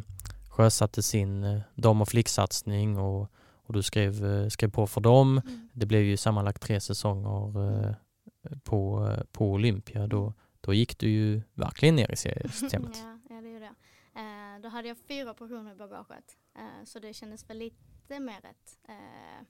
sjösatte 0.51 1.03
sin 1.03 1.45
eh, 1.45 1.61
dam 1.75 2.03
och 2.03 2.09
flicksatsning 2.09 2.99
och, 2.99 3.31
och 3.67 3.73
du 3.73 3.83
skrev, 3.83 4.25
eh, 4.25 4.49
skrev 4.49 4.71
på 4.71 4.87
för 4.87 5.01
dem. 5.01 5.41
Mm. 5.47 5.69
Det 5.73 5.87
blev 5.87 6.03
ju 6.03 6.17
sammanlagt 6.17 6.63
tre 6.63 6.81
säsonger 6.81 7.61
eh, 7.61 7.95
på, 8.65 9.09
eh, 9.11 9.25
på 9.33 9.53
Olympia. 9.53 10.07
Då, 10.07 10.35
då 10.61 10.75
gick 10.75 10.99
du 10.99 11.09
ju 11.09 11.43
verkligen 11.55 11.97
ner 11.97 12.11
i 12.13 12.17
seriesystemet. 12.17 12.97
ja, 13.29 13.35
ja, 13.35 13.41
det 13.41 13.49
gjorde 13.49 13.65
jag. 13.65 13.75
Eh, 14.23 14.61
då 14.61 14.69
hade 14.69 14.89
jag 14.89 14.99
fyra 14.99 15.31
operationer 15.31 15.73
i 15.73 15.75
bagaget. 15.75 16.37
Eh, 16.57 16.85
så 16.85 16.99
det 16.99 17.15
kändes 17.15 17.51
väl 17.51 17.59
lite 17.59 18.21
mer 18.21 18.41
rätt. 18.41 18.79
Eh, 18.89 19.47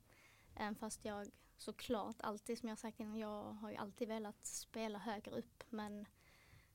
även 0.54 0.74
fast 0.74 1.04
jag 1.04 1.26
såklart 1.56 2.16
alltid, 2.20 2.58
som 2.58 2.68
jag 2.68 2.78
sagt 2.78 3.00
innan, 3.00 3.18
jag 3.18 3.52
har 3.52 3.70
ju 3.70 3.76
alltid 3.76 4.08
velat 4.08 4.46
spela 4.46 4.98
högre 4.98 5.30
upp. 5.30 5.64
Men 5.70 6.06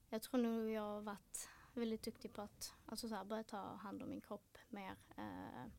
jag 0.09 0.21
tror 0.21 0.41
nog 0.41 0.69
jag 0.69 0.81
har 0.81 1.01
varit 1.01 1.49
väldigt 1.73 2.03
duktig 2.03 2.33
på 2.33 2.41
att 2.41 2.73
alltså 2.85 3.09
så 3.09 3.15
här, 3.15 3.23
börja 3.23 3.43
ta 3.43 3.75
hand 3.75 4.03
om 4.03 4.09
min 4.09 4.21
kropp 4.21 4.57
mer. 4.69 4.95
Eh, 5.17 5.71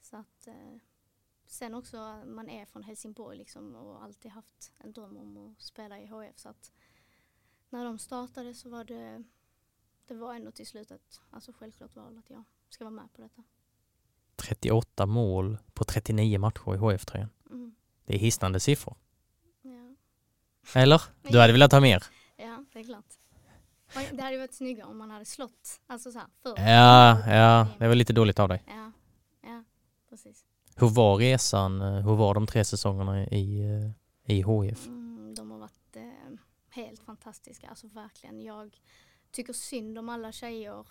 så 0.00 0.16
att 0.16 0.46
eh, 0.46 0.76
sen 1.46 1.74
också, 1.74 2.22
man 2.26 2.48
är 2.48 2.66
från 2.66 2.82
Helsingborg 2.82 3.38
liksom 3.38 3.74
och 3.74 4.04
alltid 4.04 4.30
haft 4.30 4.72
en 4.78 4.92
dröm 4.92 5.16
om 5.16 5.36
att 5.36 5.62
spela 5.62 6.00
i 6.00 6.06
HF. 6.06 6.38
Så 6.38 6.48
att 6.48 6.72
när 7.68 7.84
de 7.84 7.98
startade 7.98 8.54
så 8.54 8.70
var 8.70 8.84
det, 8.84 9.24
det 10.06 10.14
var 10.14 10.34
ändå 10.34 10.50
till 10.50 10.66
slut 10.66 10.90
ett 10.90 11.20
alltså 11.30 11.52
självklart 11.52 11.96
val 11.96 12.18
att 12.18 12.30
jag 12.30 12.44
ska 12.68 12.84
vara 12.84 12.94
med 12.94 13.12
på 13.12 13.20
detta. 13.20 13.44
38 14.36 15.06
mål 15.06 15.58
på 15.74 15.84
39 15.84 16.38
matcher 16.38 16.74
i 16.74 16.76
HF-tröjan. 16.76 17.28
Mm. 17.50 17.74
Det 18.04 18.14
är 18.14 18.18
hisnande 18.18 18.60
siffror. 18.60 18.96
Ja. 19.62 20.80
Eller? 20.80 21.02
Du 21.22 21.38
hade 21.38 21.52
velat 21.52 21.72
ha 21.72 21.80
mer? 21.80 22.04
ja, 22.36 22.64
det 22.72 22.78
är 22.78 22.84
klart. 22.84 23.04
Det 24.12 24.22
hade 24.22 24.38
varit 24.38 24.54
snyggare 24.54 24.88
om 24.88 24.98
man 24.98 25.10
hade 25.10 25.24
slått, 25.24 25.80
alltså 25.86 26.12
så 26.12 26.18
här, 26.18 26.28
förr. 26.42 26.54
Ja, 26.56 27.34
ja, 27.34 27.66
det 27.78 27.88
var 27.88 27.94
lite 27.94 28.12
dåligt 28.12 28.38
av 28.38 28.48
dig. 28.48 28.62
Ja, 28.66 28.92
ja, 29.42 29.64
precis. 30.10 30.44
Hur 30.76 30.88
var 30.88 31.16
resan? 31.16 31.80
Hur 31.80 32.16
var 32.16 32.34
de 32.34 32.46
tre 32.46 32.64
säsongerna 32.64 33.26
i, 33.26 33.60
eh, 33.60 34.36
i 34.36 34.42
HF? 34.42 34.86
Mm, 34.86 35.34
de 35.34 35.50
har 35.50 35.58
varit 35.58 35.96
eh, 35.96 36.02
helt 36.70 37.02
fantastiska, 37.02 37.68
alltså 37.68 37.86
verkligen. 37.86 38.40
Jag 38.40 38.80
tycker 39.30 39.52
synd 39.52 39.98
om 39.98 40.08
alla 40.08 40.32
tjejer, 40.32 40.86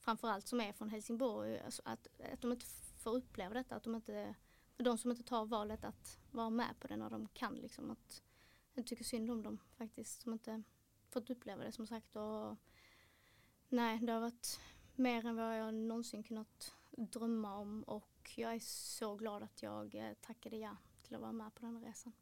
framförallt 0.00 0.46
som 0.46 0.60
är 0.60 0.72
från 0.72 0.88
Helsingborg, 0.88 1.60
alltså 1.60 1.82
att, 1.84 2.08
att 2.32 2.40
de 2.40 2.52
inte 2.52 2.66
får 2.98 3.14
uppleva 3.14 3.54
detta, 3.54 3.76
att 3.76 3.82
de 3.82 3.94
inte, 3.94 4.34
för 4.76 4.84
de 4.84 4.98
som 4.98 5.10
inte 5.10 5.22
tar 5.22 5.46
valet 5.46 5.84
att 5.84 6.18
vara 6.30 6.50
med 6.50 6.80
på 6.80 6.88
det 6.88 6.96
när 6.96 7.10
de 7.10 7.28
kan 7.28 7.54
liksom. 7.54 7.90
Att, 7.90 8.22
jag 8.74 8.86
tycker 8.86 9.04
synd 9.04 9.30
om 9.30 9.42
dem 9.42 9.58
faktiskt, 9.76 10.22
som 10.22 10.32
inte 10.32 10.62
fått 11.08 11.30
uppleva 11.30 11.64
det 11.64 11.72
som 11.72 11.86
sagt. 11.86 12.16
Och, 12.16 12.56
nej, 13.68 13.98
det 13.98 14.12
har 14.12 14.20
varit 14.20 14.60
mer 14.96 15.26
än 15.26 15.36
vad 15.36 15.58
jag 15.58 15.74
någonsin 15.74 16.22
kunnat 16.22 16.74
drömma 16.90 17.56
om 17.56 17.82
och 17.82 18.32
jag 18.36 18.54
är 18.54 18.60
så 18.60 19.14
glad 19.14 19.42
att 19.42 19.62
jag 19.62 19.94
eh, 19.94 20.14
tackade 20.20 20.56
ja 20.56 20.76
till 21.02 21.14
att 21.14 21.20
vara 21.20 21.32
med 21.32 21.54
på 21.54 21.66
den 21.66 21.76
här 21.76 21.82
resan. 21.82 22.12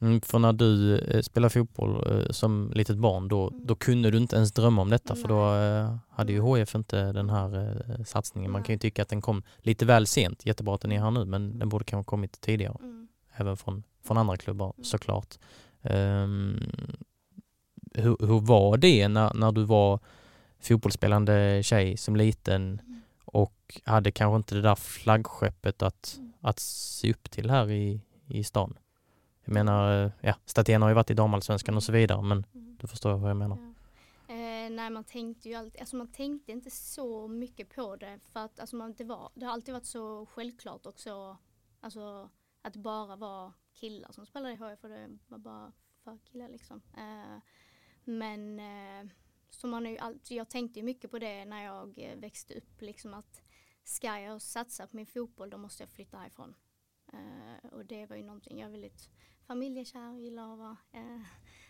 Mm, 0.00 0.20
för 0.20 0.38
när 0.38 0.52
du 0.52 0.98
eh, 0.98 1.22
spelade 1.22 1.50
fotboll 1.50 2.12
eh, 2.20 2.30
som 2.30 2.72
litet 2.74 2.96
barn 2.98 3.28
då, 3.28 3.48
Mm. 3.48 3.66
då 3.66 3.74
kunde 3.74 4.10
du 4.10 4.18
inte 4.18 4.36
ens 4.36 4.52
drömma 4.52 4.82
om 4.82 4.90
detta 4.90 5.14
för 5.16 5.28
då 5.28 5.54
eh, 5.54 5.96
hade 6.10 6.32
ju 6.32 6.42
Nej. 6.42 6.62
HF 6.62 6.74
inte 6.74 7.12
den 7.12 7.30
här 7.30 7.80
eh, 7.98 8.04
satsningen. 8.04 8.50
Man 8.50 8.62
kan 8.62 8.74
ju 8.74 8.78
tycka 8.78 9.02
att 9.02 9.08
den 9.08 9.20
kom 9.20 9.42
lite 9.58 9.86
väl 9.86 10.06
sent. 10.06 10.46
Jättebra 10.46 10.74
att 10.74 10.80
den 10.80 10.92
är 10.92 11.00
här 11.00 11.10
nu 11.10 11.24
men 11.24 11.58
den 11.58 11.68
borde 11.68 11.84
kanske 11.84 11.98
ha 11.98 12.10
kommit 12.10 12.40
tidigare. 12.40 12.76
Mm. 12.80 13.08
Även 13.36 13.56
från, 13.56 13.82
från 14.04 14.18
andra 14.18 14.36
klubbar 14.36 14.72
Mm. 14.76 14.84
såklart. 14.84 15.34
Ehm, 15.82 16.60
hur, 17.94 18.16
hur 18.20 18.40
var 18.40 18.76
det 18.76 19.08
när, 19.08 19.34
när 19.34 19.52
du 19.52 19.64
var 19.64 20.00
fotbollsspelande 20.60 21.60
tjej 21.64 21.96
som 21.96 22.16
liten 22.16 22.62
Mm. 22.86 23.00
och 23.24 23.80
hade 23.84 24.10
kanske 24.10 24.36
inte 24.36 24.54
det 24.54 24.62
där 24.62 24.74
flaggskeppet 24.74 25.82
att, 25.82 26.14
Mm. 26.18 26.32
att 26.40 26.58
se 26.58 27.10
upp 27.10 27.30
till 27.30 27.50
här 27.50 27.70
i, 27.70 28.00
i 28.26 28.44
stan? 28.44 28.74
Jag 29.48 29.54
menar, 29.54 30.04
eh, 30.04 30.10
ja, 30.20 30.34
Statén 30.44 30.82
har 30.82 30.88
ju 30.88 30.94
varit 30.94 31.10
i 31.10 31.14
damallsvenskan 31.14 31.76
och 31.76 31.82
så 31.82 31.92
vidare 31.92 32.22
men 32.22 32.46
Mm. 32.54 32.76
du 32.80 32.86
förstår 32.86 33.16
vad 33.16 33.30
jag 33.30 33.36
menar. 33.36 33.56
Ja. 34.26 34.34
Eh, 34.34 34.70
nej, 34.70 34.90
man 34.90 35.04
tänkte 35.04 35.48
ju 35.48 35.54
alltid, 35.54 35.80
alltså 35.80 35.96
man 35.96 36.12
tänkte 36.12 36.52
inte 36.52 36.70
så 36.70 37.28
mycket 37.28 37.74
på 37.74 37.96
det 37.96 38.20
för 38.32 38.40
att 38.40 38.60
alltså 38.60 38.76
man, 38.76 38.94
det, 38.94 39.04
var, 39.04 39.30
det 39.34 39.46
har 39.46 39.52
alltid 39.52 39.74
varit 39.74 39.86
så 39.86 40.26
självklart 40.26 40.86
och 40.86 41.00
så, 41.00 41.36
alltså 41.80 42.30
att 42.62 42.72
det 42.72 42.78
bara 42.78 43.16
var 43.16 43.52
killar 43.74 44.12
som 44.12 44.26
spelade 44.26 44.52
i 44.54 44.56
HF 44.56 44.84
och 44.84 44.88
det 44.88 45.18
var 45.28 45.38
bara 45.38 45.72
för 46.04 46.18
killar 46.24 46.48
liksom. 46.48 46.82
Eh, 46.96 47.38
men 48.04 48.60
eh, 48.60 49.10
så 49.50 49.66
man 49.66 49.86
är 49.86 49.90
ju 49.90 49.98
alltid, 49.98 50.36
jag 50.36 50.48
tänkte 50.48 50.78
ju 50.78 50.84
mycket 50.84 51.10
på 51.10 51.18
det 51.18 51.44
när 51.44 51.64
jag 51.64 51.98
eh, 51.98 52.16
växte 52.18 52.54
upp 52.54 52.80
liksom 52.80 53.14
att 53.14 53.42
ska 53.84 54.18
jag 54.20 54.42
satsa 54.42 54.86
på 54.86 54.96
min 54.96 55.06
fotboll 55.06 55.50
då 55.50 55.56
måste 55.58 55.82
jag 55.82 55.90
flytta 55.90 56.18
härifrån. 56.18 56.54
Eh, 57.12 57.70
och 57.72 57.84
det 57.86 58.06
var 58.06 58.16
ju 58.16 58.22
någonting, 58.22 58.58
jag 58.60 58.70
väldigt 58.70 59.10
familjekär 59.48 60.12
och 60.12 60.20
gillar 60.20 60.52
att 60.52 60.58
vara 60.58 60.76
eh, 60.92 61.20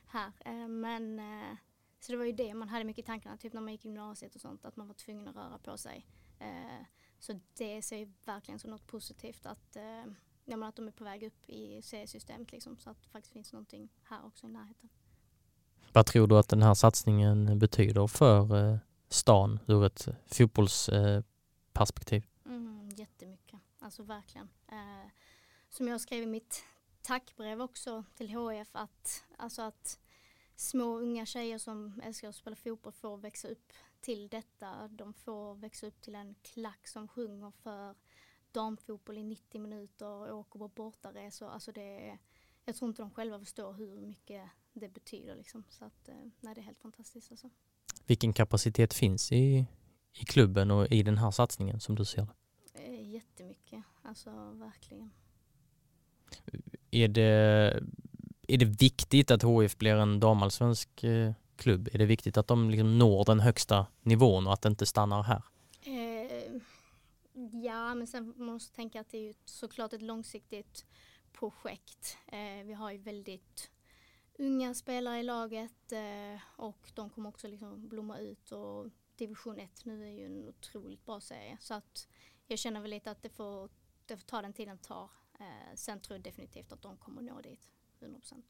här. 0.06 0.32
Eh, 0.44 0.68
men 0.68 1.18
eh, 1.18 1.56
så 2.00 2.12
det 2.12 2.18
var 2.18 2.24
ju 2.24 2.32
det 2.32 2.54
man 2.54 2.68
hade 2.68 2.84
mycket 2.84 3.04
i 3.04 3.06
tankarna, 3.06 3.36
typ 3.36 3.52
när 3.52 3.60
man 3.60 3.72
gick 3.72 3.84
i 3.84 3.88
gymnasiet 3.88 4.34
och 4.34 4.40
sånt, 4.40 4.64
att 4.64 4.76
man 4.76 4.86
var 4.86 4.94
tvungen 4.94 5.28
att 5.28 5.36
röra 5.36 5.58
på 5.58 5.78
sig. 5.78 6.06
Eh, 6.38 6.84
så 7.18 7.40
det 7.56 7.82
ser 7.82 7.98
jag 7.98 8.12
verkligen 8.24 8.58
som 8.58 8.70
något 8.70 8.86
positivt 8.86 9.46
att, 9.46 9.76
eh, 9.76 10.04
att 10.62 10.76
de 10.76 10.88
är 10.88 10.92
på 10.92 11.04
väg 11.04 11.22
upp 11.22 11.48
i 11.48 11.82
seriesystemet 11.82 12.52
liksom, 12.52 12.78
så 12.78 12.90
att 12.90 13.02
det 13.02 13.08
faktiskt 13.08 13.32
finns 13.32 13.52
någonting 13.52 13.88
här 14.02 14.26
också 14.26 14.46
i 14.46 14.50
närheten. 14.50 14.88
Vad 15.92 16.06
tror 16.06 16.26
du 16.26 16.38
att 16.38 16.48
den 16.48 16.62
här 16.62 16.74
satsningen 16.74 17.58
betyder 17.58 18.06
för 18.06 18.56
eh, 18.56 18.78
stan 19.08 19.58
ur 19.66 19.84
ett 19.84 20.08
fotbollsperspektiv? 20.26 22.26
Mm, 22.46 22.88
jättemycket, 22.88 23.60
alltså 23.78 24.02
verkligen. 24.02 24.48
Eh, 24.68 25.10
som 25.68 25.88
jag 25.88 26.00
skrev 26.00 26.22
i 26.22 26.26
mitt 26.26 26.64
tackbrev 27.08 27.62
också 27.62 28.04
till 28.14 28.30
HF 28.30 28.68
att, 28.72 29.24
alltså 29.36 29.62
att 29.62 30.00
små 30.56 30.98
unga 30.98 31.26
tjejer 31.26 31.58
som 31.58 32.00
älskar 32.04 32.28
att 32.28 32.36
spela 32.36 32.56
fotboll 32.56 32.92
får 32.92 33.16
växa 33.16 33.48
upp 33.48 33.72
till 34.00 34.28
detta. 34.28 34.88
De 34.88 35.14
får 35.14 35.54
växa 35.54 35.86
upp 35.86 36.00
till 36.00 36.14
en 36.14 36.34
klack 36.42 36.88
som 36.88 37.08
sjunger 37.08 37.50
för 37.50 37.94
damfotboll 38.52 39.18
i 39.18 39.22
90 39.22 39.60
minuter 39.60 40.06
och 40.06 40.38
åker 40.38 40.58
på 40.58 40.68
bortaresor. 40.68 41.48
Alltså 41.48 41.72
det 41.72 42.08
är, 42.08 42.18
jag 42.64 42.76
tror 42.76 42.88
inte 42.88 43.02
de 43.02 43.10
själva 43.10 43.38
förstår 43.38 43.72
hur 43.72 44.00
mycket 44.00 44.50
det 44.72 44.88
betyder 44.88 45.36
liksom. 45.36 45.64
Så 45.68 45.84
att, 45.84 46.08
eh, 46.08 46.14
nej, 46.40 46.54
det 46.54 46.60
är 46.60 46.64
helt 46.64 46.80
fantastiskt 46.80 47.30
alltså. 47.30 47.50
Vilken 48.06 48.32
kapacitet 48.32 48.94
finns 48.94 49.32
i, 49.32 49.66
i 50.12 50.24
klubben 50.24 50.70
och 50.70 50.86
i 50.86 51.02
den 51.02 51.18
här 51.18 51.30
satsningen 51.30 51.80
som 51.80 51.94
du 51.94 52.04
ser 52.04 52.26
det? 52.26 52.34
Eh, 52.82 53.10
Jättemycket, 53.10 53.82
alltså 54.02 54.30
verkligen. 54.50 55.10
Är 56.90 57.08
det, 57.08 57.80
är 58.48 58.58
det 58.58 58.64
viktigt 58.64 59.30
att 59.30 59.42
HIF 59.42 59.78
blir 59.78 59.94
en 59.94 60.20
damallsvensk 60.20 61.04
eh, 61.04 61.32
klubb? 61.56 61.88
Är 61.92 61.98
det 61.98 62.06
viktigt 62.06 62.36
att 62.36 62.46
de 62.46 62.70
liksom 62.70 62.98
når 62.98 63.24
den 63.24 63.40
högsta 63.40 63.86
nivån 64.02 64.46
och 64.46 64.52
att 64.52 64.62
det 64.62 64.68
inte 64.68 64.86
stannar 64.86 65.22
här? 65.22 65.42
Eh, 65.80 66.60
ja, 67.62 67.94
men 67.94 68.06
sen 68.06 68.34
man 68.36 68.46
måste 68.46 68.76
tänka 68.76 69.00
att 69.00 69.10
det 69.10 69.18
är 69.18 69.22
ju 69.22 69.34
såklart 69.44 69.92
ett 69.92 70.02
långsiktigt 70.02 70.86
projekt. 71.32 72.18
Eh, 72.26 72.64
vi 72.64 72.72
har 72.72 72.90
ju 72.90 72.98
väldigt 72.98 73.70
unga 74.38 74.74
spelare 74.74 75.18
i 75.18 75.22
laget 75.22 75.92
eh, 75.92 76.40
och 76.56 76.90
de 76.94 77.10
kommer 77.10 77.28
också 77.28 77.48
liksom 77.48 77.88
blomma 77.88 78.18
ut 78.18 78.52
och 78.52 78.86
division 79.16 79.58
1 79.58 79.84
nu 79.84 80.06
är 80.06 80.10
ju 80.10 80.26
en 80.26 80.48
otroligt 80.48 81.04
bra 81.04 81.20
serie 81.20 81.56
så 81.60 81.74
att 81.74 82.08
jag 82.46 82.58
känner 82.58 82.80
väl 82.80 82.90
lite 82.90 83.10
att 83.10 83.22
det 83.22 83.28
får, 83.28 83.70
det 84.06 84.16
får 84.16 84.24
ta 84.24 84.42
den 84.42 84.52
tiden 84.52 84.76
det 84.76 84.88
tar. 84.88 85.10
Eh, 85.40 85.46
sen 85.74 86.00
tror 86.00 86.16
jag 86.16 86.24
definitivt 86.24 86.72
att 86.72 86.82
de 86.82 86.96
kommer 86.96 87.22
nå 87.22 87.40
dit 87.40 87.60
100%. 88.00 88.42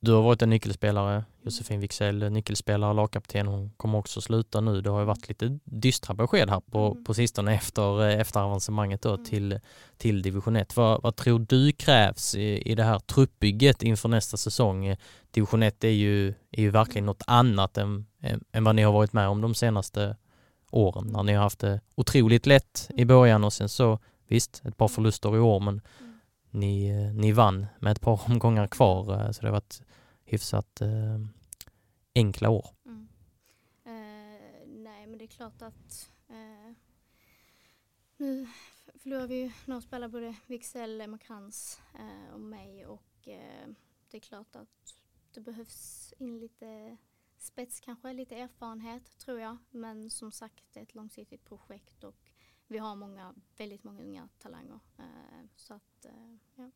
Du 0.00 0.12
har 0.12 0.22
varit 0.22 0.42
en 0.42 0.50
nyckelspelare, 0.50 1.24
Josefin 1.42 1.80
Wicksell, 1.80 2.32
nyckelspelare, 2.32 2.94
lagkapten. 2.94 3.46
Hon 3.46 3.70
kommer 3.76 3.98
också 3.98 4.20
sluta 4.20 4.60
nu. 4.60 4.80
Det 4.80 4.90
har 4.90 5.00
ju 5.00 5.06
varit 5.06 5.28
lite 5.28 5.58
dystra 5.64 6.14
besked 6.14 6.50
här 6.50 6.60
på, 6.60 6.78
Mm. 6.92 7.04
på 7.04 7.14
sistone 7.14 7.54
efter, 7.54 8.08
eh, 8.08 8.20
efter 8.20 8.40
avancemanget 8.40 9.02
då 9.02 9.12
Mm. 9.14 9.24
till, 9.24 9.60
till 9.96 10.22
division 10.22 10.56
1. 10.56 10.76
Vad, 10.76 11.02
vad 11.02 11.16
tror 11.16 11.38
du 11.38 11.72
krävs 11.72 12.34
i, 12.34 12.70
i 12.70 12.74
det 12.74 12.82
här 12.84 12.98
truppbygget 12.98 13.82
inför 13.82 14.08
nästa 14.08 14.36
säsong? 14.36 14.86
Eh, 14.86 14.98
Division 15.30 15.62
1 15.62 15.84
är 15.84 15.88
ju, 15.88 16.28
är 16.50 16.62
ju 16.62 16.70
verkligen 16.70 17.06
något 17.06 17.22
annat 17.26 17.78
än, 17.78 18.06
än, 18.20 18.44
än 18.52 18.64
vad 18.64 18.74
ni 18.74 18.82
har 18.82 18.92
varit 18.92 19.12
med 19.12 19.28
om 19.28 19.40
de 19.40 19.54
senaste 19.54 20.16
åren 20.70 21.06
när 21.06 21.22
ni 21.22 21.32
har 21.32 21.42
haft 21.42 21.58
det 21.58 21.80
otroligt 21.94 22.46
lätt 22.46 22.90
i 22.96 23.04
början 23.04 23.44
och 23.44 23.52
sen 23.52 23.68
så 23.68 23.98
visst, 24.26 24.62
ett 24.64 24.76
par 24.76 24.88
förluster 24.88 25.36
i 25.36 25.38
år 25.40 25.60
men 25.60 25.80
Mm. 26.00 26.20
ni, 26.50 26.88
eh, 26.88 27.14
ni 27.14 27.32
vann 27.32 27.66
med 27.80 27.92
ett 27.92 28.00
par 28.00 28.20
omgångar 28.30 28.66
kvar 28.66 29.20
eh, 29.26 29.30
så 29.30 29.40
det 29.40 29.46
har 29.46 29.52
varit 29.52 29.82
hyfsat 30.24 30.80
eh, 30.80 31.18
enkla 32.14 32.50
år. 32.50 32.66
Mm. 32.86 33.08
Eh, 33.84 34.66
nej, 34.66 35.06
men 35.06 35.18
det 35.18 35.24
är 35.24 35.28
klart 35.28 35.62
att 35.62 36.10
eh, 36.28 36.72
nu 38.16 38.48
förlorar 38.98 39.26
vi 39.26 39.34
ju 39.34 39.52
några 39.64 39.80
spelare, 39.80 40.08
både 40.08 40.34
Wicksell, 40.46 41.00
Emma 41.00 41.18
Krantz 41.18 41.80
eh, 41.94 42.34
och 42.34 42.40
mig 42.40 42.86
och 42.86 43.02
det 44.10 44.16
är 44.16 44.20
klart 44.20 44.56
att 44.56 44.94
det 45.34 45.40
behövs 45.40 46.14
in 46.18 46.38
lite 46.38 46.96
spets 47.38 47.80
kanske, 47.80 48.12
lite 48.12 48.36
erfarenhet 48.36 49.18
tror 49.18 49.40
jag. 49.40 49.56
Men 49.70 50.10
som 50.10 50.32
sagt, 50.32 50.64
det 50.72 50.80
är 50.80 50.82
ett 50.82 50.94
långsiktigt 50.94 51.44
projekt 51.44 52.04
och 52.04 52.30
vi 52.74 52.78
har 52.78 52.96
många, 52.96 53.34
väldigt 53.56 53.84
många 53.84 54.02
unga 54.02 54.28
talanger. 54.38 54.80
Eh, 54.98 55.46
så 55.56 55.74
att, 55.74 56.04
eh, 56.04 56.36
ja. 56.54 56.70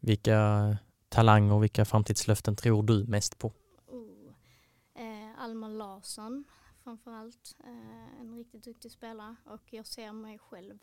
Vilka 0.00 0.76
talanger, 1.08 1.58
vilka 1.58 1.84
framtidslöften 1.84 2.56
tror 2.56 2.82
du 2.82 3.06
mest 3.06 3.38
på? 3.38 3.52
Oh. 3.86 4.32
Eh, 4.94 5.40
Alma 5.40 5.68
Larsson 5.68 6.44
framförallt. 6.84 7.56
Eh, 7.64 8.20
en 8.20 8.36
riktigt 8.36 8.64
duktig 8.64 8.92
spelare 8.92 9.36
och 9.44 9.72
jag 9.72 9.86
ser 9.86 10.12
mig 10.12 10.38
själv 10.38 10.78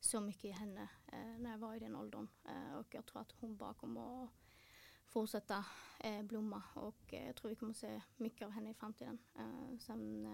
så 0.00 0.20
mycket 0.20 0.44
i 0.44 0.50
henne 0.50 0.88
eh, 1.06 1.38
när 1.38 1.50
jag 1.50 1.58
var 1.58 1.74
i 1.74 1.78
den 1.78 1.96
åldern. 1.96 2.28
Eh, 2.44 2.74
och 2.78 2.94
jag 2.94 3.06
tror 3.06 3.22
att 3.22 3.32
hon 3.40 3.56
bara 3.56 3.74
kommer 3.74 4.24
att 4.24 4.30
fortsätta 5.06 5.64
eh, 6.00 6.22
blomma 6.22 6.62
och 6.74 7.12
jag 7.12 7.36
tror 7.36 7.48
vi 7.48 7.56
kommer 7.56 7.70
att 7.70 7.76
se 7.76 8.00
mycket 8.16 8.46
av 8.46 8.50
henne 8.50 8.70
i 8.70 8.74
framtiden. 8.74 9.18
Sen 9.80 10.26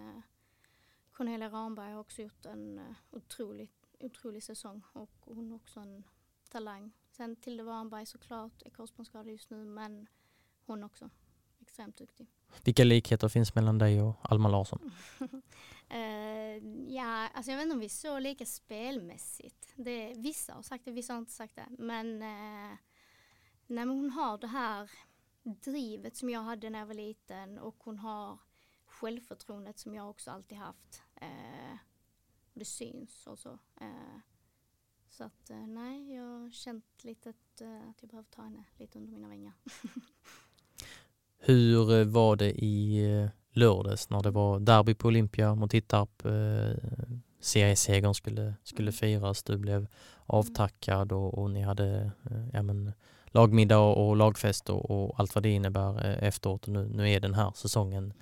Cornelia 1.17 1.51
Ramberg 1.51 1.93
har 1.93 2.01
också 2.01 2.23
gjort 2.23 2.47
en 2.47 2.79
uh, 2.79 2.95
otrolig, 3.11 3.71
otrolig 3.99 4.43
säsong 4.43 4.83
och 4.93 5.11
hon 5.21 5.53
är 5.53 5.57
också 5.57 5.81
en 5.81 6.05
talang. 6.51 6.93
Sen 7.11 7.37
Tilde 7.37 7.63
Warnberg 7.63 8.07
såklart 8.07 8.63
är 8.63 8.71
korsbandsskadad 8.71 9.31
just 9.31 9.51
nu 9.51 9.65
men 9.65 10.07
hon 10.67 10.85
också 10.85 11.11
extremt 11.61 11.97
duktig. 11.97 12.27
Vilka 12.65 12.85
likheter 12.85 13.29
finns 13.29 13.55
mellan 13.55 13.79
dig 13.79 14.03
och 14.03 14.17
Alma 14.23 14.49
Larsson? 14.49 14.91
uh, 15.21 15.29
ja, 16.95 17.29
alltså 17.35 17.51
jag 17.51 17.57
vet 17.57 17.65
inte 17.65 17.75
om 17.75 17.81
vi 17.81 17.87
är 17.87 17.89
så 17.89 18.19
lika 18.19 18.47
spelmässigt. 18.47 19.73
Det, 19.77 20.15
vissa 20.17 20.53
har 20.53 20.63
sagt 20.63 20.85
det, 20.85 20.91
vissa 20.91 21.13
har 21.13 21.19
inte 21.19 21.33
sagt 21.33 21.57
det. 21.57 21.67
Men, 21.79 22.07
uh, 22.07 22.77
nej, 23.67 23.87
men 23.87 23.89
hon 23.89 24.11
har 24.11 24.39
det 24.39 24.47
här 24.47 24.91
drivet 25.43 26.17
som 26.17 26.31
jag 26.31 26.41
hade 26.41 26.71
när 26.71 26.79
jag 26.79 26.87
var 26.87 26.95
liten 26.95 27.59
och 27.59 27.77
hon 27.79 27.99
har 27.99 28.39
självförtroendet 28.87 29.79
som 29.79 29.95
jag 29.95 30.11
också 30.11 30.31
alltid 30.31 30.59
haft. 30.59 31.03
Eh, 31.21 31.79
det 32.55 32.65
syns 32.65 33.27
och 33.27 33.39
så. 33.39 33.59
Eh, 33.81 34.21
så 35.17 35.25
att 35.25 35.51
eh, 35.51 35.67
nej, 35.67 36.15
jag 36.15 36.23
har 36.23 36.51
känt 36.51 37.05
lite 37.05 37.31
att, 37.31 37.61
eh, 37.61 37.89
att 37.91 37.97
jag 38.01 38.11
behöver 38.11 38.29
ta 38.31 38.43
henne 38.43 38.65
lite 38.77 38.99
under 38.99 39.13
mina 39.13 39.29
vingar. 39.29 39.53
Hur 41.39 42.01
eh, 42.01 42.05
var 42.05 42.37
det 42.37 42.65
i 42.65 43.05
eh, 43.13 43.29
lördags 43.51 44.11
när 44.11 44.23
det 44.23 44.31
var 44.31 44.61
derby 44.61 44.95
på 44.95 45.09
Olympia 45.09 45.55
mot 45.55 45.71
Tittarp? 45.71 46.23
seriesegern 47.41 48.15
skulle, 48.15 48.55
skulle 48.63 48.89
mm. 48.89 48.93
firas, 48.93 49.43
du 49.43 49.59
blev 49.59 49.77
mm. 49.77 49.89
avtackad 50.27 51.13
och, 51.13 51.39
och 51.39 51.51
ni 51.51 51.63
hade 51.63 52.11
ja, 52.53 52.63
men, 52.63 52.93
lagmiddag 53.27 53.79
och 53.79 54.17
lagfest 54.17 54.71
och, 54.71 54.91
och, 54.91 55.21
allt 55.21 55.35
vad 55.35 55.43
det 55.43 55.51
innebär 55.51 56.05
efteråt. 56.05 56.67
Nu, 56.67 56.89
nu 56.89 57.11
är 57.11 57.21
den 57.21 57.35
här 57.35 57.53
säsongen 57.55 58.13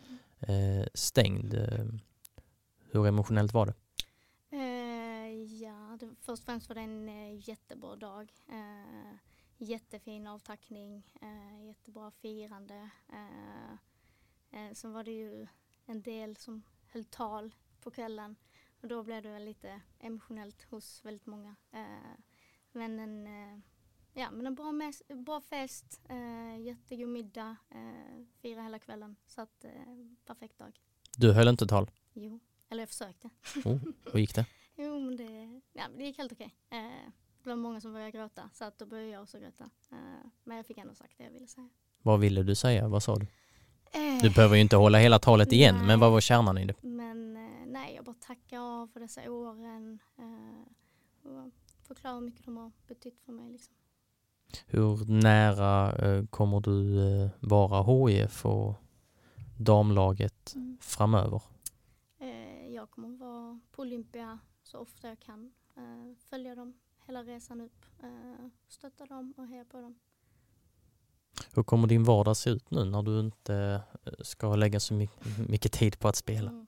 mm. 0.40 0.88
stängd. 0.95 1.55
Hur 2.95 3.07
emotionellt 3.07 3.55
var 3.55 3.66
det? 3.66 3.74
Uh, 4.57 5.62
ja, 5.62 5.97
det, 6.01 6.14
först 6.20 6.42
och 6.42 6.47
främst 6.47 6.68
var 6.68 6.74
det 6.74 6.80
en 6.80 7.09
uh, 7.09 7.49
jättebra 7.49 7.97
dag. 7.97 8.32
Uh, 8.53 9.14
jättefin 9.59 10.26
avtackning, 10.26 11.16
jättebra 11.66 12.11
firande. 12.11 12.90
Uh, 13.12 14.72
sen 14.72 14.92
var 14.92 15.05
det 15.05 15.11
ju 15.11 15.47
en 15.86 16.03
del 16.03 16.36
som 16.36 16.62
höll 16.86 17.05
tal 17.05 17.55
på 17.80 17.90
kvällen 17.90 18.36
och 18.80 18.88
då 18.88 19.03
blev 19.03 19.22
det 19.22 19.38
lite 19.38 19.80
emotionellt 19.99 20.62
hos 20.62 21.05
väldigt 21.05 21.26
många. 21.26 21.57
men 22.72 22.99
en, 23.01 23.26
ja, 24.12 24.30
men 24.30 24.47
en 24.47 24.55
bra, 24.55 24.72
mes- 24.72 25.22
bra 25.24 25.40
fest, 25.40 26.01
uh, 26.11 26.61
jättegod 26.61 27.09
middag, 27.09 27.57
uh, 27.74 28.24
fira 28.42 28.62
hela 28.62 28.78
kvällen. 28.78 29.16
Så 29.26 29.40
att, 29.40 29.64
perfekt 30.24 30.59
dag. 30.59 30.80
Du 31.16 31.32
höll 31.32 31.49
inte 31.49 31.66
tal? 31.66 31.90
Jo. 32.12 32.40
Eller 32.75 32.83
jag 32.83 32.89
försökte. 32.89 33.31
Oh, 33.64 33.79
hur 34.12 34.20
gick 34.20 34.35
det? 34.35 34.47
jo, 34.77 35.01
men 35.01 35.16
det, 35.16 35.61
ja, 35.72 35.85
det 35.97 36.05
gick 36.05 36.18
helt 36.18 36.33
okej. 36.33 36.55
Eh, 36.70 36.79
det 37.43 37.49
var 37.49 37.57
många 37.57 37.81
som 37.81 37.93
började 37.93 38.11
gråta, 38.11 38.51
så 38.53 38.64
att 38.64 38.79
då 38.79 38.87
började 38.87 39.11
jag 39.11 39.22
också 39.22 39.39
gråta. 39.39 39.70
Eh, 39.93 39.99
men 40.45 40.57
jag 40.57 40.66
fick 40.66 40.79
ändå 40.79 40.95
sagt 40.95 41.18
det 41.18 41.25
jag 41.25 41.31
ville 41.31 41.47
säga. 41.47 41.68
Vad 42.03 42.20
ville 42.20 42.43
du 42.43 42.55
säga? 42.55 42.89
Vad 42.89 43.03
sa 43.03 43.16
du? 43.16 43.27
Eh, 43.93 44.22
du 44.22 44.31
behöver 44.31 44.55
ju 44.55 44.61
inte 44.61 44.77
hålla 44.77 44.99
hela 44.99 45.18
talet 45.18 45.53
igen, 45.53 45.75
nej, 45.77 45.87
men 45.87 46.01
vad 46.01 46.12
var 46.12 46.20
kärnan 46.20 46.59
i 46.59 46.64
det? 46.64 46.75
Men 46.83 47.37
eh, 47.37 47.66
nej, 47.66 47.95
jag 47.95 48.05
bara 48.05 48.16
tackar 48.20 48.59
av 48.59 48.87
för 48.87 49.01
dessa 49.01 49.31
åren 49.31 49.99
eh, 50.18 51.31
och 51.31 51.51
förklarar 51.87 52.14
hur 52.14 52.27
mycket 52.27 52.45
de 52.45 52.57
har 52.57 52.72
betytt 52.89 53.20
för 53.25 53.33
mig. 53.33 53.53
Liksom. 53.53 53.75
Hur 54.66 55.05
nära 55.07 55.93
kommer 56.27 56.61
du 56.61 57.31
vara 57.41 58.09
HIF 58.09 58.47
och 58.47 58.75
damlaget 59.59 60.53
mm. 60.55 60.79
framöver? 60.81 61.43
Jag 62.75 62.91
kommer 62.91 63.09
att 63.09 63.18
vara 63.18 63.61
på 63.70 63.83
Olympia 63.83 64.39
så 64.62 64.79
ofta 64.79 65.09
jag 65.09 65.20
kan. 65.20 65.53
Uh, 65.79 66.14
följa 66.16 66.55
dem 66.55 66.75
hela 67.07 67.25
resan 67.25 67.61
upp, 67.61 67.87
uh, 68.05 68.49
stötta 68.68 69.07
dem 69.07 69.35
och 69.37 69.47
heja 69.47 69.64
på 69.64 69.81
dem. 69.81 69.99
Hur 71.55 71.62
kommer 71.62 71.89
din 71.89 72.05
vardag 72.05 72.37
se 72.37 72.51
ut 72.51 72.70
nu 72.70 72.85
när 72.85 73.03
du 73.03 73.20
inte 73.20 73.83
eh, 74.05 74.12
ska 74.20 74.57
lägga 74.57 74.81
så 74.81 74.95
mycket, 74.95 75.49
mycket 75.49 75.72
tid 75.72 75.99
på 75.99 76.09
att 76.09 76.16
spela? 76.16 76.51
Mm. 76.51 76.66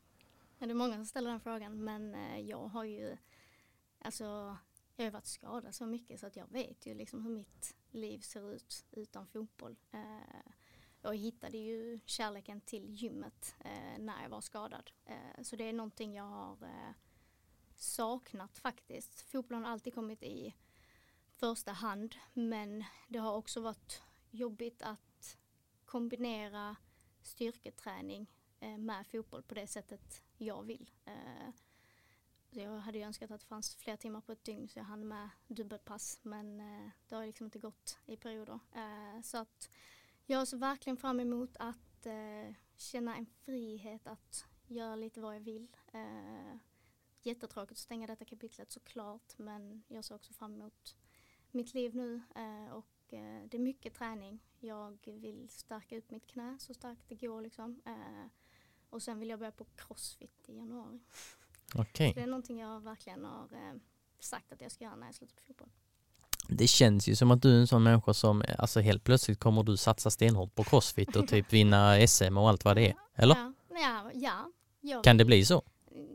Ja, 0.58 0.66
det 0.66 0.72
är 0.72 0.74
många 0.74 0.94
som 0.94 1.06
ställer 1.06 1.30
den 1.30 1.40
frågan 1.40 1.84
men 1.84 2.16
jag 2.46 2.68
har 2.68 2.84
ju 2.84 3.16
alltså 3.98 4.56
jag 4.96 5.04
har 5.04 5.10
varit 5.10 5.26
skadad 5.26 5.74
så 5.74 5.86
mycket 5.86 6.20
så 6.20 6.26
att 6.26 6.36
jag 6.36 6.50
vet 6.50 6.86
ju 6.86 6.94
liksom 6.94 7.22
hur 7.22 7.30
mitt 7.30 7.76
liv 7.90 8.18
ser 8.18 8.52
ut 8.52 8.84
utan 8.90 9.26
fotboll. 9.26 9.76
Uh, 9.94 10.52
jag 11.06 11.16
hittade 11.16 11.58
ju 11.58 12.00
kärleken 12.06 12.60
till 12.60 12.90
gymmet 12.90 13.54
eh, 13.60 13.98
när 13.98 14.22
jag 14.22 14.28
var 14.28 14.40
skadad. 14.40 14.90
Eh, 15.04 15.42
så 15.42 15.56
det 15.56 15.64
är 15.64 15.72
någonting 15.72 16.14
jag 16.14 16.24
har 16.24 16.62
eh, 16.62 16.92
saknat 17.76 18.58
faktiskt. 18.58 19.20
Fotbollen 19.20 19.64
har 19.64 19.72
alltid 19.72 19.94
kommit 19.94 20.22
i 20.22 20.54
första 21.36 21.72
hand 21.72 22.14
men 22.32 22.84
det 23.08 23.18
har 23.18 23.34
också 23.34 23.60
varit 23.60 24.02
jobbigt 24.30 24.82
att 24.82 25.38
kombinera 25.84 26.76
styrketräning 27.22 28.30
eh, 28.60 28.78
med 28.78 29.06
fotboll 29.06 29.42
på 29.42 29.54
det 29.54 29.66
sättet 29.66 30.22
jag 30.36 30.62
vill. 30.62 30.90
Eh, 31.04 31.50
jag 32.50 32.78
hade 32.78 32.98
ju 32.98 33.04
önskat 33.04 33.30
att 33.30 33.40
det 33.40 33.46
fanns 33.46 33.74
fler 33.74 33.96
timmar 33.96 34.20
på 34.20 34.32
ett 34.32 34.44
dygn 34.44 34.68
så 34.68 34.78
jag 34.78 34.84
hann 34.84 35.08
med 35.08 35.28
dubbelpass 35.46 36.18
men 36.22 36.60
eh, 36.60 36.90
det 37.08 37.14
har 37.14 37.26
liksom 37.26 37.44
inte 37.44 37.58
gått 37.58 37.98
i 38.06 38.16
perioder. 38.16 38.58
Eh, 38.72 39.22
så 39.22 39.38
att 39.38 39.70
jag 40.26 40.48
ser 40.48 40.56
verkligen 40.56 40.96
fram 40.96 41.20
emot 41.20 41.56
att 41.58 42.06
eh, 42.06 42.54
känna 42.76 43.16
en 43.16 43.26
frihet 43.26 44.06
att 44.06 44.46
göra 44.66 44.96
lite 44.96 45.20
vad 45.20 45.34
jag 45.34 45.40
vill. 45.40 45.76
Eh, 45.92 46.56
jättetråkigt 47.22 47.72
att 47.72 47.78
stänga 47.78 48.06
detta 48.06 48.24
kapitlet 48.24 48.72
såklart 48.72 49.38
men 49.38 49.82
jag 49.88 50.04
ser 50.04 50.14
också 50.14 50.32
fram 50.32 50.54
emot 50.54 50.96
mitt 51.50 51.74
liv 51.74 51.94
nu 51.94 52.22
eh, 52.36 52.72
och 52.72 53.14
eh, 53.14 53.42
det 53.48 53.56
är 53.56 53.58
mycket 53.58 53.94
träning. 53.94 54.40
Jag 54.60 54.98
vill 55.06 55.48
stärka 55.48 55.98
upp 55.98 56.10
mitt 56.10 56.26
knä 56.26 56.56
så 56.58 56.74
starkt 56.74 57.08
det 57.08 57.14
går 57.14 57.42
liksom. 57.42 57.82
Eh, 57.86 58.26
och 58.90 59.02
sen 59.02 59.18
vill 59.18 59.28
jag 59.28 59.38
börja 59.38 59.52
på 59.52 59.64
crossfit 59.64 60.48
i 60.48 60.56
januari. 60.56 61.00
Okay. 61.74 62.12
det 62.12 62.20
är 62.20 62.26
någonting 62.26 62.60
jag 62.60 62.80
verkligen 62.80 63.24
har 63.24 63.52
eh, 63.52 63.74
sagt 64.18 64.52
att 64.52 64.60
jag 64.60 64.72
ska 64.72 64.84
göra 64.84 64.96
när 64.96 65.06
jag 65.06 65.14
slutar 65.14 65.36
på 65.36 65.42
fotboll. 65.42 65.70
Det 66.48 66.66
känns 66.66 67.08
ju 67.08 67.16
som 67.16 67.30
att 67.30 67.42
du 67.42 67.56
är 67.56 67.60
en 67.60 67.66
sån 67.66 67.82
människa 67.82 68.14
som, 68.14 68.42
alltså 68.58 68.80
helt 68.80 69.04
plötsligt 69.04 69.40
kommer 69.40 69.62
du 69.62 69.76
satsa 69.76 70.10
stenhårt 70.10 70.54
på 70.54 70.64
crossfit 70.64 71.16
och 71.16 71.28
typ 71.28 71.52
vinna 71.52 72.06
SM 72.06 72.38
och 72.38 72.48
allt 72.48 72.64
vad 72.64 72.76
det 72.76 72.88
är, 72.88 72.94
eller? 73.14 73.52
Ja, 73.68 74.10
ja, 74.14 74.50
ja. 74.80 75.02
Kan 75.02 75.16
det 75.16 75.24
bli 75.24 75.44
så? 75.44 75.62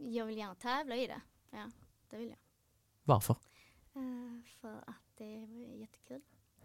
Jag 0.03 0.25
vill 0.25 0.38
gärna 0.38 0.55
tävla 0.55 0.95
i 0.95 1.07
det, 1.07 1.21
ja, 1.51 1.71
det 2.09 2.17
vill 2.17 2.29
jag. 2.29 2.38
Varför? 3.03 3.36
Uh, 3.95 4.41
för 4.61 4.75
att 4.88 5.17
det 5.17 5.23
är 5.23 5.79
jättekul. 5.79 6.21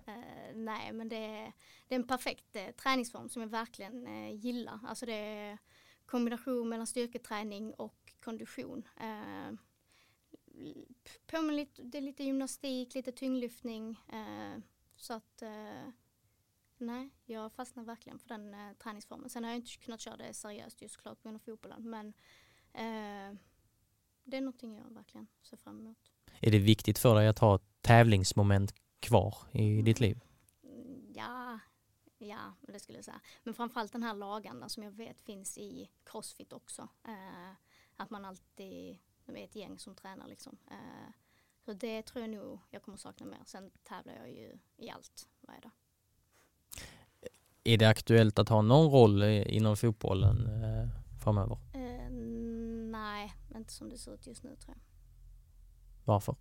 Uh, 0.08 0.14
nej, 0.54 0.92
men 0.92 1.08
det 1.08 1.16
är, 1.16 1.52
det 1.88 1.94
är 1.94 1.98
en 1.98 2.06
perfekt 2.06 2.56
uh, 2.56 2.70
träningsform 2.82 3.28
som 3.28 3.42
jag 3.42 3.48
verkligen 3.48 4.06
gillar. 4.36 4.80
Alltså 4.88 5.06
det 5.06 5.12
är 5.12 5.58
kombination 6.06 6.68
mellan 6.68 6.86
styrketräning 6.86 7.74
och 7.74 8.12
kondition 8.24 8.88
påminner 11.26 11.54
lite, 11.54 11.82
det 11.82 11.98
är 11.98 12.02
lite 12.02 12.24
gymnastik, 12.24 12.94
lite 12.94 13.12
tyngdlyftning. 13.12 14.00
Eh, 14.12 14.60
så 14.96 15.12
att 15.14 15.42
eh, 15.42 15.88
nej, 16.78 17.10
jag 17.24 17.52
fastnar 17.52 17.84
verkligen 17.84 18.18
för 18.18 18.28
den 18.28 18.54
eh, 18.54 18.72
träningsformen. 18.78 19.30
Sen 19.30 19.44
har 19.44 19.50
jag 19.50 19.58
inte 19.58 19.76
kunnat 19.76 20.00
köra 20.00 20.16
det 20.16 20.34
seriöst 20.34 20.82
just 20.82 20.96
klart 20.96 21.18
på 21.18 21.22
grund 21.22 21.36
av 21.36 21.38
fotbollen. 21.38 21.90
Men 21.90 22.08
eh, 22.72 23.38
det 24.24 24.36
är 24.36 24.40
någonting 24.40 24.76
jag 24.76 24.94
verkligen 24.94 25.26
ser 25.42 25.56
fram 25.56 25.80
emot. 25.80 26.12
Är 26.40 26.50
det 26.50 26.58
viktigt 26.58 26.98
för 26.98 27.14
dig 27.14 27.28
att 27.28 27.38
ha 27.38 27.58
tävlingsmoment 27.80 28.74
kvar 29.00 29.34
i 29.52 29.72
mm. 29.72 29.84
ditt 29.84 30.00
liv? 30.00 30.20
Ja, 31.14 31.58
ja, 32.18 32.52
det 32.60 32.80
skulle 32.80 32.98
jag 32.98 33.04
säga. 33.04 33.20
Men 33.42 33.54
framförallt 33.54 33.92
den 33.92 34.02
här 34.02 34.14
lagandan 34.14 34.70
som 34.70 34.82
jag 34.82 34.90
vet 34.90 35.20
finns 35.20 35.58
i 35.58 35.90
crossfit 36.04 36.52
också. 36.52 36.88
Eh, 37.04 37.52
att 37.96 38.10
man 38.10 38.24
alltid 38.24 38.98
de 39.26 39.36
är 39.36 39.44
ett 39.44 39.56
gäng 39.56 39.78
som 39.78 39.94
tränar 39.94 40.26
liksom. 40.28 40.56
Eh, 40.70 41.12
så 41.64 41.72
det 41.72 42.02
tror 42.02 42.20
jag 42.24 42.30
nog 42.30 42.58
jag 42.70 42.82
kommer 42.82 42.98
sakna 42.98 43.26
mer. 43.26 43.38
Sen 43.46 43.70
tävlar 43.84 44.14
jag 44.14 44.30
ju 44.30 44.58
i 44.76 44.90
allt 44.90 45.28
varje 45.40 45.60
dag. 45.60 45.70
Är 47.64 47.78
det 47.78 47.88
aktuellt 47.88 48.38
att 48.38 48.48
ha 48.48 48.62
någon 48.62 48.90
roll 48.90 49.22
inom 49.22 49.76
fotbollen 49.76 50.46
eh, 50.64 50.88
framöver? 51.24 51.58
Eh, 51.74 52.10
nej, 52.90 53.32
inte 53.56 53.72
som 53.72 53.88
det 53.90 53.98
ser 53.98 54.14
ut 54.14 54.26
just 54.26 54.42
nu 54.42 54.56
tror 54.56 54.74
jag. 54.76 54.82
Varför? 56.04 56.36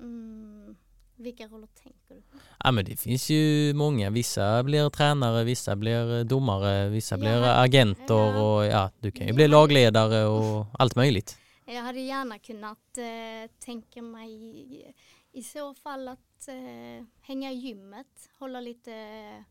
Mm, 0.00 0.76
vilka 1.16 1.46
roller 1.48 1.66
tänker 1.82 2.00
du? 2.08 2.22
Ja 2.64 2.72
men 2.72 2.84
det 2.84 2.96
finns 2.96 3.30
ju 3.30 3.74
många, 3.74 4.10
vissa 4.10 4.62
blir 4.62 4.90
tränare, 4.90 5.44
vissa 5.44 5.76
blir 5.76 6.24
domare, 6.24 6.88
vissa 6.88 7.14
Ja, 7.14 7.18
blir 7.18 7.42
agenter 7.42 8.14
ja. 8.14 8.42
och 8.42 8.64
ja, 8.66 8.90
du 9.00 9.10
kan 9.10 9.26
ju 9.26 9.32
Ja. 9.32 9.34
bli 9.34 9.48
lagledare 9.48 10.24
och 10.26 10.66
allt 10.72 10.96
möjligt. 10.96 11.38
Jag 11.64 11.82
hade 11.82 12.00
gärna 12.00 12.38
kunnat 12.38 12.98
eh, 12.98 13.50
tänka 13.58 14.02
mig 14.02 14.32
i, 14.32 14.92
i 15.32 15.42
så 15.42 15.74
fall 15.74 16.08
att 16.08 16.48
eh, 16.48 17.04
hänga 17.20 17.52
i 17.52 17.54
gymmet, 17.54 18.28
hålla 18.38 18.60
lite 18.60 18.92
eh, 18.94 19.42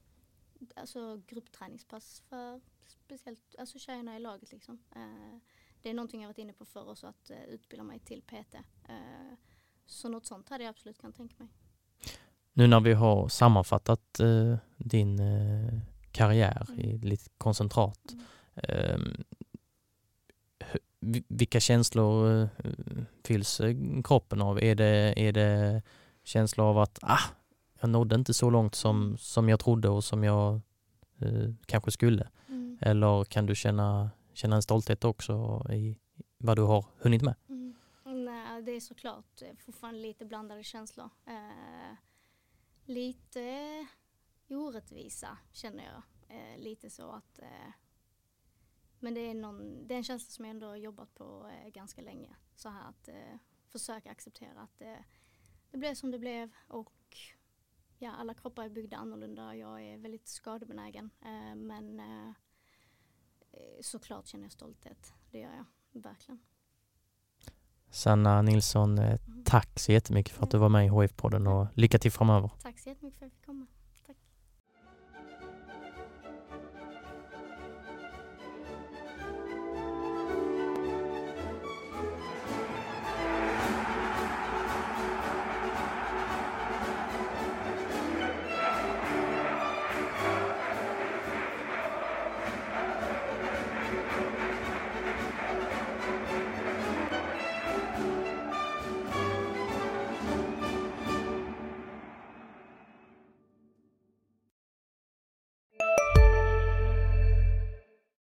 alltså, 0.75 1.21
gruppträningspass 1.27 2.23
för 2.29 2.61
speciellt 2.85 3.55
alltså, 3.59 3.79
tjejerna 3.79 4.15
i 4.15 4.19
laget. 4.19 4.51
Liksom. 4.51 4.79
Eh, 4.95 5.37
det 5.81 5.89
är 5.89 5.93
någonting 5.93 6.21
jag 6.21 6.29
varit 6.29 6.37
inne 6.37 6.53
på 6.53 6.65
förr 6.65 6.89
också, 6.89 7.07
att 7.07 7.29
eh, 7.29 7.43
utbilda 7.43 7.83
mig 7.83 7.99
till 7.99 8.21
PT. 8.21 8.55
Eh, 8.89 9.33
så 9.85 10.09
något 10.09 10.25
sånt 10.25 10.49
hade 10.49 10.63
jag 10.63 10.69
absolut 10.69 10.97
kunnat 10.97 11.15
tänka 11.15 11.35
mig. 11.37 11.47
Nu 12.53 12.67
när 12.67 12.79
vi 12.79 12.93
har 12.93 13.27
sammanfattat 13.27 14.19
eh, 14.19 14.57
din 14.77 15.19
eh, 15.19 15.79
karriär 16.11 16.65
i 16.77 16.97
lite 16.97 17.29
koncentrat, 17.37 18.11
Mm. 18.11 18.25
vi- 18.55 19.23
vilka 21.27 21.59
känslor 21.59 22.41
eh, 22.41 22.47
fylls 23.23 23.59
eh, 23.59 23.75
kroppen 24.03 24.41
av? 24.41 24.63
Är 24.63 24.75
det, 24.75 25.13
är 25.17 25.31
det 25.31 25.81
känslor 26.23 26.65
av 26.65 26.77
att 26.77 26.99
ah, 27.01 27.19
jag 27.79 27.89
nådde 27.89 28.15
inte 28.15 28.33
så 28.33 28.49
långt 28.49 28.75
som, 28.75 29.17
som 29.17 29.49
jag 29.49 29.59
trodde 29.59 29.89
och 29.89 30.03
som 30.03 30.23
jag 30.23 30.61
eh, 31.19 31.53
kanske 31.65 31.91
skulle? 31.91 32.29
Mm. 32.47 32.77
Eller 32.81 33.23
kan 33.23 33.45
du 33.45 33.55
känna, 33.55 34.09
känna 34.33 34.55
en 34.55 34.61
stolthet 34.61 35.03
också 35.03 35.65
i 35.69 35.97
vad 36.37 36.57
du 36.57 36.61
har 36.61 36.85
hunnit 36.97 37.21
med? 37.21 37.35
Mm. 37.49 37.75
Nej, 38.05 38.61
det 38.61 38.71
är 38.71 38.79
såklart 38.79 39.41
eh, 39.41 39.55
fortfarande 39.65 39.99
lite 39.99 40.25
blandade 40.25 40.63
känslor. 40.63 41.09
Eh, 41.27 41.95
lite 42.85 43.87
orättvisa 44.49 45.37
känner 45.51 45.83
jag. 45.83 46.03
Eh, 46.37 46.63
lite 46.63 46.89
så 46.89 47.11
att 47.11 47.39
men 49.01 49.13
det 49.13 49.19
är, 49.19 49.33
någon, 49.33 49.87
det 49.87 49.93
är 49.93 49.97
en 49.97 50.03
känsla 50.03 50.29
som 50.29 50.45
jag 50.45 50.49
ändå 50.49 50.67
har 50.67 50.75
jobbat 50.75 51.13
på 51.13 51.49
eh, 51.49 51.69
ganska 51.69 52.01
länge. 52.01 52.35
Så 52.55 52.69
här 52.69 52.89
att 52.89 53.07
eh, 53.07 53.37
försöka 53.67 54.11
acceptera 54.11 54.61
att 54.61 54.81
eh, 54.81 55.03
det 55.71 55.77
blev 55.77 55.93
som 55.95 56.11
det 56.11 56.19
blev 56.19 56.51
och 56.67 57.17
ja, 57.97 58.11
alla 58.11 58.33
kroppar 58.33 58.63
är 58.63 58.69
byggda 58.69 58.97
annorlunda. 58.97 59.55
Jag 59.55 59.81
är 59.81 59.97
väldigt 59.97 60.27
skadebenägen 60.27 61.09
eh, 61.21 61.55
men 61.55 61.99
eh, 61.99 62.29
eh, 63.51 63.81
såklart 63.81 64.27
känner 64.27 64.45
jag 64.45 64.51
stolthet. 64.51 65.13
Det 65.31 65.39
gör 65.39 65.53
jag 65.53 66.01
verkligen. 66.01 66.39
Sanna 67.89 68.41
Nilsson, 68.41 68.97
eh, 68.99 69.19
tack 69.45 69.79
så 69.79 69.91
jättemycket 69.91 70.33
för 70.33 70.43
att 70.43 70.51
du 70.51 70.57
var 70.57 70.69
med 70.69 70.85
i 70.85 70.89
HF-podden 70.89 71.47
och 71.47 71.67
lycka 71.73 71.99
till 71.99 72.11
framöver. 72.11 72.51
Tack 72.61 72.79
så 72.79 72.89
jättemycket 72.89 73.19
för 73.19 73.25
att 73.25 73.31
jag 73.31 73.37
fick 73.37 73.45
komma. 73.45 73.67